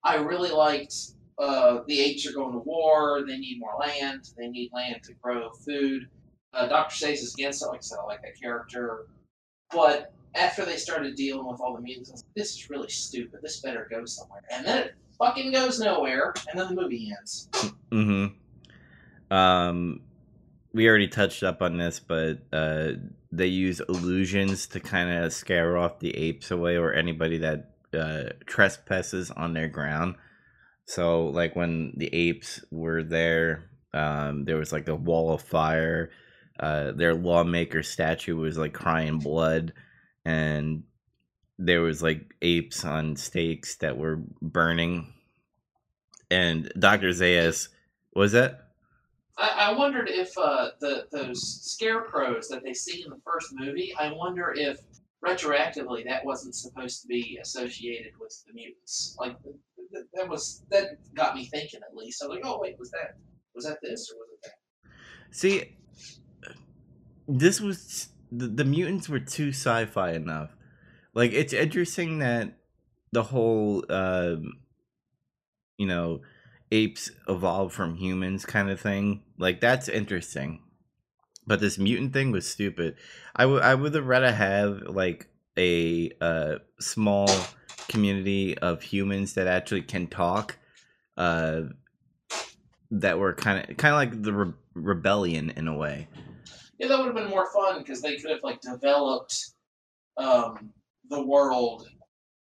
I 0.04 0.16
really 0.16 0.50
liked 0.50 0.94
uh, 1.38 1.80
the 1.86 2.00
apes 2.00 2.26
are 2.26 2.32
going 2.32 2.52
to 2.52 2.58
war. 2.60 3.24
They 3.26 3.38
need 3.38 3.58
more 3.58 3.74
land. 3.80 4.30
They 4.36 4.48
need 4.48 4.70
land 4.72 5.02
to 5.04 5.14
grow 5.14 5.50
food. 5.50 6.08
Uh, 6.52 6.68
Dr. 6.68 6.94
Zaius 6.94 7.22
is 7.22 7.34
against 7.34 7.62
it. 7.62 7.66
Like 7.66 7.78
I 7.78 7.82
said, 7.82 7.98
I 8.00 8.04
like 8.06 8.22
that 8.22 8.40
character. 8.40 9.06
But 9.72 10.12
after 10.36 10.64
they 10.64 10.76
started 10.76 11.16
dealing 11.16 11.46
with 11.46 11.60
all 11.60 11.74
the 11.74 11.80
mutants, 11.80 12.10
I 12.10 12.12
was 12.12 12.22
like, 12.22 12.34
this 12.36 12.54
is 12.56 12.70
really 12.70 12.90
stupid. 12.90 13.40
This 13.42 13.60
better 13.60 13.88
go 13.90 14.04
somewhere. 14.04 14.42
And 14.52 14.64
then 14.64 14.78
it 14.84 14.94
fucking 15.18 15.52
goes 15.52 15.80
nowhere. 15.80 16.34
And 16.48 16.60
then 16.60 16.68
the 16.74 16.80
movie 16.80 17.12
ends. 17.18 17.48
mm-hmm. 17.90 19.34
Um, 19.34 20.00
we 20.74 20.88
already 20.88 21.06
touched 21.06 21.44
up 21.44 21.62
on 21.62 21.78
this, 21.78 22.00
but 22.00 22.40
uh, 22.52 22.90
they 23.30 23.46
use 23.46 23.80
illusions 23.88 24.66
to 24.68 24.80
kind 24.80 25.24
of 25.24 25.32
scare 25.32 25.76
off 25.76 26.00
the 26.00 26.14
apes 26.16 26.50
away 26.50 26.76
or 26.76 26.92
anybody 26.92 27.38
that 27.38 27.70
uh, 27.96 28.30
trespasses 28.44 29.30
on 29.30 29.54
their 29.54 29.68
ground. 29.68 30.16
So, 30.86 31.26
like 31.26 31.54
when 31.54 31.94
the 31.96 32.12
apes 32.12 32.62
were 32.72 33.04
there, 33.04 33.70
um, 33.94 34.44
there 34.44 34.56
was 34.56 34.72
like 34.72 34.88
a 34.88 34.96
wall 34.96 35.32
of 35.32 35.42
fire. 35.42 36.10
Uh, 36.58 36.90
their 36.90 37.14
lawmaker 37.14 37.84
statue 37.84 38.36
was 38.36 38.58
like 38.58 38.72
crying 38.72 39.18
blood, 39.18 39.72
and 40.24 40.82
there 41.56 41.82
was 41.82 42.02
like 42.02 42.34
apes 42.42 42.84
on 42.84 43.14
stakes 43.14 43.76
that 43.76 43.96
were 43.96 44.22
burning. 44.42 45.12
And 46.30 46.72
Doctor 46.76 47.10
Zaius, 47.10 47.68
was 48.14 48.32
that? 48.32 48.63
I, 49.36 49.70
I 49.70 49.72
wondered 49.72 50.08
if 50.08 50.36
uh, 50.38 50.70
the 50.80 51.06
those 51.10 51.42
scarecrows 51.62 52.48
that 52.48 52.62
they 52.62 52.72
see 52.72 53.02
in 53.02 53.10
the 53.10 53.20
first 53.24 53.48
movie. 53.52 53.94
I 53.98 54.12
wonder 54.12 54.52
if 54.56 54.78
retroactively 55.24 56.04
that 56.04 56.24
wasn't 56.24 56.54
supposed 56.54 57.02
to 57.02 57.08
be 57.08 57.38
associated 57.40 58.12
with 58.20 58.44
the 58.46 58.52
mutants. 58.52 59.16
Like 59.18 59.36
that, 59.92 60.04
that 60.14 60.28
was 60.28 60.62
that 60.70 60.98
got 61.14 61.34
me 61.34 61.46
thinking 61.46 61.80
at 61.88 61.96
least. 61.96 62.22
I 62.22 62.26
was 62.26 62.36
like, 62.36 62.46
oh 62.46 62.60
wait, 62.60 62.78
was 62.78 62.90
that 62.90 63.16
was 63.54 63.64
that 63.64 63.78
this 63.82 64.10
or 64.10 64.18
was 64.18 64.28
it 64.32 64.40
that? 64.44 65.36
See, 65.36 65.76
this 67.26 67.60
was 67.60 68.08
the, 68.30 68.46
the 68.46 68.64
mutants 68.64 69.08
were 69.08 69.20
too 69.20 69.48
sci-fi 69.48 70.12
enough. 70.12 70.50
Like 71.14 71.32
it's 71.32 71.52
interesting 71.52 72.18
that 72.18 72.58
the 73.12 73.22
whole 73.22 73.84
um 73.90 74.58
you 75.78 75.86
know 75.86 76.20
apes 76.70 77.10
evolve 77.28 77.72
from 77.72 77.96
humans 77.96 78.44
kind 78.44 78.70
of 78.70 78.80
thing. 78.80 79.22
Like 79.38 79.60
that's 79.60 79.88
interesting. 79.88 80.60
But 81.46 81.60
this 81.60 81.78
mutant 81.78 82.12
thing 82.12 82.32
was 82.32 82.48
stupid. 82.48 82.96
I 83.36 83.46
would 83.46 83.62
I 83.62 83.74
would 83.74 83.94
have 83.94 84.06
rather 84.06 84.32
have 84.32 84.82
like 84.82 85.28
a 85.58 86.10
uh 86.20 86.56
small 86.80 87.28
community 87.88 88.56
of 88.58 88.82
humans 88.82 89.34
that 89.34 89.46
actually 89.46 89.82
can 89.82 90.06
talk 90.06 90.56
uh 91.16 91.62
that 92.90 93.18
were 93.18 93.34
kind 93.34 93.68
of 93.68 93.76
kind 93.76 93.92
of 93.94 93.98
like 93.98 94.22
the 94.22 94.32
re- 94.32 94.52
rebellion 94.74 95.50
in 95.50 95.68
a 95.68 95.76
way. 95.76 96.08
Yeah, 96.78 96.88
that 96.88 96.98
would 96.98 97.06
have 97.06 97.14
been 97.14 97.30
more 97.30 97.50
fun 97.52 97.78
because 97.78 98.02
they 98.02 98.16
could 98.16 98.30
have 98.30 98.42
like 98.42 98.60
developed 98.60 99.50
um, 100.16 100.72
the 101.08 101.22
world 101.22 101.88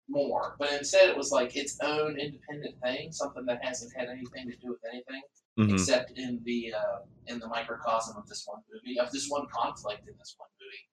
more. 0.10 0.56
But 0.60 0.74
instead, 0.74 1.10
it 1.10 1.18
was 1.18 1.32
like 1.32 1.56
its 1.56 1.78
own 1.82 2.18
independent 2.20 2.80
thing, 2.82 3.12
something 3.12 3.46
that 3.46 3.64
hasn't 3.64 3.96
had 3.96 4.10
anything 4.10 4.50
to 4.50 4.58
do 4.58 4.70
with 4.70 4.84
anything 4.92 5.22
Mhm. 5.58 5.74
except 5.74 6.12
in 6.12 6.42
the 6.44 6.74
uh, 6.74 7.00
in 7.26 7.40
the 7.40 7.48
microcosm 7.48 8.16
of 8.16 8.28
this 8.28 8.46
one 8.46 8.62
movie, 8.72 9.00
of 9.00 9.12
this 9.12 9.28
one 9.30 9.48
conflict 9.48 10.08
in 10.08 10.16
this 10.18 10.36
one 10.38 10.50
movie, 10.62 10.90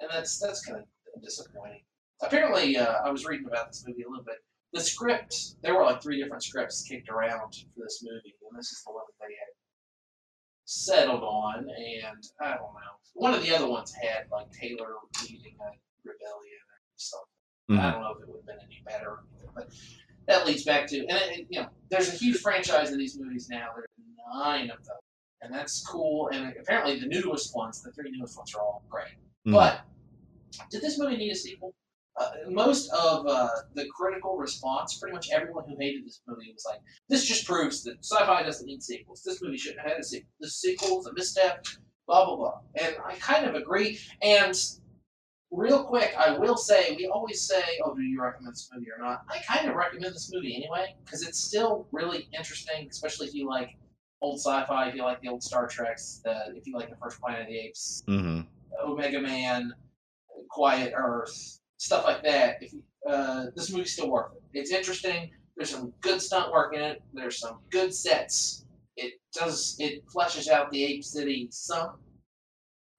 and 0.00 0.10
that's 0.10 0.38
that's 0.38 0.64
kind 0.64 0.78
of 1.14 1.22
disappointing. 1.22 1.82
Apparently, 2.20 2.76
uh, 2.76 3.02
I 3.04 3.10
was 3.10 3.24
reading 3.24 3.46
about 3.46 3.68
this 3.68 3.84
movie 3.86 4.02
a 4.02 4.08
little 4.08 4.24
bit. 4.24 4.44
The 4.72 4.80
script, 4.80 5.34
there 5.62 5.74
were 5.74 5.84
like 5.84 6.02
three 6.02 6.20
different 6.22 6.42
scripts 6.42 6.82
kicked 6.82 7.08
around 7.08 7.54
for 7.54 7.80
this 7.80 8.02
movie, 8.02 8.36
and 8.48 8.58
this 8.58 8.70
is 8.72 8.82
the 8.84 8.92
one 8.92 9.04
that 9.06 9.26
they 9.26 9.34
had 9.34 9.54
settled 10.66 11.22
on. 11.22 11.68
And 11.70 12.22
I 12.40 12.50
don't 12.56 12.74
know, 12.74 13.00
one 13.14 13.32
of 13.32 13.42
the 13.42 13.54
other 13.54 13.68
ones 13.68 13.92
had 13.94 14.28
like 14.30 14.50
Taylor 14.52 14.94
leading 15.22 15.56
a 15.60 15.70
rebellion 16.04 16.64
or 16.68 16.80
something. 16.96 17.35
I 17.68 17.72
Mhm. 17.72 17.92
don't 17.92 18.02
know 18.02 18.10
if 18.12 18.22
it 18.22 18.28
would 18.28 18.36
have 18.36 18.46
been 18.46 18.58
any 18.64 18.80
better, 18.84 19.18
but 19.54 19.72
that 20.26 20.46
leads 20.46 20.64
back 20.64 20.86
to 20.88 21.06
and 21.06 21.46
you 21.50 21.60
know, 21.60 21.68
there's 21.88 22.08
a 22.08 22.16
huge 22.16 22.38
franchise 22.40 22.92
of 22.92 22.98
these 22.98 23.18
movies 23.18 23.48
now. 23.48 23.70
There's 23.74 23.86
nine 24.32 24.70
of 24.70 24.84
them, 24.84 24.96
and 25.42 25.52
that's 25.52 25.84
cool. 25.86 26.28
And 26.28 26.54
apparently, 26.56 27.00
the 27.00 27.06
newest 27.06 27.54
ones, 27.56 27.82
the 27.82 27.90
three 27.92 28.10
newest 28.12 28.36
ones, 28.36 28.54
are 28.54 28.60
all 28.60 28.84
great. 28.88 29.14
Mhm. 29.46 29.52
But 29.52 29.80
did 30.70 30.80
this 30.82 30.98
movie 30.98 31.16
need 31.16 31.32
a 31.32 31.34
sequel? 31.34 31.74
Uh, 32.16 32.30
most 32.48 32.88
of 32.92 33.26
uh, 33.26 33.48
the 33.74 33.86
critical 33.88 34.36
response, 34.38 34.98
pretty 34.98 35.12
much 35.12 35.28
everyone 35.30 35.68
who 35.68 35.76
hated 35.78 36.06
this 36.06 36.22
movie 36.26 36.50
was 36.52 36.64
like, 36.64 36.80
"This 37.08 37.24
just 37.26 37.44
proves 37.44 37.82
that 37.84 37.98
sci-fi 38.02 38.42
doesn't 38.42 38.66
need 38.66 38.82
sequels. 38.82 39.22
This 39.22 39.42
movie 39.42 39.58
shouldn't 39.58 39.80
have 39.82 39.90
had 39.90 40.00
a 40.00 40.04
sequel. 40.04 40.30
The 40.40 40.48
sequel's 40.50 41.06
a 41.06 41.12
misstep." 41.12 41.66
Blah 42.06 42.24
blah 42.24 42.36
blah. 42.36 42.60
And 42.76 42.96
I 43.04 43.16
kind 43.16 43.44
of 43.46 43.56
agree. 43.56 43.98
And 44.22 44.54
real 45.56 45.84
quick, 45.84 46.14
I 46.18 46.36
will 46.38 46.56
say, 46.56 46.94
we 46.96 47.06
always 47.06 47.42
say, 47.42 47.62
"Oh, 47.84 47.94
do 47.94 48.02
you 48.02 48.20
recommend 48.20 48.52
this 48.54 48.68
movie 48.72 48.86
or 48.96 49.02
not?" 49.02 49.22
I 49.28 49.38
kind 49.40 49.68
of 49.68 49.74
recommend 49.74 50.14
this 50.14 50.30
movie 50.32 50.54
anyway 50.54 50.94
because 51.04 51.26
it's 51.26 51.40
still 51.40 51.88
really 51.90 52.28
interesting, 52.36 52.86
especially 52.90 53.26
if 53.28 53.34
you 53.34 53.48
like 53.48 53.70
old 54.20 54.38
sci-fi, 54.38 54.88
if 54.88 54.94
you 54.94 55.02
like 55.02 55.20
the 55.22 55.28
old 55.28 55.42
Star 55.42 55.66
Treks, 55.66 56.20
the, 56.24 56.54
if 56.54 56.66
you 56.66 56.74
like 56.76 56.90
the 56.90 56.96
first 56.96 57.20
Planet 57.20 57.42
of 57.42 57.46
the 57.48 57.58
Apes, 57.58 58.02
Mhm. 58.06 58.46
Omega 58.84 59.20
Man, 59.20 59.72
Quiet 60.50 60.92
Earth, 60.96 61.60
stuff 61.78 62.04
like 62.04 62.22
that. 62.22 62.62
If 62.62 62.72
you, 62.72 62.82
uh, 63.08 63.46
this 63.56 63.70
movie's 63.70 63.92
still 63.92 64.10
worth 64.10 64.32
it. 64.34 64.42
It's 64.52 64.70
interesting. 64.70 65.30
There's 65.56 65.70
some 65.70 65.92
good 66.02 66.20
stunt 66.20 66.52
work 66.52 66.74
in 66.74 66.82
it. 66.82 67.02
There's 67.14 67.38
some 67.38 67.60
good 67.70 67.94
sets. 67.94 68.66
It 68.96 69.14
does 69.32 69.76
it 69.78 70.04
fleshes 70.06 70.48
out 70.48 70.70
the 70.70 70.84
Ape 70.84 71.04
City 71.04 71.48
some, 71.50 71.98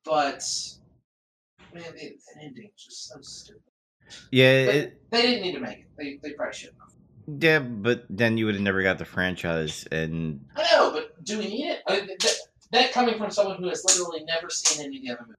but 0.03 0.43
man, 1.73 1.83
the 1.95 2.17
ending 2.41 2.69
just 2.77 3.07
so 3.09 3.15
stupid. 3.21 3.61
Yeah, 4.31 4.65
But 4.65 4.75
it, 4.75 5.01
they 5.11 5.21
didn't 5.21 5.41
need 5.43 5.53
to 5.53 5.59
make 5.59 5.79
it. 5.79 5.87
They, 5.97 6.19
they 6.23 6.33
probably 6.33 6.53
shouldn't 6.53 6.77
have. 6.79 7.41
yeah, 7.43 7.59
but 7.59 8.05
then 8.09 8.37
you 8.37 8.45
would 8.45 8.55
have 8.55 8.63
never 8.63 8.81
got 8.83 8.97
the 8.97 9.05
franchise, 9.05 9.85
and 9.91 10.45
I 10.55 10.63
know, 10.71 10.91
but 10.91 11.23
do 11.25 11.37
we 11.39 11.45
need 11.47 11.67
it? 11.71 11.81
I 11.87 11.97
mean, 11.97 12.07
that, 12.07 12.33
that 12.71 12.91
coming 12.93 13.17
from 13.17 13.31
someone 13.31 13.57
who 13.57 13.67
has 13.67 13.83
literally 13.85 14.23
never 14.23 14.49
seen 14.49 14.85
any 14.85 14.97
of 14.97 15.03
the 15.03 15.11
other 15.11 15.21
movies. 15.23 15.35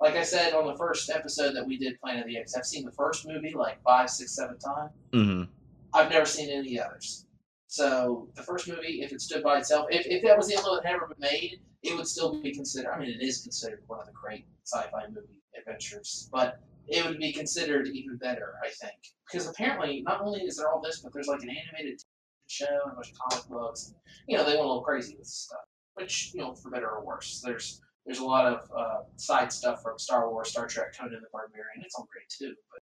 Like 0.00 0.16
I 0.16 0.24
said 0.24 0.52
on 0.54 0.66
the 0.66 0.76
first 0.76 1.08
episode 1.08 1.52
that 1.54 1.66
we 1.66 1.78
did 1.78 1.98
Planet 2.00 2.22
of 2.22 2.26
the 2.26 2.36
Apes, 2.36 2.56
I've 2.56 2.66
seen 2.66 2.84
the 2.84 2.92
first 2.92 3.26
movie 3.28 3.54
like 3.54 3.80
five, 3.82 4.10
six, 4.10 4.34
seven 4.34 4.58
times. 4.58 4.90
mhm. 5.12 5.48
I've 5.94 6.10
never 6.10 6.26
seen 6.26 6.50
any 6.50 6.78
others. 6.80 7.26
So 7.68 8.28
the 8.34 8.42
first 8.42 8.66
movie, 8.68 9.02
if 9.02 9.12
it 9.12 9.20
stood 9.20 9.44
by 9.44 9.58
itself, 9.58 9.86
if, 9.90 10.04
if 10.06 10.22
that 10.24 10.36
was 10.36 10.48
the 10.48 10.56
only 10.56 10.68
one 10.70 10.80
that 10.82 10.86
had 10.86 10.96
ever 10.96 11.06
been 11.06 11.20
made, 11.20 11.60
it 11.84 11.96
would 11.96 12.08
still 12.08 12.42
be 12.42 12.52
considered. 12.52 12.90
I 12.90 12.98
mean, 12.98 13.10
it 13.10 13.22
is 13.22 13.42
considered 13.42 13.82
one 13.86 14.00
of 14.00 14.06
the 14.06 14.12
great 14.12 14.44
sci-fi 14.64 15.06
movie 15.08 15.40
adventures, 15.58 16.28
but 16.32 16.60
it 16.88 17.04
would 17.04 17.18
be 17.18 17.32
considered 17.32 17.88
even 17.88 18.16
better, 18.16 18.54
I 18.64 18.68
think, 18.68 18.96
because 19.30 19.48
apparently 19.48 20.02
not 20.02 20.20
only 20.20 20.40
is 20.40 20.56
there 20.56 20.68
all 20.70 20.80
this, 20.82 21.00
but 21.00 21.12
there's 21.12 21.28
like 21.28 21.42
an 21.42 21.50
animated 21.50 22.00
show 22.46 22.66
and 22.66 22.92
a 22.92 22.94
bunch 22.94 23.12
of 23.12 23.18
comic 23.18 23.48
books. 23.48 23.94
You 24.28 24.36
know, 24.36 24.44
they 24.44 24.52
went 24.52 24.64
a 24.64 24.68
little 24.68 24.82
crazy 24.82 25.16
with 25.18 25.26
stuff, 25.26 25.60
which 25.94 26.32
you 26.34 26.40
know, 26.40 26.54
for 26.54 26.70
better 26.70 26.88
or 26.88 27.04
worse. 27.04 27.40
There's 27.44 27.80
there's 28.04 28.18
a 28.18 28.24
lot 28.24 28.46
of 28.46 28.70
uh, 28.76 28.98
side 29.16 29.52
stuff 29.52 29.82
from 29.82 29.98
Star 29.98 30.30
Wars, 30.30 30.50
Star 30.50 30.66
Trek, 30.66 30.94
Conan 30.98 31.20
the 31.22 31.28
Barbarian. 31.32 31.82
It's 31.82 31.94
all 31.94 32.06
great 32.12 32.28
too, 32.28 32.54
but 32.70 32.82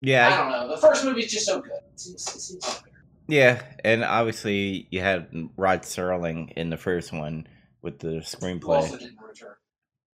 yeah, 0.00 0.28
I 0.28 0.36
don't 0.36 0.50
know. 0.50 0.74
The 0.74 0.80
first 0.80 1.04
movie 1.04 1.22
is 1.22 1.32
just 1.32 1.46
so 1.46 1.60
good. 1.60 1.70
It 1.92 2.00
seems, 2.00 2.26
it 2.26 2.40
seems 2.40 2.82
yeah, 3.28 3.62
and 3.84 4.04
obviously 4.04 4.86
you 4.90 5.00
had 5.00 5.28
Rod 5.56 5.82
Serling 5.82 6.52
in 6.52 6.70
the 6.70 6.76
first 6.76 7.12
one 7.12 7.46
with 7.82 7.98
the 7.98 8.10
Who 8.10 8.20
screenplay. 8.20 8.76
also 8.76 8.98
didn't 8.98 9.18
return. 9.20 9.54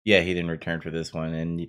Yeah, 0.06 0.20
he 0.20 0.34
didn't 0.34 0.52
return 0.52 0.80
for 0.80 0.90
this 0.92 1.12
one, 1.12 1.34
and 1.34 1.66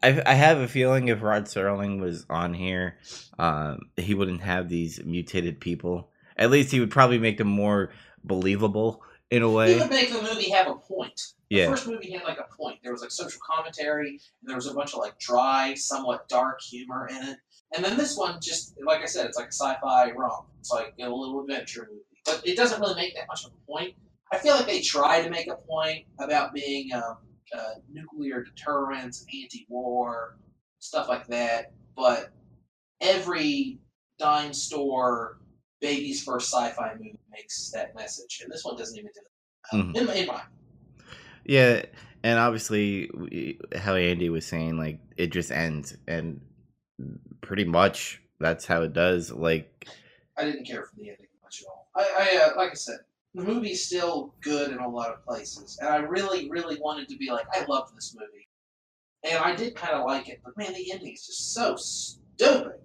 I 0.00 0.22
I 0.24 0.34
have 0.34 0.58
a 0.58 0.68
feeling 0.68 1.08
if 1.08 1.22
Rod 1.22 1.46
Serling 1.46 2.00
was 2.00 2.24
on 2.30 2.54
here, 2.54 2.98
um, 3.36 3.90
he 3.96 4.14
wouldn't 4.14 4.42
have 4.42 4.68
these 4.68 5.04
mutated 5.04 5.60
people. 5.60 6.08
At 6.36 6.52
least 6.52 6.70
he 6.70 6.78
would 6.78 6.92
probably 6.92 7.18
make 7.18 7.36
them 7.36 7.48
more 7.48 7.90
believable 8.22 9.02
in 9.28 9.42
a 9.42 9.50
way. 9.50 9.74
He 9.74 9.80
would 9.80 9.90
make 9.90 10.12
the 10.12 10.22
movie 10.22 10.50
have 10.50 10.68
a 10.68 10.76
point. 10.76 11.20
The 11.50 11.56
Yeah. 11.56 11.70
first 11.70 11.88
movie 11.88 12.12
had 12.12 12.22
like 12.22 12.38
a 12.38 12.46
point. 12.56 12.78
There 12.84 12.92
was 12.92 13.00
like 13.02 13.10
social 13.10 13.40
commentary, 13.44 14.10
and 14.10 14.48
there 14.48 14.54
was 14.54 14.68
a 14.68 14.74
bunch 14.74 14.92
of 14.94 15.00
like 15.00 15.18
dry, 15.18 15.74
somewhat 15.74 16.28
dark 16.28 16.60
humor 16.62 17.08
in 17.10 17.16
it. 17.24 17.38
And 17.74 17.84
then 17.84 17.96
this 17.96 18.16
one, 18.16 18.38
just 18.40 18.74
like 18.86 19.02
I 19.02 19.06
said, 19.06 19.26
it's 19.26 19.36
like 19.36 19.48
a 19.48 19.52
sci-fi 19.52 20.12
romp. 20.12 20.46
It's 20.60 20.70
like 20.70 20.94
a 21.00 21.08
little 21.08 21.40
adventure 21.40 21.88
movie, 21.90 22.04
but 22.24 22.40
it 22.46 22.56
doesn't 22.56 22.80
really 22.80 22.94
make 22.94 23.16
that 23.16 23.26
much 23.26 23.44
of 23.44 23.50
a 23.50 23.66
point. 23.72 23.94
I 24.32 24.38
feel 24.38 24.54
like 24.54 24.66
they 24.66 24.80
try 24.80 25.22
to 25.22 25.28
make 25.28 25.50
a 25.50 25.56
point 25.56 26.06
about 26.20 26.54
being 26.54 26.92
um, 26.92 27.16
uh, 27.54 27.74
nuclear 27.90 28.42
deterrence, 28.44 29.24
anti-war, 29.32 30.36
stuff 30.78 31.08
like 31.08 31.26
that. 31.28 31.72
But 31.96 32.30
every 33.00 33.78
dime 34.18 34.52
store, 34.52 35.38
baby's 35.80 36.22
first 36.22 36.52
sci-fi 36.52 36.94
movie 36.94 37.18
makes 37.30 37.70
that 37.70 37.94
message, 37.94 38.40
and 38.42 38.52
this 38.52 38.64
one 38.64 38.76
doesn't 38.76 38.98
even 38.98 39.10
do 39.14 39.20
it. 39.20 39.76
Mhm. 39.76 39.96
In, 39.96 40.16
in 40.16 40.26
my 40.26 40.42
Yeah, 41.44 41.82
and 42.22 42.38
obviously, 42.38 43.10
we- 43.14 43.60
how 43.76 43.94
Andy 43.94 44.28
was 44.28 44.46
saying, 44.46 44.78
like 44.78 45.00
it 45.16 45.28
just 45.28 45.50
ends, 45.50 45.96
and 46.06 46.40
pretty 47.40 47.64
much 47.64 48.20
that's 48.40 48.66
how 48.66 48.82
it 48.82 48.92
does. 48.92 49.30
Like, 49.30 49.86
I 50.36 50.44
didn't 50.44 50.64
care 50.64 50.84
for 50.84 50.94
the 50.96 51.10
ending 51.10 51.26
much 51.42 51.62
at 51.62 51.68
all. 51.68 51.88
I, 51.94 52.38
I 52.40 52.44
uh, 52.44 52.56
like 52.56 52.70
I 52.70 52.74
said, 52.74 52.98
the 53.38 53.44
movie's 53.44 53.84
still 53.84 54.34
good 54.40 54.72
in 54.72 54.78
a 54.78 54.88
lot 54.88 55.10
of 55.10 55.24
places, 55.24 55.78
and 55.80 55.88
I 55.88 55.98
really, 55.98 56.50
really 56.50 56.78
wanted 56.80 57.08
to 57.08 57.16
be 57.16 57.30
like, 57.30 57.46
I 57.52 57.64
love 57.66 57.94
this 57.94 58.16
movie, 58.18 58.48
and 59.24 59.38
I 59.44 59.54
did 59.54 59.76
kind 59.76 59.94
of 59.94 60.04
like 60.06 60.28
it, 60.28 60.40
but 60.44 60.56
man, 60.56 60.72
the 60.72 60.92
ending 60.92 61.14
is 61.14 61.24
just 61.24 61.54
so 61.54 61.76
stupid. 61.76 62.80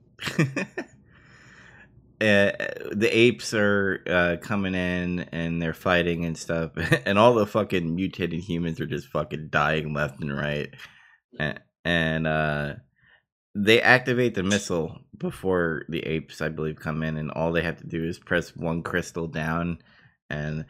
uh, 2.22 2.52
the 2.92 3.10
apes 3.12 3.54
are 3.56 4.04
uh, 4.08 4.38
coming 4.42 4.76
in 4.76 5.22
and 5.32 5.60
they're 5.60 5.74
fighting 5.74 6.24
and 6.26 6.38
stuff, 6.38 6.72
and 7.06 7.18
all 7.18 7.34
the 7.34 7.48
fucking 7.48 7.96
mutated 7.96 8.40
humans 8.40 8.80
are 8.80 8.86
just 8.86 9.08
fucking 9.08 9.48
dying 9.50 9.94
left 9.94 10.22
and 10.22 10.38
right, 10.38 10.70
and, 11.40 11.60
and 11.84 12.28
uh, 12.28 12.74
they 13.56 13.82
activate 13.82 14.36
the 14.36 14.44
missile 14.44 15.00
before 15.18 15.86
the 15.90 16.02
apes, 16.02 16.42
I 16.42 16.50
believe, 16.50 16.76
come 16.76 17.02
in, 17.02 17.18
and 17.18 17.32
all 17.32 17.52
they 17.52 17.64
have 17.64 17.78
to 17.78 17.88
do 17.88 18.04
is 18.04 18.20
press 18.20 18.56
one 18.56 18.84
crystal 18.84 19.28
down, 19.28 19.80
and 20.34 20.66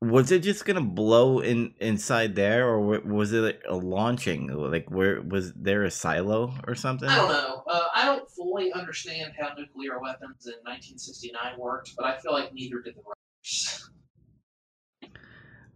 was 0.00 0.30
it 0.30 0.40
just 0.40 0.64
gonna 0.64 0.82
blow 0.82 1.40
in 1.40 1.74
inside 1.80 2.34
there, 2.34 2.68
or 2.68 3.00
was 3.00 3.32
it 3.32 3.62
a 3.68 3.74
launching? 3.74 4.48
Like, 4.48 4.90
where 4.90 5.22
was 5.22 5.52
there 5.54 5.84
a 5.84 5.90
silo 5.90 6.54
or 6.66 6.74
something? 6.74 7.08
I 7.08 7.16
don't 7.16 7.28
know. 7.28 7.62
Uh, 7.66 7.88
I 7.94 8.04
don't 8.04 8.30
fully 8.30 8.72
understand 8.72 9.32
how 9.38 9.48
nuclear 9.56 9.98
weapons 10.00 10.46
in 10.46 10.54
1969 10.64 11.58
worked, 11.58 11.94
but 11.96 12.04
I 12.04 12.18
feel 12.18 12.32
like 12.32 12.52
neither 12.52 12.80
did 12.80 12.94
the 12.94 13.02
writers. 13.02 13.90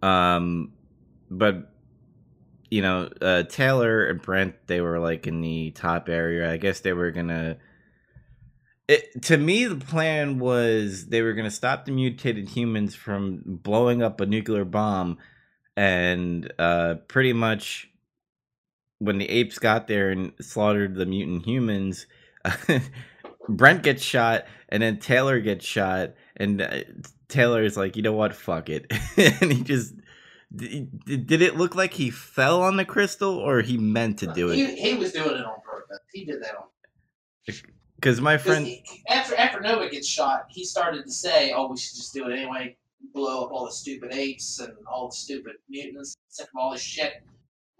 Um, 0.02 0.72
but 1.30 1.74
you 2.70 2.80
know, 2.80 3.10
uh, 3.20 3.42
Taylor 3.42 4.06
and 4.06 4.22
Brent, 4.22 4.54
they 4.66 4.80
were 4.80 4.98
like 4.98 5.26
in 5.26 5.42
the 5.42 5.72
top 5.72 6.08
area. 6.08 6.50
I 6.50 6.56
guess 6.56 6.80
they 6.80 6.94
were 6.94 7.10
gonna. 7.10 7.58
It, 8.90 9.22
to 9.22 9.36
me, 9.36 9.66
the 9.66 9.76
plan 9.76 10.40
was 10.40 11.06
they 11.06 11.22
were 11.22 11.34
going 11.34 11.44
to 11.44 11.50
stop 11.50 11.84
the 11.84 11.92
mutated 11.92 12.48
humans 12.48 12.96
from 12.96 13.40
blowing 13.46 14.02
up 14.02 14.20
a 14.20 14.26
nuclear 14.26 14.64
bomb, 14.64 15.18
and 15.76 16.52
uh, 16.58 16.96
pretty 17.06 17.32
much 17.32 17.88
when 18.98 19.18
the 19.18 19.30
apes 19.30 19.60
got 19.60 19.86
there 19.86 20.10
and 20.10 20.32
slaughtered 20.40 20.96
the 20.96 21.06
mutant 21.06 21.46
humans, 21.46 22.06
Brent 23.48 23.84
gets 23.84 24.02
shot, 24.02 24.46
and 24.68 24.82
then 24.82 24.98
Taylor 24.98 25.38
gets 25.38 25.64
shot, 25.64 26.14
and 26.36 26.60
uh, 26.60 26.80
Taylor 27.28 27.62
is 27.62 27.76
like, 27.76 27.94
you 27.94 28.02
know 28.02 28.12
what, 28.12 28.34
fuck 28.34 28.68
it, 28.68 28.92
and 29.16 29.52
he 29.52 29.62
just. 29.62 29.94
Did, 30.52 31.28
did 31.28 31.42
it 31.42 31.56
look 31.56 31.76
like 31.76 31.94
he 31.94 32.10
fell 32.10 32.60
on 32.62 32.76
the 32.76 32.84
crystal 32.84 33.36
or 33.36 33.60
he 33.60 33.78
meant 33.78 34.18
to 34.18 34.26
do 34.26 34.50
it? 34.50 34.56
He, 34.56 34.74
he 34.74 34.94
was 34.96 35.12
doing 35.12 35.36
it 35.36 35.44
on 35.44 35.60
purpose. 35.64 36.00
He 36.12 36.24
did 36.24 36.42
that 36.42 36.56
on 36.56 36.64
Because 38.00 38.20
my 38.20 38.38
friend, 38.38 38.66
he- 38.66 38.82
after 39.08 39.36
after 39.36 39.60
Nova 39.60 39.88
gets 39.90 40.08
shot, 40.08 40.46
he 40.48 40.64
started 40.64 41.04
to 41.04 41.12
say, 41.12 41.52
"Oh, 41.52 41.68
we 41.68 41.76
should 41.76 41.96
just 41.96 42.14
do 42.14 42.26
it 42.28 42.32
anyway. 42.32 42.76
Blow 43.14 43.44
up 43.44 43.52
all 43.52 43.66
the 43.66 43.72
stupid 43.72 44.14
apes 44.14 44.58
and 44.60 44.74
all 44.86 45.08
the 45.08 45.14
stupid 45.14 45.56
mutants. 45.68 46.16
Sick 46.28 46.46
of 46.46 46.58
all 46.58 46.72
this 46.72 46.80
shit." 46.82 47.22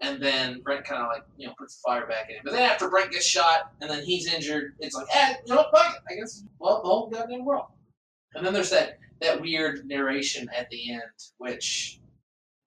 And 0.01 0.21
then 0.21 0.61
Brent 0.61 0.83
kind 0.85 1.01
of 1.01 1.09
like 1.09 1.23
you 1.37 1.47
know 1.47 1.53
puts 1.57 1.75
the 1.77 1.81
fire 1.87 2.05
back 2.07 2.29
in 2.29 2.35
him. 2.35 2.41
But 2.43 2.53
then 2.53 2.69
after 2.69 2.89
Brent 2.89 3.11
gets 3.11 3.25
shot 3.25 3.73
and 3.81 3.89
then 3.89 4.03
he's 4.03 4.31
injured, 4.31 4.75
it's 4.79 4.95
like, 4.95 5.07
eh, 5.13 5.35
you 5.45 5.53
know 5.55 5.61
what? 5.61 5.71
Fuck 5.71 5.95
it. 5.95 6.01
I 6.11 6.15
guess 6.15 6.43
well 6.59 6.81
the 6.81 6.87
whole 6.89 7.07
goddamn 7.09 7.45
world. 7.45 7.65
And 8.33 8.45
then 8.45 8.53
there's 8.53 8.69
that 8.71 8.97
that 9.21 9.41
weird 9.41 9.87
narration 9.87 10.49
at 10.55 10.69
the 10.69 10.91
end, 10.93 11.01
which 11.37 11.99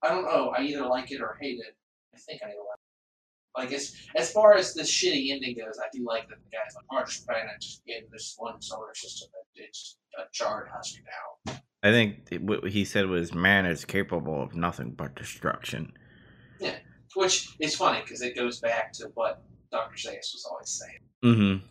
I 0.02 0.08
don't 0.08 0.24
know. 0.24 0.50
I 0.56 0.62
either 0.62 0.86
like 0.86 1.10
it 1.10 1.20
or 1.20 1.36
hate 1.40 1.58
it. 1.60 1.74
I 2.14 2.18
think 2.18 2.42
I 2.42 2.46
like. 2.46 2.56
it. 2.56 2.83
Like 3.56 3.72
as 3.72 3.94
as 4.16 4.32
far 4.32 4.54
as 4.54 4.74
the 4.74 4.82
shitty 4.82 5.30
ending 5.30 5.56
goes, 5.56 5.78
I 5.78 5.86
do 5.92 6.04
like 6.04 6.28
that 6.28 6.38
the 6.42 6.50
guy's 6.50 6.74
like, 6.74 6.84
"Our 6.90 7.06
planet 7.24 7.64
in 7.86 8.02
this 8.10 8.34
one 8.36 8.60
solar 8.60 8.94
system, 8.94 9.28
that 9.32 9.62
it's 9.62 9.96
a 10.18 10.22
charred 10.32 10.68
husk 10.74 10.96
now." 11.46 11.54
I 11.82 11.90
think 11.92 12.28
what 12.40 12.68
he 12.68 12.84
said 12.84 13.06
was, 13.06 13.32
"Man 13.32 13.66
is 13.66 13.84
capable 13.84 14.42
of 14.42 14.54
nothing 14.56 14.90
but 14.92 15.14
destruction." 15.14 15.92
Yeah, 16.58 16.76
which 17.14 17.54
is 17.60 17.76
funny 17.76 18.00
because 18.00 18.22
it 18.22 18.34
goes 18.34 18.58
back 18.58 18.92
to 18.94 19.10
what 19.14 19.44
Doctor 19.70 19.96
Zaius 19.96 20.32
was 20.32 20.48
always 20.50 20.70
saying. 20.70 20.98
Mm-hmm. 21.24 21.66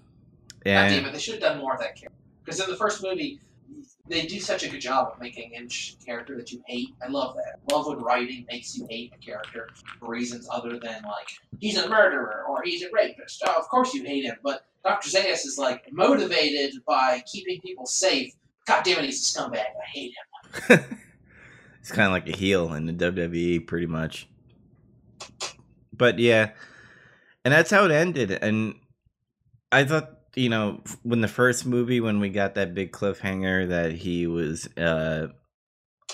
God 0.66 0.88
damn 0.88 1.06
it, 1.06 1.12
they 1.12 1.20
should 1.20 1.36
have 1.36 1.44
done 1.44 1.60
more 1.60 1.74
of 1.74 1.80
that 1.80 1.96
character. 1.96 2.18
Because 2.46 2.60
in 2.60 2.70
the 2.70 2.78
first 2.78 3.04
movie, 3.04 3.40
they 4.08 4.26
do 4.26 4.40
such 4.40 4.64
a 4.64 4.70
good 4.70 4.82
job 4.82 5.14
of 5.14 5.20
making 5.20 5.54
a 5.56 6.06
character 6.06 6.36
that 6.36 6.52
you 6.52 6.62
hate. 6.68 6.90
I 7.02 7.10
love 7.10 7.36
that. 7.36 7.60
love 7.74 7.88
when 7.88 8.00
writing 8.00 8.46
makes 8.50 8.76
you 8.78 8.86
hate 8.90 9.14
a 9.16 9.26
character 9.26 9.70
for 10.00 10.10
reasons 10.10 10.48
other 10.52 10.72
than 10.72 11.04
like 11.04 11.30
he's 11.60 11.78
a 11.78 11.88
murderer 11.88 12.44
or 12.50 12.62
he's 12.64 12.84
a 12.84 12.90
rapist. 12.92 13.42
Oh, 13.48 13.58
of 13.58 13.68
course 13.70 13.94
you 13.94 14.04
hate 14.04 14.26
him, 14.26 14.36
but 14.44 14.66
Doctor 14.84 15.10
Zaius 15.10 15.46
is 15.46 15.58
like 15.58 15.92
motivated 15.92 16.74
by 16.86 17.24
keeping 17.32 17.62
people 17.62 17.86
safe. 17.86 18.34
God 18.66 18.84
damn 18.84 19.00
it, 19.00 19.06
he's 19.06 19.36
a 19.36 19.40
scumbag. 19.40 19.58
I 19.58 19.88
hate 19.94 20.14
him. 20.70 20.98
it's 21.80 21.92
kind 21.92 22.08
of 22.08 22.12
like 22.12 22.28
a 22.28 22.38
heel 22.38 22.74
in 22.74 22.86
the 22.86 22.94
WWE, 22.94 23.66
pretty 23.66 23.88
much. 23.88 24.28
But 25.94 26.20
yeah, 26.20 26.52
and 27.46 27.54
that's 27.54 27.72
how 27.72 27.86
it 27.86 27.92
ended. 27.92 28.32
And 28.32 28.76
I 29.72 29.86
thought, 29.86 30.20
you 30.36 30.50
know, 30.50 30.82
when 31.04 31.22
the 31.22 31.28
first 31.28 31.66
movie, 31.66 32.00
when 32.00 32.20
we 32.20 32.30
got 32.30 32.56
that 32.56 32.74
big 32.74 32.92
cliffhanger 32.92 33.70
that 33.70 33.92
he 33.92 34.26
was 34.28 34.68
uh, 34.78 35.28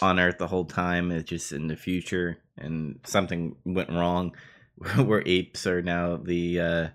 on 0.01 0.19
Earth 0.19 0.37
the 0.37 0.47
whole 0.47 0.65
time, 0.65 1.11
it's 1.11 1.29
just 1.29 1.51
in 1.51 1.67
the 1.67 1.75
future, 1.75 2.37
and 2.57 2.99
something 3.05 3.55
went 3.65 3.89
wrong, 3.89 4.35
where 4.97 5.23
apes 5.25 5.65
are 5.65 5.81
now 5.81 6.17
the 6.17 6.59
uh, 6.59 6.87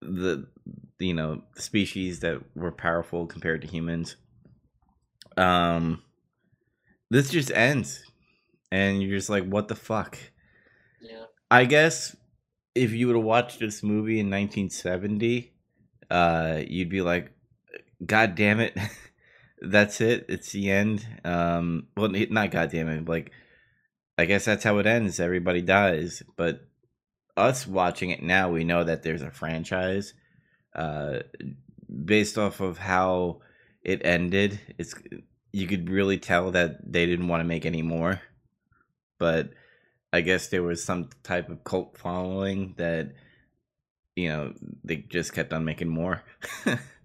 the 0.00 0.46
you 0.98 1.14
know 1.14 1.42
species 1.56 2.20
that 2.20 2.40
were 2.54 2.72
powerful 2.72 3.26
compared 3.26 3.62
to 3.62 3.68
humans. 3.68 4.16
Um, 5.36 6.02
this 7.10 7.30
just 7.30 7.50
ends, 7.50 8.04
and 8.70 9.02
you're 9.02 9.18
just 9.18 9.30
like, 9.30 9.44
what 9.44 9.68
the 9.68 9.74
fuck? 9.74 10.18
Yeah. 11.00 11.24
I 11.50 11.64
guess 11.64 12.14
if 12.76 12.92
you 12.92 13.08
would 13.08 13.16
have 13.16 13.24
watched 13.24 13.58
this 13.58 13.82
movie 13.82 14.20
in 14.20 14.26
1970, 14.26 15.52
uh, 16.10 16.62
you'd 16.66 16.88
be 16.88 17.02
like, 17.02 17.30
God 18.04 18.34
damn 18.34 18.60
it. 18.60 18.76
that's 19.60 20.00
it. 20.00 20.26
It's 20.28 20.52
the 20.52 20.70
end. 20.70 21.06
Um, 21.24 21.88
well, 21.96 22.08
not 22.08 22.50
God 22.50 22.70
damn 22.70 22.88
it. 22.88 23.08
Like, 23.08 23.32
I 24.18 24.24
guess 24.24 24.44
that's 24.44 24.64
how 24.64 24.78
it 24.78 24.86
ends. 24.86 25.20
Everybody 25.20 25.62
dies. 25.62 26.22
But 26.36 26.66
us 27.36 27.66
watching 27.66 28.10
it 28.10 28.22
now, 28.22 28.50
we 28.50 28.64
know 28.64 28.84
that 28.84 29.02
there's 29.02 29.22
a 29.22 29.30
franchise. 29.30 30.14
Uh, 30.74 31.20
based 32.04 32.38
off 32.38 32.60
of 32.60 32.78
how 32.78 33.40
it 33.82 34.04
ended, 34.04 34.60
it's 34.78 34.94
you 35.52 35.66
could 35.66 35.90
really 35.90 36.18
tell 36.18 36.52
that 36.52 36.92
they 36.92 37.06
didn't 37.06 37.28
want 37.28 37.40
to 37.40 37.48
make 37.48 37.66
any 37.66 37.82
more. 37.82 38.20
But 39.18 39.50
I 40.12 40.20
guess 40.20 40.48
there 40.48 40.62
was 40.62 40.82
some 40.82 41.10
type 41.22 41.48
of 41.48 41.64
cult 41.64 41.98
following 41.98 42.74
that 42.78 43.12
you 44.16 44.28
know 44.28 44.52
they 44.84 44.96
just 44.96 45.32
kept 45.32 45.52
on 45.52 45.64
making 45.64 45.88
more. 45.88 46.22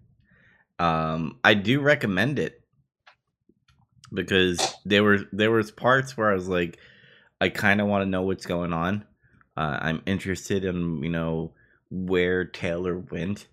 um, 0.80 1.40
I 1.44 1.54
do 1.54 1.82
recommend 1.82 2.40
it 2.40 2.62
because 4.14 4.76
there 4.86 5.04
were 5.04 5.20
there 5.32 5.52
was 5.52 5.72
parts 5.72 6.18
where 6.18 6.32
I 6.32 6.36
was 6.36 6.48
like, 6.48 6.78
I 7.42 7.50
kind 7.50 7.82
of 7.82 7.88
want 7.88 8.04
to 8.04 8.10
know 8.10 8.24
what's 8.24 8.46
going 8.46 8.74
on. 8.74 9.06
Uh, 9.58 9.78
I'm 9.82 10.02
interested 10.06 10.66
in 10.66 11.04
you 11.04 11.10
know 11.10 11.54
where 11.90 12.46
Taylor 12.46 12.98
went 12.98 13.48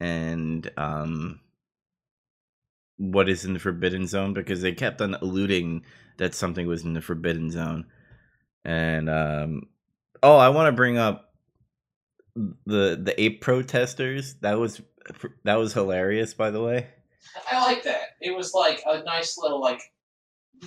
and 0.00 0.70
um 0.76 1.40
what 2.98 3.28
is 3.28 3.44
in 3.44 3.54
the 3.54 3.58
forbidden 3.58 4.06
zone 4.06 4.32
because 4.32 4.62
they 4.62 4.72
kept 4.72 5.00
on 5.00 5.14
alluding 5.14 5.82
that 6.18 6.34
something 6.34 6.66
was 6.66 6.84
in 6.84 6.94
the 6.94 7.00
forbidden 7.00 7.50
zone 7.50 7.84
and 8.64 9.08
um 9.10 9.62
oh 10.22 10.36
i 10.36 10.48
want 10.48 10.66
to 10.66 10.72
bring 10.72 10.96
up 10.96 11.25
the 12.66 13.00
the 13.02 13.14
ape 13.18 13.40
protesters 13.40 14.34
that 14.42 14.58
was 14.58 14.82
that 15.44 15.54
was 15.54 15.72
hilarious 15.72 16.34
by 16.34 16.50
the 16.50 16.62
way 16.62 16.86
I 17.50 17.62
like 17.64 17.82
that. 17.84 18.16
It 18.20 18.36
was 18.36 18.54
like 18.54 18.82
a 18.86 19.02
nice 19.02 19.36
little 19.38 19.60
like. 19.60 19.80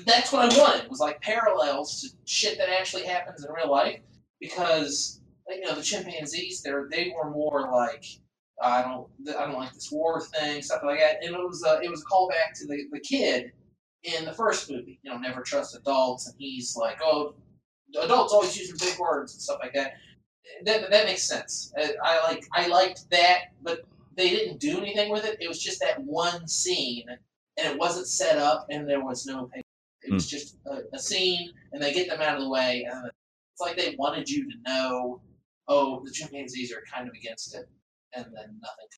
That's 0.06 0.32
what 0.32 0.54
I 0.54 0.58
wanted. 0.58 0.84
It 0.84 0.90
was 0.90 1.00
like 1.00 1.20
parallels 1.22 2.02
to 2.02 2.10
shit 2.26 2.58
that 2.60 2.70
actually 2.70 3.06
happens 3.06 3.44
in 3.44 3.52
real 3.52 3.72
life 3.72 4.00
because 4.40 5.20
you 5.48 5.62
know 5.62 5.74
the 5.74 5.82
chimpanzees 5.82 6.62
they 6.62 6.72
they 6.92 7.14
were 7.16 7.32
more 7.32 7.72
like 7.72 8.06
I 8.62 8.84
don't 8.84 9.08
I 9.36 9.46
don't 9.46 9.56
like 9.56 9.74
this 9.74 9.92
war 9.92 10.22
thing 10.22 10.62
stuff 10.62 10.84
like 10.84 11.00
that 11.00 11.24
and 11.24 11.34
it 11.34 11.40
was 11.40 11.64
a, 11.66 11.82
it 11.82 11.90
was 11.90 12.04
a 12.04 12.06
callback 12.06 12.54
to 12.60 12.68
the 12.68 12.84
the 12.92 13.00
kid 13.00 13.52
in 14.04 14.26
the 14.26 14.34
first 14.34 14.70
movie 14.70 15.00
you 15.02 15.12
know 15.12 15.18
never 15.18 15.42
trust 15.42 15.76
adults 15.76 16.28
and 16.28 16.36
he's 16.38 16.76
like 16.78 17.00
oh 17.04 17.34
adults 18.02 18.32
always 18.32 18.56
using 18.56 18.78
big 18.78 19.00
words 19.00 19.34
and 19.34 19.42
stuff 19.42 19.58
like 19.60 19.74
that 19.74 19.94
that, 20.66 20.90
that 20.90 21.06
makes 21.06 21.24
sense 21.24 21.72
Uh, 21.80 21.88
I 22.04 22.22
like 22.32 22.46
I 22.54 22.68
liked 22.68 23.10
that 23.12 23.54
but 23.62 23.82
they 24.18 24.30
didn't 24.32 24.60
do 24.60 24.78
anything 24.80 25.12
with 25.12 25.24
it. 25.24 25.38
It 25.40 25.48
was 25.48 25.64
just 25.64 25.80
that 25.80 26.04
one 26.04 26.46
scene, 26.46 27.06
and 27.58 27.66
it 27.74 27.80
wasn't 27.80 28.06
set 28.08 28.38
up, 28.38 28.68
and 28.70 28.90
there 28.90 29.02
was 29.02 29.26
no. 29.26 29.50
pay- 29.54 29.62
It 30.04 30.12
was 30.12 30.28
just 30.30 30.58
a, 30.66 30.80
a 30.94 31.00
scene, 31.00 31.52
and 31.72 31.82
they 31.82 31.94
get 31.94 32.10
them 32.10 32.20
out 32.20 32.36
of 32.36 32.42
the 32.44 32.50
way, 32.50 32.86
and 32.92 33.06
it's 33.08 33.62
like 33.62 33.78
they 33.78 33.96
wanted 33.98 34.30
you 34.30 34.44
to 34.52 34.58
know, 34.68 35.22
oh, 35.70 36.02
the 36.04 36.12
chimpanzees 36.12 36.74
are 36.74 36.84
kind 36.94 37.08
of 37.08 37.14
against 37.16 37.56
it, 37.56 37.70
and 38.14 38.26
then 38.26 38.60
nothing. 38.62 38.90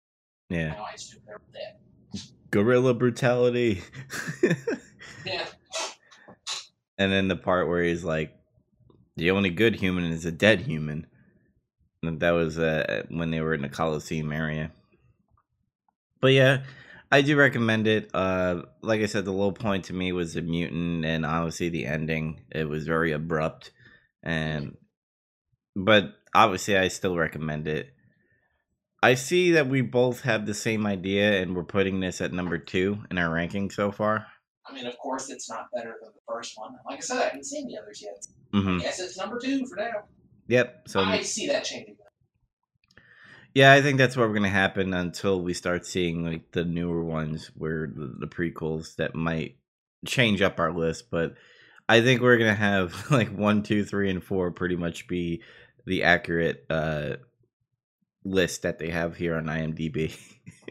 yeah 0.49 0.69
Now 0.69 0.85
I 0.89 0.93
assume 0.95 1.21
they're 1.27 1.39
dead. 1.53 2.21
gorilla 2.49 2.95
brutality 2.95 3.83
Yeah, 5.25 5.45
and 6.97 7.11
then 7.11 7.27
the 7.27 7.35
part 7.35 7.67
where 7.67 7.83
he's 7.83 8.03
like 8.03 8.33
the 9.17 9.29
only 9.29 9.51
good 9.51 9.75
human 9.75 10.05
is 10.05 10.25
a 10.25 10.31
dead 10.31 10.61
human 10.61 11.05
that 12.03 12.31
was 12.31 12.57
uh, 12.57 13.03
when 13.09 13.31
they 13.31 13.41
were 13.41 13.53
in 13.53 13.61
the 13.61 13.69
coliseum 13.69 14.31
area 14.31 14.71
but 16.19 16.31
yeah 16.33 16.63
i 17.11 17.21
do 17.21 17.35
recommend 17.35 17.87
it 17.87 18.09
uh 18.13 18.61
like 18.81 19.01
i 19.01 19.05
said 19.05 19.25
the 19.25 19.31
low 19.31 19.51
point 19.51 19.85
to 19.85 19.93
me 19.93 20.11
was 20.11 20.33
the 20.33 20.41
mutant 20.41 21.05
and 21.05 21.25
obviously 21.25 21.69
the 21.69 21.85
ending 21.85 22.41
it 22.51 22.67
was 22.67 22.85
very 22.85 23.11
abrupt 23.11 23.71
and 24.23 24.77
but 25.75 26.15
obviously 26.33 26.77
i 26.77 26.87
still 26.87 27.15
recommend 27.15 27.67
it 27.67 27.93
i 29.03 29.13
see 29.13 29.51
that 29.51 29.67
we 29.67 29.81
both 29.81 30.21
have 30.21 30.45
the 30.45 30.53
same 30.53 30.85
idea 30.85 31.41
and 31.41 31.55
we're 31.55 31.63
putting 31.63 31.99
this 31.99 32.21
at 32.21 32.33
number 32.33 32.57
two 32.57 33.03
in 33.09 33.17
our 33.17 33.29
ranking 33.33 33.69
so 33.69 33.91
far 33.91 34.27
I 34.63 34.73
mean, 34.73 34.85
of 34.85 34.97
course, 34.99 35.29
it's 35.31 35.49
not 35.49 35.67
better 35.73 35.97
than 36.01 36.11
the 36.13 36.21
first 36.25 36.53
one. 36.55 36.75
Like 36.87 36.99
I 36.99 37.01
said, 37.01 37.17
I 37.17 37.23
haven't 37.25 37.45
seen 37.45 37.67
the 37.67 37.77
others 37.81 38.01
yet. 38.01 38.25
hmm 38.53 38.77
Yes, 38.79 38.99
it's 38.99 39.17
number 39.17 39.39
two 39.39 39.65
for 39.65 39.75
now. 39.75 40.03
Yep 40.51 40.87
so 40.87 40.99
I 40.99 41.21
see 41.21 41.47
that 41.47 41.63
changing. 41.63 41.97
Yeah, 43.53 43.73
I 43.73 43.81
think 43.81 43.97
that's 43.97 44.15
what 44.15 44.27
we're 44.29 44.35
gonna 44.35 44.49
happen 44.49 44.93
until 44.93 45.41
we 45.41 45.53
start 45.53 45.85
seeing 45.85 46.23
like 46.23 46.51
the 46.51 46.63
newer 46.63 47.03
ones, 47.03 47.51
where 47.55 47.87
the, 47.87 48.15
the 48.19 48.27
prequels 48.27 48.95
that 48.95 49.13
might 49.13 49.57
change 50.05 50.41
up 50.41 50.59
our 50.59 50.71
list. 50.71 51.11
But 51.11 51.35
I 51.89 52.01
think 52.01 52.21
we're 52.21 52.37
gonna 52.37 52.55
have 52.55 52.95
like 53.11 53.35
one, 53.35 53.63
two, 53.63 53.83
three, 53.83 54.09
and 54.09 54.23
four 54.23 54.51
pretty 54.51 54.77
much 54.77 55.07
be 55.07 55.41
the 55.85 56.03
accurate 56.03 56.65
uh, 56.69 57.17
list 58.23 58.61
that 58.61 58.79
they 58.79 58.89
have 58.89 59.17
here 59.17 59.35
on 59.35 59.45
IMDb. 59.45 60.17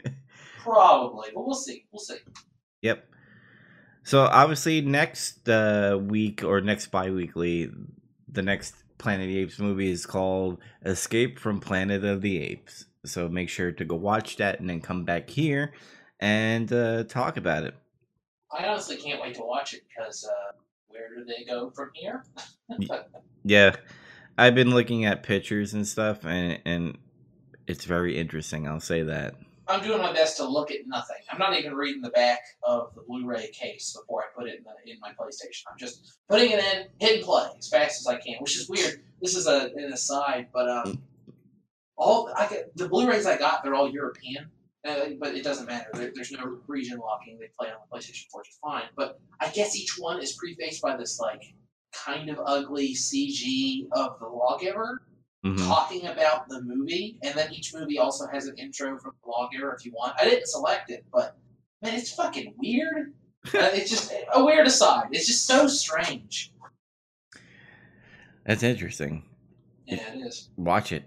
Probably, 0.60 1.28
but 1.34 1.44
we'll 1.44 1.54
see. 1.54 1.84
We'll 1.92 2.00
see. 2.00 2.18
Yep. 2.80 3.06
So 4.04 4.22
obviously 4.22 4.80
next 4.80 5.46
uh, 5.50 5.98
week 6.00 6.42
or 6.42 6.62
next 6.62 6.86
bi-weekly, 6.86 7.70
the 8.28 8.42
next 8.42 8.74
Planet 9.00 9.24
of 9.24 9.32
the 9.32 9.38
Apes 9.38 9.58
movie 9.58 9.90
is 9.90 10.06
called 10.06 10.58
Escape 10.84 11.38
from 11.38 11.58
Planet 11.58 12.04
of 12.04 12.20
the 12.20 12.40
Apes. 12.40 12.84
So 13.04 13.28
make 13.28 13.48
sure 13.48 13.72
to 13.72 13.84
go 13.84 13.96
watch 13.96 14.36
that 14.36 14.60
and 14.60 14.68
then 14.68 14.80
come 14.80 15.04
back 15.04 15.28
here 15.28 15.72
and 16.20 16.72
uh, 16.72 17.04
talk 17.04 17.36
about 17.38 17.64
it. 17.64 17.74
I 18.56 18.66
honestly 18.66 18.96
can't 18.96 19.20
wait 19.22 19.34
to 19.36 19.42
watch 19.42 19.74
it 19.74 19.82
because 19.88 20.28
uh, 20.28 20.52
where 20.88 21.08
do 21.16 21.24
they 21.24 21.44
go 21.44 21.70
from 21.70 21.90
here? 21.94 22.24
Yeah, 23.42 23.76
I've 24.36 24.54
been 24.54 24.68
looking 24.68 25.06
at 25.06 25.22
pictures 25.22 25.72
and 25.72 25.88
stuff, 25.88 26.26
and 26.26 26.60
and 26.66 26.98
it's 27.66 27.86
very 27.86 28.18
interesting. 28.18 28.68
I'll 28.68 28.80
say 28.80 29.02
that. 29.04 29.34
I'm 29.70 29.82
doing 29.82 30.02
my 30.02 30.12
best 30.12 30.36
to 30.38 30.44
look 30.44 30.70
at 30.70 30.80
nothing. 30.86 31.16
I'm 31.30 31.38
not 31.38 31.56
even 31.56 31.74
reading 31.74 32.02
the 32.02 32.10
back 32.10 32.40
of 32.64 32.92
the 32.94 33.02
Blu-ray 33.02 33.50
case 33.52 33.96
before 33.96 34.22
I 34.22 34.26
put 34.36 34.48
it 34.48 34.58
in, 34.58 34.64
the, 34.64 34.92
in 34.92 34.98
my 35.00 35.10
PlayStation. 35.10 35.62
I'm 35.70 35.78
just 35.78 36.18
putting 36.28 36.50
it 36.50 36.58
in, 36.58 36.86
hit 36.98 37.22
play 37.22 37.48
as 37.56 37.68
fast 37.68 38.00
as 38.00 38.06
I 38.06 38.18
can, 38.18 38.36
which 38.40 38.56
is 38.56 38.68
weird. 38.68 39.02
This 39.22 39.36
is 39.36 39.46
a 39.46 39.70
an 39.76 39.92
aside, 39.92 40.48
but 40.52 40.68
um, 40.68 41.00
all 41.96 42.32
I 42.36 42.48
get, 42.48 42.76
the 42.76 42.88
Blu-rays 42.88 43.26
I 43.26 43.38
got, 43.38 43.62
they're 43.62 43.74
all 43.76 43.88
European, 43.88 44.50
uh, 44.84 45.10
but 45.20 45.34
it 45.36 45.44
doesn't 45.44 45.66
matter. 45.66 45.90
There, 45.92 46.10
there's 46.14 46.32
no 46.32 46.58
region 46.66 46.98
locking. 46.98 47.38
They 47.38 47.50
play 47.56 47.68
on 47.68 47.76
the 47.88 47.96
PlayStation 47.96 48.24
4 48.32 48.42
just 48.44 48.58
fine. 48.60 48.84
But 48.96 49.20
I 49.40 49.50
guess 49.50 49.76
each 49.76 49.96
one 49.98 50.20
is 50.20 50.32
prefaced 50.32 50.82
by 50.82 50.96
this 50.96 51.20
like 51.20 51.44
kind 51.92 52.28
of 52.28 52.40
ugly 52.44 52.94
CG 52.94 53.86
of 53.92 54.18
the 54.18 54.26
lawgiver 54.26 55.02
Mhm. 55.44 55.66
talking 55.66 56.06
about 56.06 56.48
the 56.48 56.60
movie, 56.62 57.18
and 57.22 57.34
then 57.34 57.52
each 57.52 57.72
movie 57.74 57.98
also 57.98 58.26
has 58.26 58.46
an 58.46 58.56
intro 58.58 58.98
from 58.98 59.14
the 59.24 59.30
lawgiver 59.30 59.74
if 59.74 59.86
you 59.86 59.92
want. 59.92 60.14
I 60.20 60.24
didn't 60.24 60.46
select 60.48 60.90
it, 60.90 61.06
but 61.12 61.38
man, 61.82 61.94
it's 61.94 62.12
fucking 62.12 62.54
weird. 62.58 63.14
Uh, 63.54 63.70
it's 63.72 63.88
just 63.88 64.12
a 64.34 64.44
weird 64.44 64.66
aside. 64.66 65.06
It's 65.12 65.26
just 65.26 65.46
so 65.46 65.66
strange. 65.66 66.52
That's 68.44 68.62
interesting. 68.62 69.24
Yeah, 69.86 70.12
it 70.12 70.18
is. 70.26 70.50
Watch 70.56 70.92
it. 70.92 71.04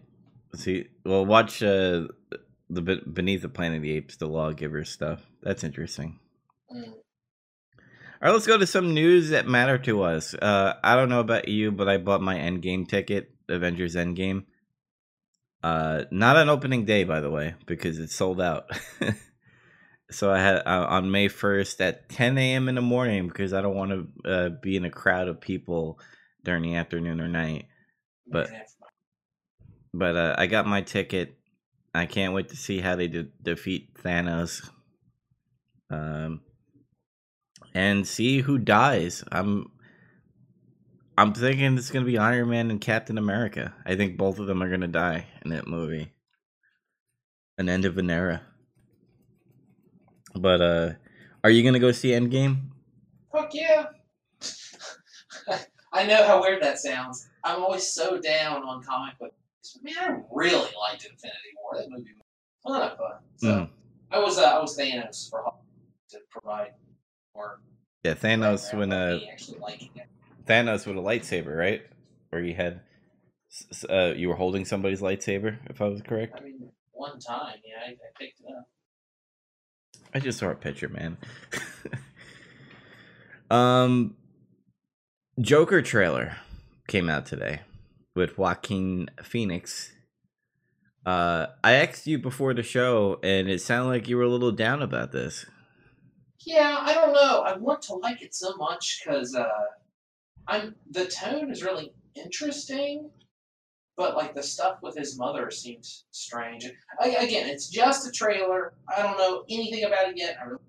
See, 0.55 0.87
well, 1.05 1.27
watch 1.27 1.61
uh, 1.61 2.07
the 2.71 3.01
Beneath 3.13 3.43
the 3.43 3.49
Planet 3.49 3.77
of 3.77 3.83
the 3.83 3.91
Apes, 3.91 4.15
the 4.15 4.27
Lawgiver 4.27 4.83
stuff. 4.83 5.25
That's 5.43 5.63
interesting. 5.63 6.19
Mm. 6.75 6.93
All 6.93 6.95
right, 8.21 8.31
let's 8.31 8.47
go 8.47 8.57
to 8.57 8.65
some 8.65 8.93
news 8.93 9.29
that 9.29 9.47
matter 9.47 9.77
to 9.79 10.01
us. 10.03 10.33
Uh, 10.33 10.73
I 10.83 10.95
don't 10.95 11.09
know 11.09 11.19
about 11.19 11.47
you, 11.49 11.71
but 11.71 11.89
I 11.89 11.97
bought 11.97 12.21
my 12.21 12.35
Endgame 12.35 12.87
ticket, 12.87 13.32
Avengers 13.49 13.95
Endgame. 13.95 14.45
Uh, 15.63 16.03
not 16.11 16.35
on 16.35 16.49
opening 16.49 16.85
day, 16.85 17.03
by 17.03 17.19
the 17.21 17.31
way, 17.31 17.55
because 17.65 17.97
it's 17.99 18.15
sold 18.15 18.41
out. 18.41 18.69
so 20.11 20.31
I 20.31 20.39
had 20.39 20.57
uh, 20.65 20.85
on 20.89 21.09
May 21.09 21.29
first 21.29 21.79
at 21.81 22.09
10 22.09 22.37
a.m. 22.37 22.67
in 22.67 22.75
the 22.75 22.81
morning 22.81 23.27
because 23.27 23.53
I 23.53 23.61
don't 23.61 23.75
want 23.75 23.91
to 23.91 24.29
uh, 24.29 24.49
be 24.61 24.75
in 24.75 24.83
a 24.85 24.89
crowd 24.89 25.27
of 25.29 25.39
people 25.39 25.99
during 26.43 26.63
the 26.63 26.75
afternoon 26.75 27.21
or 27.21 27.27
night. 27.27 27.67
But- 28.27 28.49
But 29.93 30.15
uh, 30.15 30.35
I 30.37 30.47
got 30.47 30.65
my 30.65 30.81
ticket. 30.81 31.37
I 31.93 32.07
can't 32.07 32.33
wait 32.33 32.49
to 32.49 32.55
see 32.57 32.79
how 32.79 32.95
they 32.95 33.07
de- 33.07 33.27
defeat 33.41 33.93
Thanos. 33.93 34.67
Um, 35.91 36.41
and 37.75 38.07
see 38.07 38.41
who 38.41 38.57
dies. 38.57 39.23
I'm 39.31 39.67
I'm 41.17 41.33
thinking 41.33 41.77
it's 41.77 41.91
gonna 41.91 42.05
be 42.05 42.17
Iron 42.17 42.49
Man 42.49 42.71
and 42.71 42.81
Captain 42.81 43.17
America. 43.17 43.73
I 43.85 43.95
think 43.95 44.17
both 44.17 44.39
of 44.39 44.47
them 44.47 44.63
are 44.63 44.69
gonna 44.69 44.87
die 44.87 45.25
in 45.43 45.51
that 45.51 45.67
movie. 45.67 46.11
An 47.57 47.69
end 47.69 47.85
of 47.85 47.97
an 47.97 48.09
era. 48.09 48.41
But 50.35 50.61
uh 50.61 50.89
are 51.43 51.49
you 51.51 51.63
gonna 51.63 51.79
go 51.79 51.91
see 51.91 52.09
Endgame? 52.11 52.69
Fuck 53.31 53.53
yeah. 53.53 53.85
I 55.93 56.05
know 56.07 56.25
how 56.25 56.41
weird 56.41 56.63
that 56.63 56.79
sounds. 56.79 57.29
I'm 57.43 57.61
always 57.61 57.87
so 57.87 58.19
down 58.19 58.63
on 58.63 58.81
comic 58.83 59.19
books, 59.19 59.35
book. 59.75 59.83
Man, 59.83 59.95
I 59.97 60.17
really 60.31 60.55
liked 60.55 61.05
Infinity 61.05 61.53
War. 61.61 61.79
That 61.79 61.89
movie 61.91 62.09
was 62.17 62.23
a 62.65 62.69
ton 62.79 62.91
of 62.91 62.97
fun. 62.97 63.11
So 63.37 63.47
Mm. 63.47 63.69
I 64.11 64.19
was 64.19 64.37
uh, 64.39 64.43
I 64.43 64.59
was 64.59 64.77
Thanos 64.77 65.29
for 65.29 65.43
all 65.43 65.65
to 66.09 66.19
provide 66.31 66.73
more. 67.35 67.59
Yeah, 68.03 68.13
Thanos 68.15 68.75
when 68.75 68.91
uh 68.91 69.19
actually 69.31 69.59
liking 69.59 69.91
it. 69.95 70.07
Thanos 70.47 70.85
with 70.85 70.97
a 70.97 71.01
lightsaber, 71.01 71.55
right? 71.55 71.81
Where 72.29 72.43
you 72.43 72.55
had 72.55 72.81
uh 73.89 74.13
you 74.15 74.29
were 74.29 74.35
holding 74.35 74.65
somebody's 74.65 75.01
lightsaber, 75.01 75.57
if 75.69 75.81
I 75.81 75.87
was 75.87 76.01
correct. 76.01 76.39
I 76.39 76.43
mean, 76.43 76.69
one 76.91 77.19
time, 77.19 77.57
yeah, 77.65 77.83
I, 77.85 77.91
I 77.91 78.11
picked 78.19 78.41
it 78.41 78.47
up. 78.57 78.67
I 80.13 80.19
just 80.19 80.39
saw 80.39 80.49
a 80.49 80.55
picture, 80.55 80.89
man. 80.89 81.17
um, 83.51 84.15
Joker 85.39 85.81
trailer 85.81 86.37
came 86.87 87.09
out 87.09 87.25
today 87.25 87.61
with 88.15 88.37
Joaquin 88.37 89.09
Phoenix. 89.23 89.93
Uh, 91.05 91.47
I 91.63 91.73
asked 91.73 92.05
you 92.07 92.19
before 92.19 92.53
the 92.53 92.63
show, 92.63 93.19
and 93.23 93.49
it 93.49 93.61
sounded 93.61 93.89
like 93.89 94.07
you 94.07 94.17
were 94.17 94.23
a 94.23 94.29
little 94.29 94.51
down 94.51 94.81
about 94.81 95.11
this. 95.11 95.45
Yeah, 96.39 96.77
I 96.79 96.93
don't 96.93 97.13
know. 97.13 97.41
I 97.41 97.57
want 97.57 97.81
to 97.83 97.95
like 97.95 98.21
it 98.21 98.35
so 98.35 98.55
much 98.55 99.01
because 99.03 99.35
uh, 99.35 99.49
I'm 100.47 100.75
the 100.91 101.05
tone 101.05 101.51
is 101.51 101.63
really 101.63 101.93
interesting, 102.15 103.09
but 103.97 104.15
like 104.15 104.33
the 104.35 104.43
stuff 104.43 104.77
with 104.81 104.95
his 104.95 105.17
mother 105.17 105.49
seems 105.51 106.05
strange. 106.11 106.65
I, 106.99 107.09
again, 107.09 107.47
it's 107.49 107.69
just 107.69 108.07
a 108.07 108.11
trailer. 108.11 108.73
I 108.95 109.01
don't 109.01 109.17
know 109.17 109.43
anything 109.49 109.83
about 109.85 110.09
it 110.09 110.17
yet. 110.17 110.37
I 110.41 110.45
really 110.45 110.59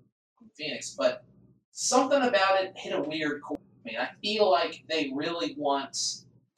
Phoenix, 0.57 0.95
but 0.97 1.25
something 1.71 2.21
about 2.21 2.63
it 2.63 2.71
hit 2.77 2.93
a 2.93 3.01
weird 3.01 3.41
chord. 3.41 3.59
with 3.83 3.91
me. 3.93 3.97
I 3.97 4.09
feel 4.21 4.49
like 4.49 4.83
they 4.89 5.11
really 5.13 5.53
want 5.57 5.97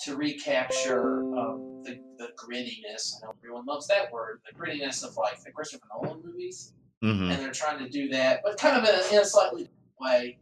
to 0.02 0.16
recapture 0.16 1.22
um, 1.38 1.82
the 1.84 2.00
the 2.20 2.30
grittiness. 2.38 3.14
I 3.16 3.26
know 3.26 3.34
everyone 3.44 3.66
loves 3.66 3.88
that 3.88 4.12
word. 4.12 4.42
The 4.48 4.56
grittiness 4.58 5.04
of 5.04 5.18
like 5.18 5.42
the 5.44 5.52
Christopher 5.52 5.86
Nolan 6.02 6.22
movies 6.24 6.74
Mm-hmm. 7.04 7.30
and 7.30 7.40
they're 7.44 7.52
trying 7.52 7.78
to 7.78 7.88
do 7.88 8.10
that, 8.10 8.42
but 8.44 8.58
kind 8.58 8.76
of 8.76 8.84
in 8.84 8.96
a, 9.00 9.14
in 9.14 9.22
a 9.22 9.24
slightly 9.26 9.66
different 9.66 9.80
way. 10.00 10.40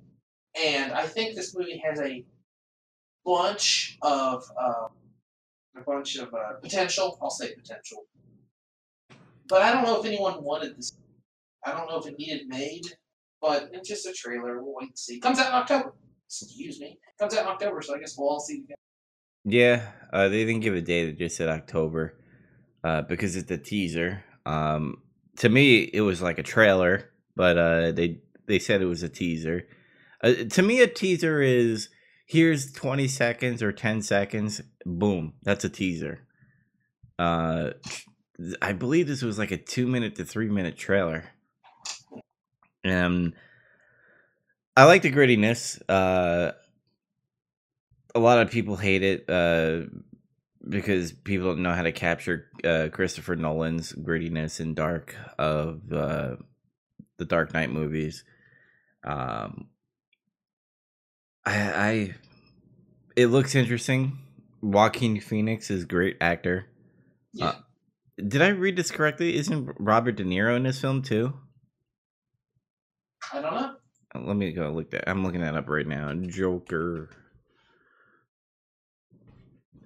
And 0.66 0.94
I 0.94 1.06
think 1.06 1.36
this 1.36 1.54
movie 1.54 1.84
has 1.86 2.00
a 2.00 2.24
bunch 3.26 3.98
of 4.02 4.44
um, 4.62 4.90
a 5.78 5.82
bunch 5.86 6.18
of 6.18 6.34
uh, 6.34 6.54
potential. 6.62 7.18
I'll 7.22 7.30
say 7.30 7.54
potential, 7.54 8.06
but 9.48 9.62
I 9.62 9.72
don't 9.74 9.84
know 9.84 10.00
if 10.00 10.06
anyone 10.06 10.44
wanted 10.44 10.78
this. 10.78 10.98
I 11.66 11.72
don't 11.72 11.90
know 11.90 11.98
if 12.00 12.06
it 12.08 12.18
needed 12.20 12.48
made, 12.48 12.84
but 13.42 13.70
it's 13.74 13.90
just 13.90 14.06
a 14.06 14.14
trailer. 14.14 14.62
We'll 14.62 14.76
wait 14.76 14.90
and 14.90 14.98
see. 14.98 15.20
Comes 15.20 15.40
out 15.40 15.48
in 15.48 15.54
October. 15.54 15.94
Excuse 16.28 16.80
me. 16.80 17.00
Comes 17.20 17.36
out 17.36 17.42
in 17.42 17.48
October, 17.48 17.82
so 17.82 17.96
I 17.96 18.00
guess 18.00 18.16
we'll 18.18 18.30
all 18.30 18.40
see. 18.40 18.62
together. 18.62 18.80
Yeah, 19.46 19.92
uh, 20.12 20.28
they 20.30 20.44
didn't 20.44 20.62
give 20.62 20.76
a 20.76 20.82
date; 20.82 21.06
They 21.06 21.26
just 21.26 21.38
said 21.38 21.50
October, 21.50 22.18
uh, 22.84 23.04
because 23.04 23.36
it's 23.36 23.52
a 23.52 23.58
teaser. 23.58 24.24
Um, 24.46 25.02
to 25.38 25.50
me, 25.50 25.80
it 25.82 26.02
was 26.02 26.22
like 26.22 26.40
a 26.40 26.44
trailer, 26.44 27.12
but 27.36 27.58
uh, 27.58 27.92
they 27.92 28.22
they 28.48 28.60
said 28.60 28.82
it 28.82 28.86
was 28.86 29.04
a 29.04 29.10
teaser. 29.10 29.68
Uh, 30.24 30.34
to 30.50 30.62
me, 30.62 30.82
a 30.82 30.88
teaser 30.88 31.42
is 31.42 31.90
here's 32.26 32.72
twenty 32.72 33.08
seconds 33.08 33.64
or 33.64 33.72
ten 33.72 34.02
seconds, 34.02 34.62
boom, 34.86 35.34
that's 35.44 35.64
a 35.64 35.70
teaser. 35.70 36.20
Uh, 37.18 37.72
I 38.62 38.74
believe 38.74 39.08
this 39.08 39.22
was 39.22 39.40
like 39.40 39.52
a 39.52 39.58
two 39.58 39.88
minute 39.88 40.16
to 40.16 40.26
three 40.26 40.50
minute 40.50 40.78
trailer, 40.78 41.26
and 42.84 43.34
I 44.76 44.84
like 44.86 45.04
the 45.04 45.12
grittiness. 45.12 45.82
Uh, 45.88 46.52
a 48.14 48.20
lot 48.20 48.40
of 48.40 48.52
people 48.52 48.76
hate 48.76 49.04
it 49.04 49.30
uh, 49.30 49.82
because 50.68 51.12
people 51.12 51.48
don't 51.48 51.64
know 51.64 51.74
how 51.74 51.84
to 51.84 51.92
capture 51.92 52.50
uh, 52.64 52.90
Christopher 52.92 53.36
Nolan's 53.36 53.94
grittiness 53.94 54.60
and 54.60 54.76
dark 54.76 55.16
of 55.38 55.82
uh, 55.94 56.36
the 57.18 57.26
Dark 57.26 57.54
Knight 57.54 57.70
movies. 57.70 58.24
Um, 59.04 59.68
I, 61.46 61.52
I, 61.58 62.16
it 63.16 63.28
looks 63.28 63.56
interesting. 63.56 64.18
Joaquin 64.62 65.20
Phoenix 65.20 65.70
is 65.70 65.84
a 65.84 65.88
great 65.88 66.18
actor. 66.22 66.66
Yeah. 67.34 67.48
Uh, 67.48 67.56
Did 68.28 68.42
I 68.42 68.48
read 68.50 68.76
this 68.76 68.92
correctly? 68.92 69.36
Isn't 69.36 69.70
Robert 69.80 70.14
De 70.16 70.24
Niro 70.24 70.56
in 70.56 70.64
this 70.64 70.82
film 70.82 71.02
too? 71.02 71.34
I 73.34 73.42
don't 73.42 73.54
know. 73.54 73.76
Uh, 74.16 74.20
Let 74.22 74.36
me 74.38 74.52
go 74.54 74.72
look 74.72 74.92
that. 74.92 75.10
I'm 75.10 75.24
looking 75.24 75.42
that 75.42 75.56
up 75.56 75.70
right 75.70 75.86
now. 75.88 76.14
Joker. 76.14 77.10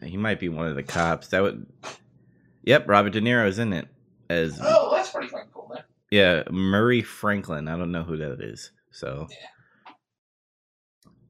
He 0.02 0.16
might 0.16 0.40
be 0.40 0.48
one 0.50 0.68
of 0.68 0.76
the 0.76 0.84
cops. 0.84 1.28
That 1.30 1.42
would. 1.42 1.66
Yep, 2.64 2.88
Robert 2.88 3.12
De 3.12 3.22
Niro 3.22 3.48
is 3.48 3.60
in 3.60 3.74
it 3.74 3.88
as 4.30 4.60
Oh, 4.62 4.92
that's 4.96 5.10
pretty 5.10 5.28
fucking 5.28 5.50
cool, 5.54 5.70
man. 5.74 5.84
yeah 6.12 6.44
Murray 6.52 7.02
Franklin. 7.02 7.68
I 7.68 7.78
don't 7.78 7.92
know 7.92 8.04
who 8.04 8.16
that 8.18 8.40
is. 8.42 8.72
So, 8.92 9.28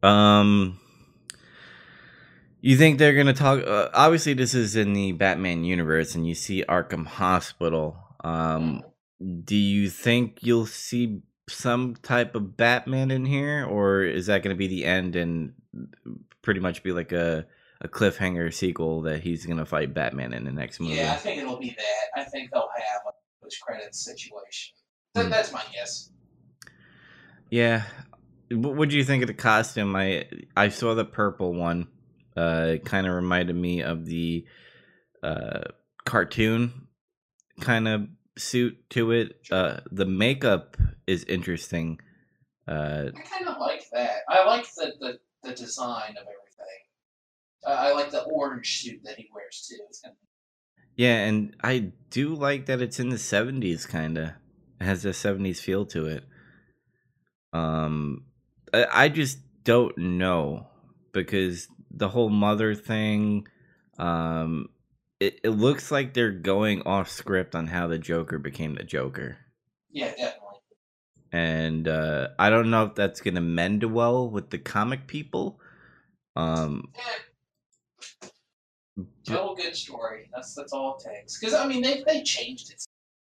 um, 0.04 0.80
you 2.62 2.76
think 2.78 3.00
they're 3.00 3.16
gonna 3.16 3.34
talk? 3.34 3.66
Uh, 3.66 3.89
obviously, 3.93 4.34
this 4.34 4.54
is 4.54 4.76
in 4.76 4.93
the 4.93 5.12
Batman 5.14 5.64
universe, 5.64 6.16
and 6.16 6.28
you 6.28 6.36
see 6.36 6.64
Arkham 6.68 7.06
Hospital. 7.06 7.97
Um, 8.24 8.84
do 9.43 9.56
you 9.56 9.89
think 9.89 10.39
you'll 10.41 10.66
see 10.66 11.22
some 11.50 11.95
type 12.04 12.36
of 12.36 12.56
Batman 12.58 13.12
in 13.12 13.26
here, 13.26 13.66
or 13.66 14.04
is 14.04 14.28
that 14.28 14.43
going 14.43 14.56
to 14.56 14.58
be 14.58 14.68
the 14.68 14.86
end 14.86 15.16
and 15.16 15.54
pretty 16.41 16.60
much 16.60 16.84
be 16.84 16.91
like 16.91 17.12
a 17.12 17.45
a 17.82 17.88
cliffhanger 17.88 18.54
sequel 18.54 19.04
that 19.04 19.22
he's 19.22 19.45
going 19.45 19.58
to 19.58 19.66
fight 19.66 19.93
Batman 19.93 20.34
in 20.34 20.43
the 20.43 20.52
next 20.52 20.80
movie? 20.82 20.95
Yeah, 20.95 21.14
I 21.14 21.16
think 21.16 21.41
it'll 21.41 21.58
be 21.60 21.70
that. 21.78 22.22
I 22.22 22.24
think 22.26 22.52
they'll 22.52 22.68
have 22.76 23.02
a 23.08 23.43
post 23.43 23.62
credits 23.62 24.04
situation. 24.04 24.76
Th- 25.16 25.26
Hmm. 25.26 25.32
That's 25.32 25.52
my 25.54 25.64
guess. 25.74 26.12
Yeah. 27.50 27.84
What 28.52 28.76
would 28.76 28.93
you 28.93 29.04
think 29.04 29.24
of 29.24 29.28
the 29.28 29.34
costume? 29.34 29.95
I 29.95 30.26
I 30.56 30.70
saw 30.70 30.95
the 30.95 31.06
purple 31.06 31.54
one. 31.54 31.88
Uh, 32.36 32.74
it 32.76 32.86
kind 32.86 33.08
of 33.08 33.14
reminded 33.14 33.56
me 33.56 33.82
of 33.82 34.06
the 34.06 34.45
uh 35.22 35.62
cartoon 36.06 36.88
kind 37.60 37.88
of 37.88 38.08
suit 38.38 38.89
to 38.91 39.12
it. 39.12 39.36
Uh, 39.52 39.82
the 39.91 40.06
makeup 40.06 40.78
is 41.06 41.24
interesting. 41.26 42.00
Uh, 42.68 43.10
I 43.16 43.22
kind 43.22 43.47
of 43.47 43.58
like 43.60 43.84
that. 43.91 44.22
I 44.30 44.45
like 44.45 44.66
the, 44.76 44.93
the, 45.00 45.20
the 45.43 45.56
design 45.56 46.12
of 46.12 46.24
everything. 46.24 46.82
Uh, 47.66 47.72
I 47.72 47.93
like 47.93 48.12
the 48.12 48.24
orange 48.24 48.82
suit 48.82 49.02
that 49.04 49.18
he 49.18 49.28
wears 49.34 49.68
too. 49.70 49.78
It's 49.89 50.02
kind 50.02 50.14
of, 50.14 50.18
yeah, 50.95 51.26
and 51.26 51.56
I 51.64 51.91
do 52.10 52.34
like 52.34 52.68
that 52.68 52.82
it's 52.82 53.00
in 53.00 53.10
the 53.10 53.18
seventies. 53.18 53.86
Kind 53.86 54.18
of 54.18 54.30
it 54.80 54.84
has 54.84 55.04
a 55.06 55.14
seventies 55.14 55.60
feel 55.60 55.86
to 55.88 56.06
it. 56.06 56.24
Um, 57.52 58.26
I, 58.74 59.09
just 59.09 59.39
don't 59.63 59.97
know 59.97 60.67
because 61.11 61.67
the 61.91 62.09
whole 62.09 62.30
mother 62.30 62.76
thing. 62.76 63.47
Um, 63.97 64.70
it, 65.20 65.39
it 65.43 65.49
looks 65.49 65.91
like 65.91 66.13
they're 66.13 66.32
going 66.32 66.82
off 66.84 67.09
script 67.09 67.55
on 67.55 67.67
how 67.67 67.88
the 67.88 67.99
Joker 67.99 68.39
became 68.39 68.76
the 68.76 68.84
Joker. 68.84 69.38
yeah, 69.91 70.11
definitely. 70.11 70.59
and 71.34 71.88
uh, 71.88 72.30
I 72.39 72.49
don't 72.49 72.70
know 72.70 72.86
if 72.86 72.95
that's 72.95 73.20
gonna 73.20 73.41
mend 73.41 73.84
well 73.84 74.30
with 74.30 74.49
the 74.49 74.57
comic 74.57 75.07
people. 75.07 75.59
Um, 76.38 76.93
Eh, 76.95 78.26
tell 79.26 79.53
a 79.53 79.55
good 79.55 79.76
story. 79.76 80.30
That's 80.34 80.53
that's 80.53 80.74
all 80.74 80.97
it 80.97 81.09
takes. 81.09 81.39
Because 81.39 81.53
I 81.53 81.67
mean, 81.67 81.82
they 81.82 82.03
they 82.05 82.24
changed 82.24 82.72
it. 82.72 82.84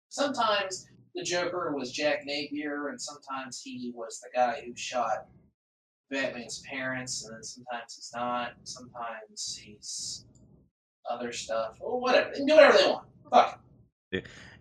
Sometimes 0.08 0.88
the 1.14 1.22
Joker 1.22 1.72
was 1.74 1.92
Jack 1.92 2.24
Napier, 2.24 2.88
and 2.88 3.00
sometimes 3.00 3.60
he 3.62 3.92
was 3.94 4.20
the 4.20 4.28
guy 4.34 4.62
who 4.66 4.74
shot 4.74 5.26
Batman's 6.10 6.62
parents, 6.68 7.24
and 7.24 7.36
then 7.36 7.42
sometimes 7.42 7.94
he's 7.94 8.10
not. 8.14 8.52
Sometimes 8.64 9.60
he's 9.62 10.24
other 11.10 11.32
stuff 11.32 11.76
or 11.80 12.00
whatever. 12.00 12.30
They 12.34 12.44
do 12.44 12.54
whatever 12.54 12.78
they 12.78 12.88
want. 12.88 13.06
Fuck. 13.30 13.60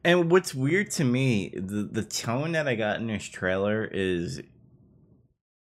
and 0.04 0.32
what's 0.32 0.54
weird 0.54 0.92
to 0.92 1.04
me, 1.04 1.50
the 1.50 1.90
the 1.92 2.04
tone 2.04 2.54
that 2.54 2.68
I 2.68 2.76
got 2.76 3.00
in 3.00 3.08
this 3.08 3.26
trailer 3.26 3.86
is 3.86 4.42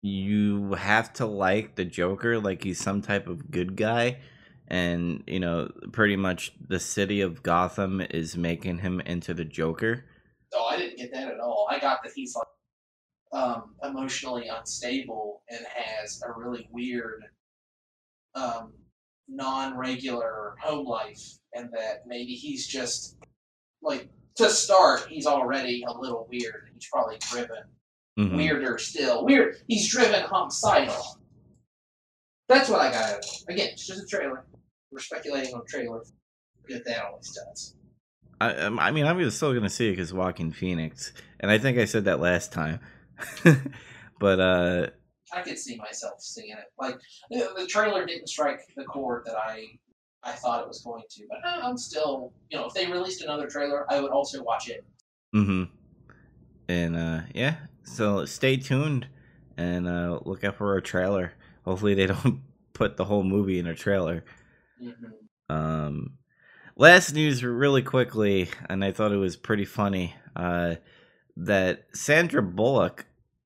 you 0.01 0.73
have 0.73 1.13
to 1.13 1.25
like 1.25 1.75
the 1.75 1.85
Joker 1.85 2.39
like 2.39 2.63
he's 2.63 2.79
some 2.79 3.01
type 3.01 3.27
of 3.27 3.49
good 3.49 3.75
guy. 3.75 4.19
And 4.67 5.23
you 5.27 5.39
know, 5.39 5.71
pretty 5.91 6.15
much 6.15 6.53
the 6.67 6.79
city 6.79 7.21
of 7.21 7.43
Gotham 7.43 8.01
is 8.01 8.37
making 8.37 8.79
him 8.79 9.01
into 9.01 9.33
the 9.33 9.45
Joker. 9.45 10.05
Oh, 10.55 10.65
I 10.65 10.77
didn't 10.77 10.97
get 10.97 11.11
that 11.13 11.29
at 11.29 11.39
all. 11.39 11.67
I 11.69 11.79
got 11.79 11.99
that 12.03 12.13
he's 12.15 12.35
like 12.35 12.47
um, 13.41 13.75
emotionally 13.83 14.47
unstable 14.47 15.41
and 15.49 15.65
has 15.75 16.21
a 16.25 16.31
really 16.39 16.67
weird, 16.71 17.23
um, 18.35 18.73
non-regular 19.27 20.55
home 20.61 20.85
life, 20.85 21.21
and 21.53 21.69
that 21.73 22.03
maybe 22.05 22.33
he's 22.33 22.67
just 22.67 23.17
like 23.81 24.09
to 24.35 24.49
start, 24.49 25.07
he's 25.09 25.25
already 25.27 25.83
a 25.87 25.97
little 25.97 26.27
weird. 26.31 26.69
He's 26.73 26.87
probably 26.91 27.17
driven 27.19 27.63
Mhm. 28.19 28.35
weirder 28.35 28.77
still. 28.77 29.25
Weird. 29.25 29.57
He's 29.67 29.89
driven 29.91 30.23
homicidal. 30.23 31.19
That's 32.47 32.69
what 32.69 32.81
I 32.81 32.91
got. 32.91 33.03
Out 33.03 33.19
of 33.19 33.19
it. 33.19 33.43
Again, 33.53 33.69
it's 33.73 33.87
just 33.87 34.03
a 34.03 34.07
trailer. 34.07 34.45
We're 34.91 34.99
speculating 34.99 35.53
on 35.55 35.61
a 35.61 35.65
trailer. 35.65 36.03
Good 36.67 36.83
that 36.85 37.05
always 37.05 37.31
does. 37.33 37.75
I, 38.43 38.55
um, 38.65 38.79
I 38.79 38.91
mean, 38.91 39.05
I'm 39.05 39.29
still 39.31 39.53
gonna 39.53 39.69
see 39.69 39.87
it 39.87 39.91
because 39.91 40.13
Joaquin 40.13 40.51
Phoenix, 40.51 41.13
and 41.39 41.49
I 41.49 41.57
think 41.57 41.77
I 41.77 41.85
said 41.85 42.05
that 42.05 42.19
last 42.19 42.51
time. 42.51 42.79
but 44.19 44.39
uh, 44.39 44.87
I 45.33 45.41
could 45.41 45.57
see 45.57 45.77
myself 45.77 46.21
seeing 46.21 46.51
it. 46.51 46.65
Like 46.79 46.99
the, 47.29 47.53
the 47.57 47.67
trailer 47.67 48.05
didn't 48.05 48.27
strike 48.27 48.61
the 48.75 48.83
chord 48.83 49.23
that 49.25 49.35
I 49.37 49.65
I 50.23 50.31
thought 50.31 50.61
it 50.61 50.67
was 50.67 50.81
going 50.81 51.03
to, 51.09 51.27
but 51.29 51.39
uh, 51.47 51.59
I'm 51.63 51.77
still, 51.77 52.31
you 52.49 52.57
know, 52.57 52.67
if 52.67 52.73
they 52.73 52.87
released 52.87 53.21
another 53.21 53.47
trailer, 53.47 53.91
I 53.91 54.01
would 54.01 54.11
also 54.11 54.43
watch 54.43 54.69
it. 54.69 54.83
Mm 55.35 55.45
hmm 55.45 55.63
And 56.67 56.95
uh, 56.95 57.21
yeah, 57.33 57.55
so 57.83 58.25
stay 58.25 58.57
tuned 58.57 59.07
and 59.57 59.87
uh, 59.87 60.19
look 60.25 60.43
out 60.43 60.55
for 60.55 60.75
a 60.75 60.81
trailer. 60.81 61.33
Hopefully, 61.65 61.93
they 61.93 62.07
don't 62.13 62.41
put 62.73 62.97
the 62.97 63.05
whole 63.05 63.23
movie 63.23 63.59
in 63.59 63.67
a 63.67 63.75
trailer. 63.75 64.23
hmm 64.79 64.89
Um, 65.49 66.17
last 66.75 67.13
news, 67.13 67.43
really 67.43 67.81
quickly, 67.81 68.49
and 68.69 68.83
I 68.83 68.91
thought 68.91 69.11
it 69.11 69.17
was 69.17 69.35
pretty 69.35 69.65
funny. 69.65 70.15
Uh, 70.35 70.75
that 71.35 71.85
Sandra 71.93 72.41
Bullock 72.41 73.05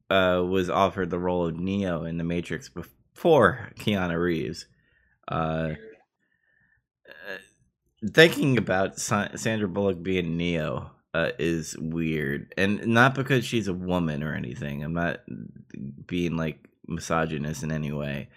uh, 0.10 0.44
was 0.48 0.70
offered 0.70 1.10
the 1.10 1.20
role 1.20 1.48
of 1.48 1.58
Neo 1.58 2.04
in 2.04 2.18
The 2.18 2.24
Matrix 2.24 2.70
before 2.70 3.72
Keanu 3.80 4.20
Reeves. 4.20 4.66
Uh, 5.28 5.76
thinking 8.14 8.58
about 8.58 9.00
Sa- 9.00 9.36
Sandra 9.36 9.68
Bullock 9.68 10.02
being 10.02 10.38
Neo 10.38 10.92
uh, 11.14 11.32
is 11.40 11.76
weird, 11.78 12.54
and 12.58 12.86
not 12.88 13.16
because 13.16 13.46
she's 13.46 13.68
a 13.68 13.74
woman 13.74 14.24
or 14.24 14.34
anything. 14.34 14.84
I'm 14.84 14.94
not 14.94 15.22
being 16.06 16.38
like 16.38 16.68
misogynist 16.88 17.64
in 17.64 17.72
any 17.72 17.92
way. 17.92 18.30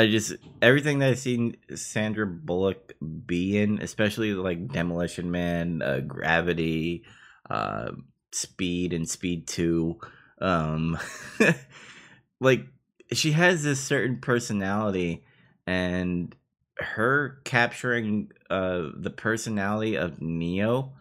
I 0.00 0.06
just 0.06 0.34
everything 0.62 1.00
that 1.00 1.10
I've 1.10 1.18
seen 1.18 1.56
Sandra 1.74 2.26
Bullock 2.26 2.94
be 3.26 3.58
in, 3.58 3.80
especially 3.82 4.32
like 4.34 4.72
Demolition 4.72 5.30
Man, 5.30 5.82
uh, 5.82 6.00
Gravity, 6.00 7.04
uh, 7.50 7.92
Speed, 8.32 8.92
and 8.92 9.08
Speed 9.08 9.46
Two, 9.46 10.00
um, 10.40 10.98
like 12.40 12.66
she 13.12 13.32
has 13.32 13.62
this 13.62 13.80
certain 13.80 14.18
personality, 14.20 15.24
and 15.66 16.34
her 16.78 17.40
capturing 17.44 18.32
uh 18.48 18.88
the 18.96 19.10
personality 19.10 19.96
of 19.96 20.22
Neo 20.22 20.94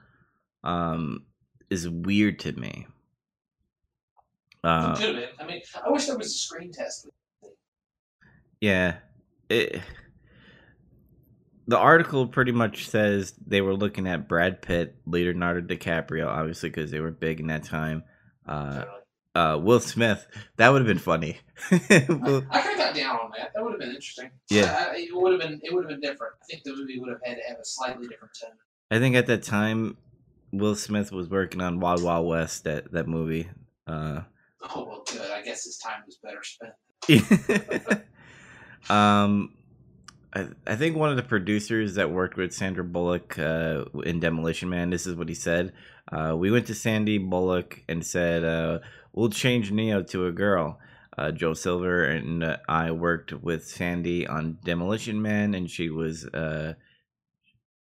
um 0.64 1.26
is 1.70 1.90
weird 1.90 2.40
to 2.40 2.54
me. 2.54 2.88
Uh 4.64 4.96
it 4.98 5.00
could 5.00 5.16
have 5.16 5.38
been. 5.38 5.46
I 5.46 5.52
mean, 5.52 5.62
I 5.86 5.90
wish 5.90 6.06
there 6.06 6.18
was 6.18 6.28
a 6.28 6.38
screen 6.38 6.72
test. 6.72 7.08
Yeah. 8.62 8.96
It 9.50 9.82
the 11.68 11.78
article 11.78 12.28
pretty 12.28 12.52
much 12.52 12.90
says 12.90 13.34
they 13.46 13.62
were 13.62 13.76
looking 13.76 14.08
at 14.08 14.28
Brad 14.28 14.62
Pitt, 14.62 14.96
later 15.06 15.32
Leonardo 15.34 15.62
DiCaprio, 15.76 16.28
obviously 16.28 16.70
because 16.70 16.90
they 16.92 17.00
were 17.00 17.12
big 17.12 17.40
in 17.40 17.48
that 17.48 17.64
time. 17.64 18.04
Uh, 18.48 18.86
uh, 19.36 19.60
Will 19.62 19.80
Smith, 19.80 20.26
that 20.58 20.70
would 20.70 20.80
have 20.82 20.88
been 20.88 20.98
funny. 20.98 21.38
Will- 21.72 22.44
I 22.50 22.62
could 22.62 22.72
have 22.72 22.78
got 22.78 22.96
down 22.96 23.16
on 23.20 23.32
that. 23.38 23.52
That 23.54 23.64
would 23.64 23.74
have 23.74 23.80
been 23.80 23.90
interesting. 23.90 24.32
Yeah. 24.50 24.88
I, 24.90 24.94
I- 24.94 24.98
it 24.98 25.16
would 25.16 25.32
have 25.40 25.42
been. 25.42 25.60
It 25.64 25.72
would 25.74 25.84
have 25.84 25.90
been 25.90 26.02
different. 26.02 26.34
I 26.42 26.46
think 26.50 26.64
the 26.64 26.76
movie 26.76 27.00
would 27.00 27.10
have 27.10 27.22
had 27.24 27.36
to 27.38 27.44
have 27.48 27.60
a 27.60 27.66
slightly 27.66 28.08
different 28.08 28.34
tone. 28.42 28.58
I 28.90 28.98
think 28.98 29.16
at 29.16 29.28
that 29.28 29.44
time, 29.44 29.98
Will 30.52 30.76
Smith 30.76 31.12
was 31.12 31.30
working 31.30 31.62
on 31.62 31.80
Wild 31.80 32.02
Wild 32.02 32.28
West. 32.28 32.64
That 32.64 32.92
that 32.94 33.08
movie. 33.08 33.48
Uh, 33.86 34.22
Oh 34.62 34.86
well, 34.86 35.04
good. 35.10 35.30
I 35.32 35.42
guess 35.44 35.64
his 35.64 35.78
time 35.78 36.02
was 36.06 36.18
better 36.18 36.44
spent. 36.44 36.74
um, 38.90 39.54
I, 40.34 40.48
I 40.68 40.76
think 40.76 40.96
one 40.96 41.10
of 41.10 41.18
the 41.18 41.24
producers 41.24 41.96
that 41.96 42.12
worked 42.12 42.38
with 42.38 42.54
Sandra 42.54 42.84
Bullock 42.84 43.38
uh, 43.40 43.86
in 44.04 44.20
Demolition 44.20 44.70
Man. 44.70 44.90
This 44.90 45.08
is 45.08 45.16
what 45.16 45.30
he 45.30 45.36
said. 45.36 45.74
Uh, 46.12 46.36
we 46.38 46.52
went 46.52 46.68
to 46.68 46.76
Sandy 46.76 47.18
Bullock 47.18 47.84
and 47.88 48.06
said, 48.06 48.44
uh, 48.44 48.80
"We'll 49.14 49.30
change 49.30 49.72
Neo 49.72 50.04
to 50.04 50.28
a 50.28 50.32
girl." 50.32 50.80
Uh, 51.18 51.32
Joel 51.32 51.56
Silver 51.56 52.06
and 52.06 52.44
uh, 52.44 52.58
I 52.70 52.92
worked 52.92 53.34
with 53.34 53.68
Sandy 53.68 54.26
on 54.26 54.58
Demolition 54.64 55.22
Man, 55.22 55.54
and 55.54 55.70
she 55.70 55.90
was 55.90 56.26
uh, 56.28 56.76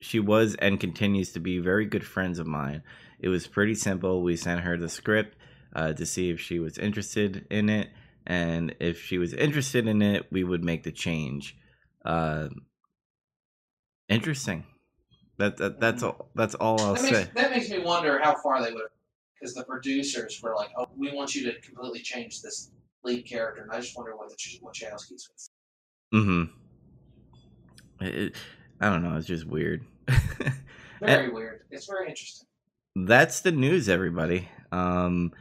she 0.01 0.21
was 0.21 0.55
and 0.57 0.79
continues 0.79 1.33
to 1.33 1.41
be 1.41 1.59
very 1.59 1.87
good 1.87 2.05
friends 2.05 2.39
of 2.39 2.47
mine. 2.47 2.83
It 3.21 3.29
was 3.29 3.47
pretty 3.47 3.75
simple. 3.75 4.23
We 4.23 4.37
sent 4.37 4.63
her 4.63 4.77
the 4.77 4.89
script 4.89 5.37
uh, 5.75 5.93
to 5.95 6.05
see 6.05 6.31
if 6.31 6.41
she 6.41 6.59
was 6.59 6.77
interested 6.77 7.47
in 7.51 7.69
it, 7.69 7.89
and 8.27 8.75
if 8.81 9.01
she 9.03 9.19
was 9.19 9.33
interested 9.33 9.87
in 9.87 10.03
it, 10.03 10.27
we 10.31 10.45
would 10.45 10.65
make 10.65 10.83
the 10.85 10.93
change. 10.93 11.57
Uh, 12.05 12.49
interesting. 14.09 14.65
That, 15.39 15.57
that 15.59 15.81
that's 15.81 16.03
all. 16.03 16.31
That's 16.35 16.55
all 16.55 16.81
I'll 16.81 16.95
That 16.95 17.03
makes, 17.03 17.17
say. 17.17 17.31
that 17.35 17.51
makes 17.51 17.71
me 17.71 17.79
wonder 17.79 18.21
how 18.23 18.35
far 18.37 18.63
they 18.63 18.73
would, 18.73 18.83
because 19.35 19.55
the 19.55 19.65
producers 19.65 20.41
were 20.43 20.55
like, 20.55 20.71
"Oh, 20.77 20.87
we 20.97 21.13
want 21.13 21.35
you 21.35 21.51
to 21.51 21.61
completely 21.61 22.01
change 22.01 22.43
this 22.43 22.71
lead 23.03 23.23
character," 23.27 23.63
and 23.63 23.73
I 23.73 23.81
just 23.81 23.97
wonder 23.97 24.15
what 24.17 24.29
the 24.29 24.37
Ch- 24.37 24.61
Wachowskis 24.63 25.29
would. 26.13 26.21
Mm-hmm. 26.21 26.45
It, 28.05 28.35
I 28.81 28.91
don't 28.91 29.03
know. 29.03 29.17
It's 29.17 29.27
just 29.27 29.47
weird. 29.47 29.85
Very 31.01 31.31
weird. 31.31 31.63
It's 31.71 31.87
very 31.87 32.09
interesting. 32.09 32.47
that's 32.95 33.41
the 33.41 33.51
news, 33.51 33.89
everybody. 33.89 34.49
Um, 34.71 35.33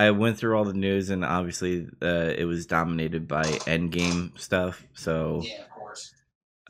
I 0.00 0.12
went 0.12 0.38
through 0.38 0.56
all 0.56 0.64
the 0.64 0.72
news, 0.72 1.10
and 1.10 1.22
obviously, 1.22 1.86
uh, 2.00 2.32
it 2.34 2.46
was 2.46 2.64
dominated 2.64 3.28
by 3.28 3.44
Endgame 3.44 4.38
stuff. 4.40 4.82
So 4.94 5.42
Yeah, 5.44 5.60
of 5.60 5.70
course. 5.70 6.14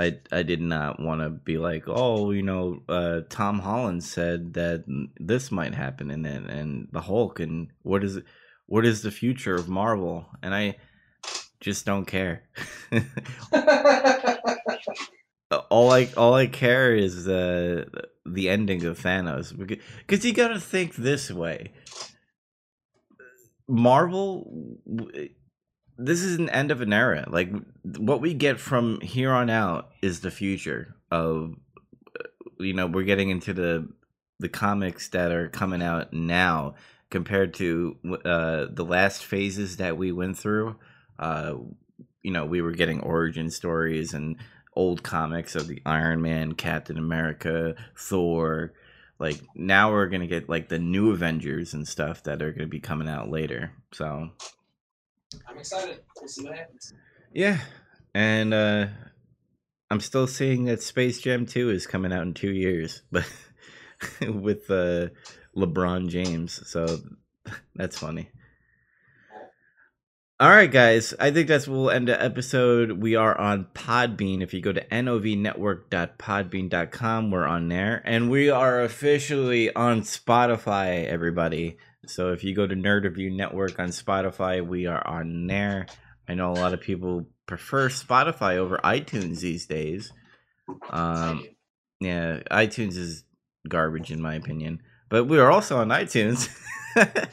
I 0.01 0.19
I 0.33 0.43
did 0.43 0.61
not 0.61 0.99
want 0.99 1.21
to 1.21 1.31
be 1.31 1.57
like, 1.57 1.85
oh, 1.87 2.33
you 2.33 2.43
know, 2.43 2.83
uh, 2.89 3.21
Tom 3.29 3.61
Holland 3.61 4.03
said 4.03 4.55
that 4.55 4.85
this 5.21 5.53
might 5.53 5.75
happen, 5.75 6.11
and 6.11 6.25
then 6.25 6.47
and 6.47 6.89
the 6.91 7.03
Hulk, 7.03 7.39
and 7.39 7.69
what 7.83 8.03
is 8.03 8.19
what 8.67 8.85
is 8.85 9.03
the 9.03 9.13
future 9.13 9.55
of 9.55 9.69
Marvel? 9.69 10.27
And 10.43 10.53
I 10.53 10.79
just 11.61 11.87
don't 11.87 12.07
care. 12.07 12.49
all 15.71 15.93
I 15.93 16.09
all 16.17 16.35
I 16.35 16.49
care 16.49 16.97
is 16.97 17.29
uh, 17.29 17.85
the 18.27 18.49
ending 18.49 18.85
of 18.87 18.99
Thanos 18.99 19.57
because 19.57 20.25
you 20.25 20.33
got 20.33 20.49
to 20.49 20.59
think 20.59 20.97
this 20.97 21.31
way. 21.31 21.71
Marvel, 23.71 24.79
this 25.97 26.23
is 26.23 26.39
an 26.39 26.51
end 26.51 26.71
of 26.71 26.81
an 26.81 26.93
era. 26.93 27.25
Like 27.29 27.51
what 27.99 28.21
we 28.21 28.35
get 28.35 28.61
from 28.61 29.01
here 29.01 29.31
on 29.33 29.49
out 29.49 29.91
is 30.03 30.21
the 30.21 30.31
future 30.31 30.97
of. 31.11 31.55
uh, 32.19 32.25
You 32.59 32.75
know, 32.75 32.87
we're 32.87 33.05
getting 33.05 33.31
into 33.31 33.55
the 33.55 33.89
the 34.39 34.49
comics 34.49 35.09
that 35.09 35.33
are 35.33 35.49
coming 35.49 35.83
out 35.83 36.13
now 36.13 36.75
compared 37.11 37.53
to 37.55 37.97
uh, 38.25 38.67
the 38.71 38.85
last 38.85 39.25
phases 39.25 39.77
that 39.77 39.97
we 39.97 40.13
went 40.13 40.39
through. 40.39 40.77
Uh, 41.19 41.55
you 42.23 42.31
know, 42.31 42.47
we 42.47 42.63
were 42.63 42.73
getting 42.73 43.01
origin 43.01 43.51
stories 43.51 44.15
and 44.15 44.37
old 44.75 45.03
comics 45.03 45.55
of 45.55 45.69
the 45.69 45.83
Iron 45.85 46.23
Man, 46.23 46.55
Captain 46.55 46.97
America, 46.99 47.75
Thor. 47.97 48.73
Like 49.21 49.41
now 49.55 49.93
we're 49.93 50.09
gonna 50.09 50.27
get 50.27 50.49
like 50.49 50.69
the 50.69 50.79
new 50.81 51.13
Avengers 51.13 51.75
and 51.75 51.87
stuff 51.87 52.25
that 52.25 52.43
are 52.43 52.53
gonna 52.53 52.67
be 52.67 52.81
coming 52.81 53.09
out 53.09 53.31
later. 53.31 53.71
So 53.93 54.31
I'm 55.47 55.59
excited. 55.59 56.01
We'll 56.19 56.29
see 56.29 56.45
what 56.45 56.57
happens. 56.57 56.93
yeah, 57.33 57.59
and 58.15 58.53
uh 58.53 58.87
I'm 59.91 60.01
still 60.01 60.29
seeing 60.29 60.67
that 60.67 60.83
Space 60.83 61.21
Jam 61.21 61.47
2 61.47 61.71
is 61.71 61.87
coming 61.87 62.13
out 62.13 62.23
in 62.23 62.33
two 62.33 62.53
years, 62.53 63.03
but 63.13 63.27
with 64.23 64.71
uh, 64.71 65.09
LeBron 65.57 66.09
James. 66.09 66.61
So 66.69 66.99
that's 67.75 67.99
funny. 67.99 68.31
All 70.41 70.49
right, 70.49 70.73
guys. 70.73 71.13
I 71.21 71.31
think 71.33 71.49
that's 71.49 71.69
we'll 71.69 71.91
end 71.91 72.09
the 72.09 72.19
episode. 72.19 72.93
We 72.93 73.15
are 73.15 73.39
on 73.39 73.67
Podbean. 73.75 74.43
If 74.43 74.55
you 74.55 74.63
go 74.63 74.73
to 74.73 74.83
novnetwork.podbean.com, 74.87 77.31
we're 77.31 77.47
on 77.47 77.69
there. 77.69 78.01
And 78.07 78.31
we 78.31 78.49
are 78.49 78.81
officially 78.81 79.71
on 79.75 80.01
Spotify, 80.01 81.05
everybody. 81.05 81.77
So 82.07 82.33
if 82.33 82.43
you 82.43 82.55
go 82.55 82.67
to 82.67 82.75
Nerd 82.75 83.05
Review 83.05 83.31
Network 83.31 83.79
on 83.79 83.89
Spotify, 83.89 84.67
we 84.67 84.87
are 84.87 85.07
on 85.07 85.47
there. 85.47 85.85
I 86.27 86.33
know 86.33 86.53
a 86.53 86.55
lot 86.55 86.73
of 86.73 86.81
people 86.81 87.27
prefer 87.45 87.91
Spotify 87.91 88.57
over 88.57 88.81
iTunes 88.83 89.41
these 89.41 89.67
days. 89.67 90.11
Um, 90.89 91.45
yeah, 92.01 92.41
iTunes 92.51 92.97
is 92.97 93.25
garbage 93.69 94.11
in 94.11 94.23
my 94.23 94.37
opinion, 94.37 94.81
but 95.11 95.27
we 95.27 95.39
are 95.39 95.51
also 95.51 95.81
on 95.81 95.89
iTunes. 95.89 96.49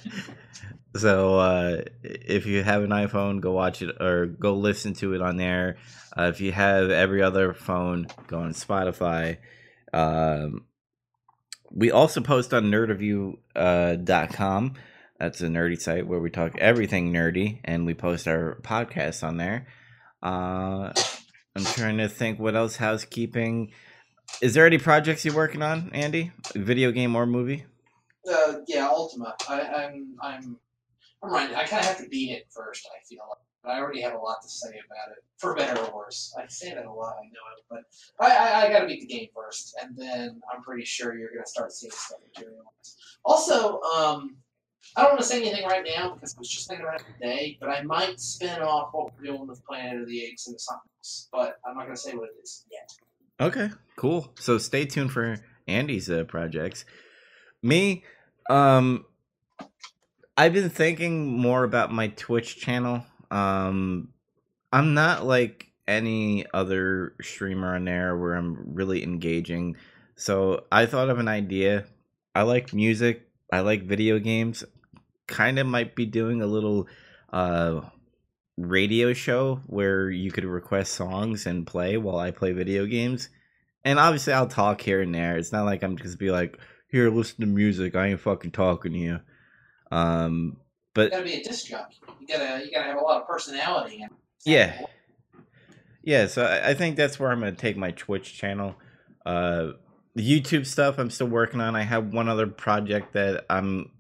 so 0.98 1.40
uh, 1.40 1.82
if 2.04 2.46
you 2.46 2.64
have 2.64 2.84
an 2.84 2.92
iPhone, 2.92 3.42
go 3.42 3.54
watch 3.54 3.82
it 3.82 3.96
or 4.02 4.28
go 4.28 4.56
listen 4.56 4.94
to 4.96 5.14
it 5.14 5.22
on 5.22 5.38
there. 5.38 5.78
Uh, 6.18 6.32
if 6.34 6.42
you 6.42 6.52
have 6.52 6.90
every 6.90 7.22
other 7.22 7.54
phone, 7.54 8.08
go 8.28 8.40
on 8.40 8.54
Spotify. 8.54 9.38
Um, 9.94 10.66
we 11.72 11.92
also 11.92 12.22
post 12.22 12.54
on 12.54 12.66
nerdreview.com. 12.66 14.74
That's 15.20 15.42
a 15.42 15.48
nerdy 15.48 15.82
site 15.82 16.08
where 16.08 16.20
we 16.20 16.30
talk 16.30 16.58
everything 16.58 17.12
nerdy, 17.12 17.60
and 17.66 17.86
we 17.86 17.94
post 17.94 18.28
our 18.28 18.60
podcasts 18.62 19.24
on 19.24 19.38
there. 19.38 19.68
Uh, 20.22 20.94
I'm 21.56 21.64
trying 21.64 21.98
to 21.98 22.08
think 22.08 22.40
what 22.40 22.56
else 22.56 22.76
housekeeping. 22.76 23.72
Is 24.42 24.54
there 24.54 24.66
any 24.66 24.78
projects 24.78 25.26
you're 25.26 25.36
working 25.36 25.64
on, 25.64 25.90
Andy? 25.94 26.32
Video 26.54 26.92
game 26.92 27.16
or 27.16 27.26
movie? 27.26 27.66
Uh, 28.30 28.56
yeah, 28.68 28.88
Ultima. 28.88 29.36
I, 29.48 29.62
I'm, 29.62 30.16
I'm, 30.22 30.60
I'm 31.24 31.32
right. 31.32 31.50
I 31.56 31.66
kind 31.66 31.82
of 31.82 31.88
have 31.88 31.98
to 31.98 32.10
beat 32.10 32.32
it 32.32 32.48
first. 32.50 32.88
I 32.88 33.04
feel 33.08 33.20
like, 33.30 33.40
but 33.64 33.72
I 33.72 33.80
already 33.80 34.02
have 34.02 34.14
a 34.14 34.18
lot 34.18 34.42
to 34.44 34.50
say 34.50 34.70
about 34.70 35.16
it, 35.18 35.24
for 35.38 35.56
better 35.56 35.82
or 35.82 35.96
worse. 35.96 36.34
I 36.38 36.46
say 36.48 36.74
that 36.74 36.86
a 36.86 36.92
lot. 36.92 37.16
I 37.20 37.26
know 37.26 37.46
it, 37.58 37.64
but 37.70 38.26
I, 38.26 38.36
I, 38.36 38.66
I 38.66 38.72
got 38.72 38.80
to 38.82 38.88
beat 38.88 39.02
the 39.02 39.08
game 39.08 39.28
first, 39.36 39.76
and 39.82 39.96
then 39.98 40.42
I'm 40.54 40.62
pretty 40.62 40.86
sure 40.86 41.18
you're 41.18 41.32
gonna 41.34 41.46
start 41.46 41.72
seeing 41.72 41.92
stuff 41.92 42.20
materialize. 42.36 42.98
Also, 43.26 43.82
um, 43.82 44.38
I 44.96 45.02
don't 45.02 45.12
want 45.12 45.22
to 45.22 45.28
say 45.28 45.42
anything 45.42 45.66
right 45.66 45.86
now 45.86 46.14
because 46.14 46.36
I 46.36 46.40
was 46.40 46.50
just 46.50 46.68
thinking 46.68 46.86
about 46.86 47.02
it 47.02 47.06
today, 47.20 47.58
but 47.60 47.70
I 47.70 47.82
might 47.84 48.20
spin 48.20 48.62
off 48.62 48.90
what 48.94 49.12
we're 49.18 49.26
doing 49.26 49.48
with 49.48 49.66
Planet 49.66 50.02
of 50.02 50.08
the 50.08 50.24
Apes 50.24 50.48
into 50.48 50.60
something 50.60 50.90
else. 51.00 51.28
But 51.32 51.60
I'm 51.66 51.76
not 51.76 51.86
gonna 51.86 51.98
say 51.98 52.14
what 52.14 52.30
it 52.30 52.42
is 52.42 52.66
yet. 52.72 52.92
Okay, 53.40 53.70
cool. 53.98 54.34
So 54.40 54.58
stay 54.58 54.86
tuned 54.86 55.12
for 55.12 55.38
Andy's 55.68 56.10
uh, 56.10 56.24
projects. 56.24 56.86
Me, 57.62 58.04
um, 58.50 59.06
I've 60.38 60.54
been 60.54 60.70
thinking 60.70 61.36
more 61.36 61.64
about 61.64 61.92
my 61.92 62.10
Twitch 62.10 62.58
channel. 62.58 63.04
Um, 63.32 64.10
I'm 64.72 64.94
not 64.94 65.26
like 65.26 65.72
any 65.88 66.46
other 66.54 67.16
streamer 67.22 67.74
on 67.74 67.86
there 67.86 68.16
where 68.16 68.36
I'm 68.36 68.76
really 68.76 69.02
engaging. 69.02 69.78
So 70.16 70.66
I 70.72 70.86
thought 70.86 71.10
of 71.10 71.18
an 71.18 71.28
idea. 71.28 71.86
I 72.36 72.44
like 72.44 72.72
music. 72.72 73.28
I 73.52 73.62
like 73.62 73.84
video 73.84 74.20
games. 74.20 74.64
Kind 75.26 75.58
of 75.58 75.66
might 75.66 75.96
be 75.96 76.06
doing 76.06 76.42
a 76.42 76.48
little 76.48 76.88
uh 77.34 77.82
radio 78.58 79.14
show 79.14 79.62
where 79.68 80.10
you 80.10 80.32
could 80.32 80.46
request 80.46 80.94
songs 80.94 81.46
and 81.48 81.66
play 81.66 81.98
while 81.98 82.18
I 82.18 82.30
play 82.30 82.52
video 82.52 82.86
games. 82.86 83.30
And 83.84 83.98
obviously 83.98 84.34
I'll 84.34 84.48
talk 84.48 84.82
here 84.82 85.02
and 85.02 85.16
there. 85.16 85.38
It's 85.38 85.52
not 85.52 85.66
like 85.66 85.82
I'm 85.82 85.98
just 85.98 86.20
be 86.20 86.30
like, 86.30 86.60
here, 86.90 87.10
listen 87.10 87.42
to 87.42 87.48
music. 87.48 87.96
I 87.96 88.08
ain't 88.08 88.20
fucking 88.20 88.52
talking 88.52 88.94
to 88.94 88.98
you. 89.00 89.20
Um 89.92 90.58
but 90.94 91.06
You 91.06 91.10
gotta 91.12 91.24
be 91.24 91.34
a 91.34 91.44
disc 91.44 91.68
jockey. 91.68 91.98
You 92.20 92.28
gotta, 92.28 92.66
you 92.66 92.72
gotta 92.72 92.90
have 92.90 92.98
a 92.98 93.02
lot 93.02 93.22
of 93.22 93.28
personality. 93.28 94.06
Yeah. 94.46 94.82
Yeah, 96.04 96.28
so 96.28 96.44
I 96.44 96.70
I 96.70 96.74
think 96.74 96.96
that's 96.96 97.20
where 97.20 97.32
I'm 97.32 97.40
gonna 97.40 97.52
take 97.52 97.78
my 97.78 97.92
Twitch 97.92 98.34
channel. 98.38 98.76
Uh, 99.26 99.74
the 100.16 100.24
YouTube 100.24 100.66
stuff 100.66 100.98
I'm 100.98 101.10
still 101.10 101.28
working 101.28 101.60
on. 101.62 101.76
I 101.76 101.84
have 101.84 102.14
one 102.14 102.30
other 102.30 102.48
project 102.48 103.14
that 103.14 103.46
I'm 103.50 103.92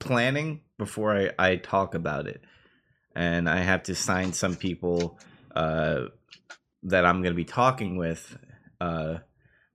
planning 0.00 0.60
before 0.76 1.16
I, 1.16 1.30
I 1.38 1.56
talk 1.56 1.94
about 1.94 2.26
it, 2.26 2.40
and 3.14 3.48
I 3.48 3.58
have 3.58 3.84
to 3.84 3.94
sign 3.94 4.32
some 4.32 4.56
people 4.56 5.18
uh, 5.54 6.06
that 6.82 7.06
I'm 7.06 7.22
gonna 7.22 7.34
be 7.34 7.44
talking 7.44 7.96
with 7.96 8.36
uh, 8.80 9.18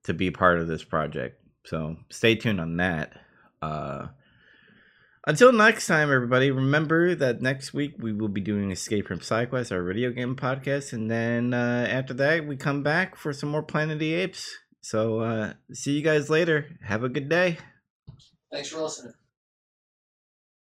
to 0.04 0.14
be 0.14 0.30
part 0.30 0.58
of 0.58 0.68
this 0.68 0.84
project. 0.84 1.40
So 1.64 1.96
stay 2.10 2.34
tuned 2.36 2.60
on 2.60 2.76
that. 2.76 3.14
Uh, 3.62 4.08
until 5.26 5.52
next 5.52 5.86
time, 5.86 6.12
everybody, 6.12 6.50
remember 6.50 7.14
that 7.14 7.42
next 7.42 7.74
week 7.74 7.94
we 7.98 8.12
will 8.12 8.28
be 8.28 8.40
doing 8.40 8.70
Escape 8.70 9.06
from 9.08 9.18
SideQuest, 9.18 9.72
our 9.72 9.82
video 9.82 10.10
game 10.10 10.36
podcast, 10.36 10.92
and 10.92 11.10
then 11.10 11.52
uh, 11.52 11.86
after 11.90 12.14
that 12.14 12.46
we 12.46 12.56
come 12.56 12.82
back 12.82 13.16
for 13.16 13.32
some 13.32 13.48
more 13.48 13.62
Planet 13.62 13.94
of 13.94 13.98
the 13.98 14.14
Apes. 14.14 14.56
So 14.80 15.20
uh, 15.20 15.54
see 15.72 15.92
you 15.92 16.02
guys 16.02 16.30
later. 16.30 16.78
Have 16.84 17.02
a 17.02 17.08
good 17.08 17.28
day. 17.28 17.58
Thanks 18.52 18.68
for 18.68 18.80
listening. 18.80 19.14